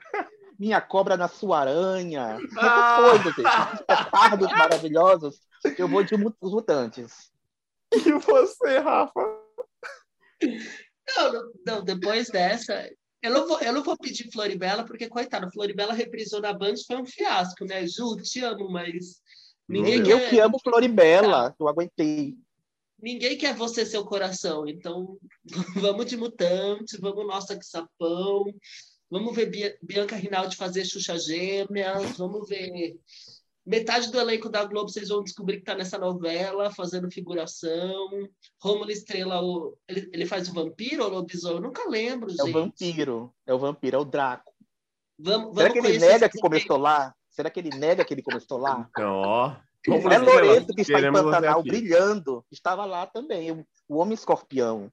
Minha 0.57 0.81
cobra 0.81 1.17
na 1.17 1.27
sua 1.27 1.61
aranha. 1.61 2.37
Ah! 2.57 2.97
Coisa, 3.09 3.23
gente. 3.31 4.11
Pardos 4.11 4.51
maravilhosos. 4.51 5.41
Eu 5.77 5.87
vou 5.87 6.03
de 6.03 6.15
Mutantes. 6.17 7.31
E 7.91 8.11
você, 8.11 8.79
Rafa? 8.79 9.21
Não, 11.15 11.51
não, 11.65 11.83
depois 11.83 12.29
dessa, 12.29 12.89
eu 13.25 13.31
não, 13.31 13.47
vou, 13.47 13.59
eu 13.59 13.73
não 13.73 13.83
vou 13.83 13.97
pedir 13.97 14.31
Floribela, 14.31 14.85
porque, 14.85 15.07
coitada, 15.07 15.49
Floribela 15.51 15.93
reprisou 15.93 16.39
na 16.41 16.53
Band, 16.53 16.75
foi 16.85 16.97
um 16.97 17.05
fiasco, 17.05 17.65
né? 17.65 17.87
Ju, 17.87 18.15
te 18.17 18.41
amo, 18.41 18.69
mas. 18.69 19.19
Ninguém 19.67 20.07
eu 20.07 20.19
quer... 20.19 20.29
que 20.29 20.39
amo 20.39 20.59
Floribela, 20.63 21.49
tá. 21.49 21.55
eu 21.59 21.67
aguentei. 21.67 22.35
Ninguém 23.01 23.37
quer 23.37 23.55
você 23.55 23.83
seu 23.83 24.05
coração, 24.05 24.67
então 24.67 25.17
vamos 25.81 26.05
de 26.05 26.15
mutantes, 26.15 26.99
vamos 26.99 27.25
nossa 27.25 27.57
que 27.57 27.65
sapão, 27.65 28.45
vamos 29.09 29.35
ver 29.35 29.77
Bianca 29.81 30.15
Rinaldi 30.15 30.55
fazer 30.55 30.85
Xuxa 30.85 31.17
Gêmeas, 31.17 32.17
vamos 32.17 32.47
ver 32.47 32.99
Metade 33.65 34.11
do 34.11 34.19
elenco 34.19 34.47
da 34.47 34.63
Globo 34.63 34.89
vocês 34.89 35.09
vão 35.09 35.23
descobrir 35.23 35.55
que 35.55 35.61
está 35.63 35.73
nessa 35.73 35.97
novela, 35.97 36.71
fazendo 36.71 37.09
figuração. 37.09 38.29
Rômulo 38.61 38.91
Estrela, 38.91 39.41
o... 39.41 39.75
ele, 39.87 40.07
ele 40.13 40.25
faz 40.27 40.47
o 40.47 40.53
vampiro 40.53 41.03
ou 41.03 41.09
o 41.09 41.13
lobisomem? 41.13 41.57
Eu 41.57 41.63
nunca 41.63 41.89
lembro, 41.89 42.29
gente. 42.29 42.41
É 42.41 42.43
o 42.43 42.53
vampiro, 42.53 43.33
é 43.47 43.53
o 43.55 43.57
vampiro, 43.57 43.97
é 43.97 43.99
o 43.99 44.05
Draco. 44.05 44.53
Vamos, 45.17 45.55
Será 45.55 45.71
que 45.71 45.79
ele 45.79 45.97
nega 45.97 46.29
que 46.29 46.39
começou 46.39 46.77
lá? 46.77 47.15
Será 47.31 47.49
que 47.49 47.59
ele 47.59 47.75
nega 47.75 48.05
que 48.05 48.13
ele 48.13 48.21
começou 48.21 48.59
lá? 48.59 48.87
Ó. 48.99 49.55
Oh, 49.87 50.11
é 50.11 50.17
Loreto 50.17 50.73
que 50.73 50.81
está 50.81 50.99
em 50.99 51.11
Pantanal 51.11 51.63
brilhando. 51.63 52.45
Estava 52.51 52.85
lá 52.85 53.07
também, 53.07 53.51
o, 53.51 53.65
o 53.87 53.97
Homem 53.97 54.13
Escorpião. 54.13 54.91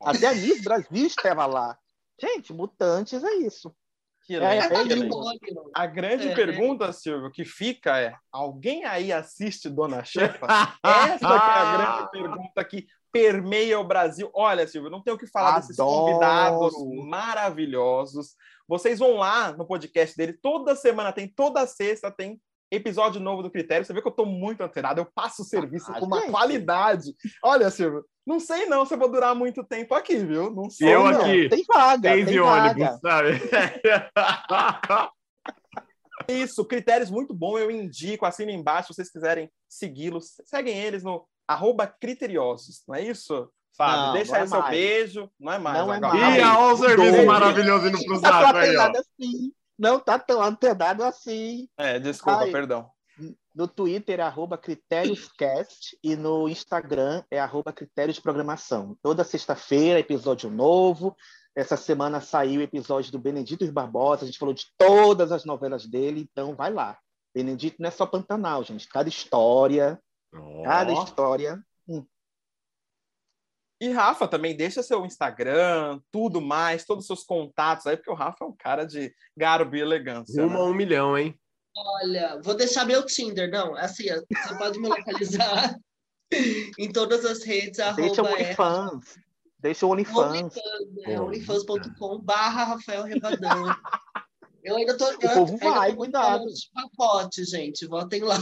Até 0.00 0.28
a 0.28 0.34
Miss 0.34 0.62
Brasil 0.62 1.06
estava 1.06 1.44
lá. 1.44 1.78
Gente, 2.22 2.52
mutantes 2.52 3.24
é 3.24 3.34
isso. 3.34 3.74
Que 4.24 4.36
é, 4.36 4.38
é, 4.38 4.60
a 5.74 5.86
grande 5.88 6.28
é, 6.28 6.34
pergunta. 6.34 6.92
Silvio, 6.92 7.32
que 7.32 7.44
fica 7.44 7.98
é: 7.98 8.14
alguém 8.30 8.84
aí 8.84 9.12
assiste 9.12 9.68
Dona 9.68 10.04
Chefa? 10.06 10.46
Essa 10.84 11.26
é 11.26 11.28
a 11.28 11.76
grande 11.76 12.10
pergunta 12.12 12.64
que 12.64 12.86
permeia 13.10 13.80
o 13.80 13.84
Brasil. 13.84 14.30
Olha, 14.32 14.66
Silvio, 14.68 14.90
não 14.90 15.02
tenho 15.02 15.16
o 15.16 15.18
que 15.18 15.26
falar 15.26 15.56
Adoro. 15.56 15.62
desses 15.62 15.76
convidados 15.76 16.74
maravilhosos. 17.08 18.36
Vocês 18.68 19.00
vão 19.00 19.16
lá 19.16 19.52
no 19.52 19.66
podcast 19.66 20.16
dele, 20.16 20.34
toda 20.34 20.76
semana 20.76 21.12
tem, 21.12 21.26
toda 21.26 21.66
sexta 21.66 22.08
tem 22.08 22.40
episódio 22.72 23.20
novo 23.20 23.42
do 23.42 23.50
Critério. 23.50 23.84
Você 23.84 23.92
vê 23.92 24.00
que 24.00 24.08
eu 24.08 24.10
estou 24.10 24.24
muito 24.24 24.62
antenado, 24.62 25.00
eu 25.00 25.06
passo 25.14 25.42
o 25.42 25.44
serviço 25.44 25.92
ah, 25.92 26.00
com 26.00 26.06
uma 26.06 26.20
gente. 26.20 26.30
qualidade. 26.30 27.14
Olha, 27.44 27.70
Silvio, 27.70 28.04
não 28.26 28.40
sei 28.40 28.64
não 28.66 28.86
se 28.86 28.94
eu 28.94 28.98
vou 28.98 29.10
durar 29.10 29.34
muito 29.34 29.62
tempo 29.62 29.94
aqui, 29.94 30.16
viu? 30.16 30.50
Não 30.50 30.70
sei. 30.70 30.94
Eu 30.94 31.04
não. 31.04 31.20
aqui. 31.20 31.50
Tem 31.50 31.62
vaga. 31.68 32.10
Tem, 32.10 32.24
tem 32.24 32.40
ônibus, 32.40 33.00
sabe? 33.00 33.40
Isso, 36.28 36.64
critérios 36.64 37.10
muito 37.10 37.34
bom, 37.34 37.58
eu 37.58 37.68
indico, 37.70 38.24
assina 38.24 38.52
embaixo 38.52 38.88
se 38.88 38.94
vocês 38.94 39.10
quiserem 39.10 39.50
segui-los. 39.68 40.36
Seguem 40.44 40.78
eles 40.78 41.02
no 41.02 41.26
arroba 41.48 41.86
criteriosos, 41.86 42.82
não 42.86 42.94
é 42.94 43.02
isso? 43.02 43.50
Fábio, 43.76 44.06
não, 44.06 44.12
deixa 44.12 44.30
não 44.30 44.38
aí 44.38 44.44
é 44.44 44.46
seu 44.46 44.60
mais. 44.60 44.70
beijo. 44.70 45.30
Não 45.40 45.52
é 45.52 45.58
mais. 45.58 45.78
Não 45.78 45.90
agora. 45.90 46.16
é 46.16 46.20
mais. 46.20 46.38
E 46.38 46.42
olha 46.42 46.72
o 46.72 46.76
serviço 46.76 47.26
maravilhoso 47.26 47.88
indo 47.88 48.04
pro 48.04 48.16
zap 48.20 48.56
aí, 48.56 48.76
ó. 48.76 48.90
Assim. 48.90 49.52
Não 49.82 49.98
tá 49.98 50.16
tão 50.16 50.40
antenado 50.40 51.02
assim. 51.02 51.68
É, 51.76 51.98
desculpa, 51.98 52.42
Ai. 52.42 52.52
perdão. 52.52 52.88
No 53.52 53.66
Twitter 53.66 54.20
é 54.20 54.22
arroba 54.22 54.56
critérioscast 54.56 55.98
e 56.04 56.14
no 56.14 56.48
Instagram 56.48 57.24
é 57.28 57.40
arroba 57.40 57.72
critérios 57.72 58.14
de 58.14 58.22
programação. 58.22 58.96
Toda 59.02 59.24
sexta-feira, 59.24 59.98
episódio 59.98 60.48
novo. 60.48 61.16
Essa 61.52 61.76
semana 61.76 62.20
saiu 62.20 62.60
o 62.60 62.62
episódio 62.62 63.10
do 63.10 63.18
Benedito 63.18 63.70
Barbosa. 63.72 64.22
A 64.22 64.26
gente 64.26 64.38
falou 64.38 64.54
de 64.54 64.66
todas 64.78 65.32
as 65.32 65.44
novelas 65.44 65.84
dele, 65.84 66.20
então 66.20 66.54
vai 66.54 66.72
lá. 66.72 66.96
Benedito 67.34 67.76
não 67.80 67.88
é 67.88 67.90
só 67.90 68.06
Pantanal, 68.06 68.62
gente. 68.62 68.86
Cada 68.86 69.08
história, 69.08 70.00
oh. 70.32 70.62
cada 70.62 70.92
história. 70.92 71.60
Hum. 71.88 72.06
E 73.82 73.88
Rafa, 73.88 74.28
também 74.28 74.56
deixa 74.56 74.80
seu 74.80 75.04
Instagram, 75.04 76.00
tudo 76.12 76.40
mais, 76.40 76.84
todos 76.84 77.02
os 77.02 77.06
seus 77.08 77.24
contatos 77.24 77.84
aí, 77.84 77.96
porque 77.96 78.12
o 78.12 78.14
Rafa 78.14 78.44
é 78.44 78.46
um 78.46 78.54
cara 78.56 78.84
de 78.84 79.12
garbo 79.36 79.74
e 79.74 79.80
elegância. 79.80 80.40
Rumo 80.40 80.54
né? 80.54 80.60
a 80.60 80.64
um 80.66 80.72
milhão, 80.72 81.18
hein? 81.18 81.36
Olha, 81.76 82.40
vou 82.44 82.54
deixar 82.54 82.84
meu 82.84 83.04
Tinder, 83.04 83.50
não, 83.50 83.74
assim, 83.74 84.04
você 84.04 84.56
pode 84.56 84.78
me 84.78 84.86
localizar 84.86 85.74
em 86.78 86.92
todas 86.92 87.24
as 87.24 87.42
redes, 87.42 87.80
Deixa 87.96 88.22
o 88.22 88.26
OnlyFans. 88.26 89.18
Deixa 89.58 89.84
o 89.84 89.90
OnlyFans. 89.90 90.16
OnlyFans, 90.16 90.94
né? 91.04 91.16
Bom. 91.16 91.24
onlyfans.com 91.24 92.20
barra 92.20 92.62
Rafael 92.62 93.02
Rebadão. 93.02 93.64
Eu 94.62 94.76
ainda 94.76 94.96
tô. 94.96 95.10
O 95.10 95.18
povo 95.18 95.58
eu 95.60 95.68
ainda 95.68 95.80
vai, 95.80 95.90
tô 95.90 95.96
cuidado. 95.96 96.44
De 96.46 96.70
pacote, 96.72 97.44
gente. 97.44 97.84
Votem 97.88 98.22
lá. 98.22 98.38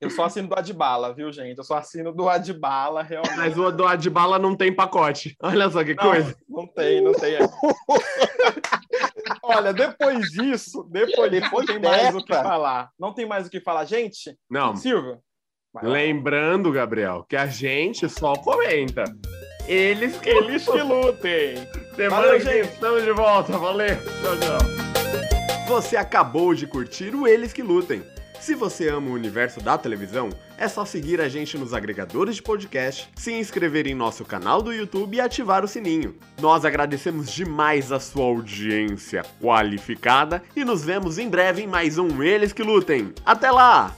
Eu 0.00 0.08
só 0.08 0.24
assino 0.24 0.48
do 0.48 0.54
Adbala, 0.58 1.12
viu, 1.12 1.30
gente? 1.30 1.58
Eu 1.58 1.64
só 1.64 1.76
assino 1.76 2.10
do 2.10 2.26
Adbala, 2.28 3.02
realmente. 3.02 3.36
Mas 3.36 3.58
o 3.58 3.70
do 3.70 3.86
Adbala 3.86 4.38
não 4.38 4.56
tem 4.56 4.74
pacote. 4.74 5.36
Olha 5.42 5.68
só 5.68 5.84
que 5.84 5.94
Não, 5.94 6.02
coisa. 6.04 6.34
Não 6.48 6.66
tem, 6.66 7.02
não 7.02 7.12
tem. 7.12 7.36
Olha, 9.42 9.72
depois 9.74 10.30
disso, 10.30 10.84
depois, 10.90 11.30
disso, 11.30 11.42
não 11.42 11.50
Depois 11.50 11.66
tem 11.66 11.78
mais 11.78 12.14
o 12.14 12.24
que 12.24 12.32
falar. 12.34 12.88
Não 12.98 13.12
tem 13.12 13.26
mais 13.26 13.46
o 13.46 13.50
que 13.50 13.60
falar. 13.60 13.84
Gente, 13.84 14.34
Não, 14.48 14.72
lá. 15.74 15.82
lembrando, 15.82 16.72
Gabriel, 16.72 17.24
que 17.28 17.36
a 17.36 17.46
gente 17.46 18.08
só 18.08 18.34
comenta. 18.36 19.04
Eles 19.66 20.16
que 20.18 20.30
Eles 20.30 20.64
que 20.64 20.80
lutem. 20.82 21.56
Semana 21.94 22.22
Valeu, 22.22 22.40
gente. 22.40 22.68
estamos 22.72 23.04
de 23.04 23.12
volta. 23.12 23.58
Valeu. 23.58 23.96
Tchau, 23.96 24.36
tchau. 24.38 25.66
Você 25.68 25.96
acabou 25.96 26.54
de 26.54 26.66
curtir 26.66 27.14
o 27.14 27.28
Eles 27.28 27.52
que 27.52 27.62
Lutem. 27.62 28.02
Se 28.40 28.54
você 28.54 28.88
ama 28.88 29.10
o 29.10 29.12
universo 29.12 29.60
da 29.60 29.76
televisão, 29.76 30.30
é 30.56 30.66
só 30.66 30.86
seguir 30.86 31.20
a 31.20 31.28
gente 31.28 31.58
nos 31.58 31.74
agregadores 31.74 32.36
de 32.36 32.42
podcast, 32.42 33.10
se 33.14 33.32
inscrever 33.32 33.86
em 33.86 33.94
nosso 33.94 34.24
canal 34.24 34.62
do 34.62 34.72
YouTube 34.72 35.14
e 35.14 35.20
ativar 35.20 35.62
o 35.62 35.68
sininho. 35.68 36.16
Nós 36.40 36.64
agradecemos 36.64 37.30
demais 37.30 37.92
a 37.92 38.00
sua 38.00 38.24
audiência 38.24 39.22
qualificada 39.40 40.42
e 40.56 40.64
nos 40.64 40.82
vemos 40.82 41.18
em 41.18 41.28
breve 41.28 41.62
em 41.62 41.66
mais 41.66 41.98
um 41.98 42.22
Eles 42.22 42.52
que 42.52 42.62
Lutem. 42.62 43.12
Até 43.26 43.50
lá! 43.50 43.94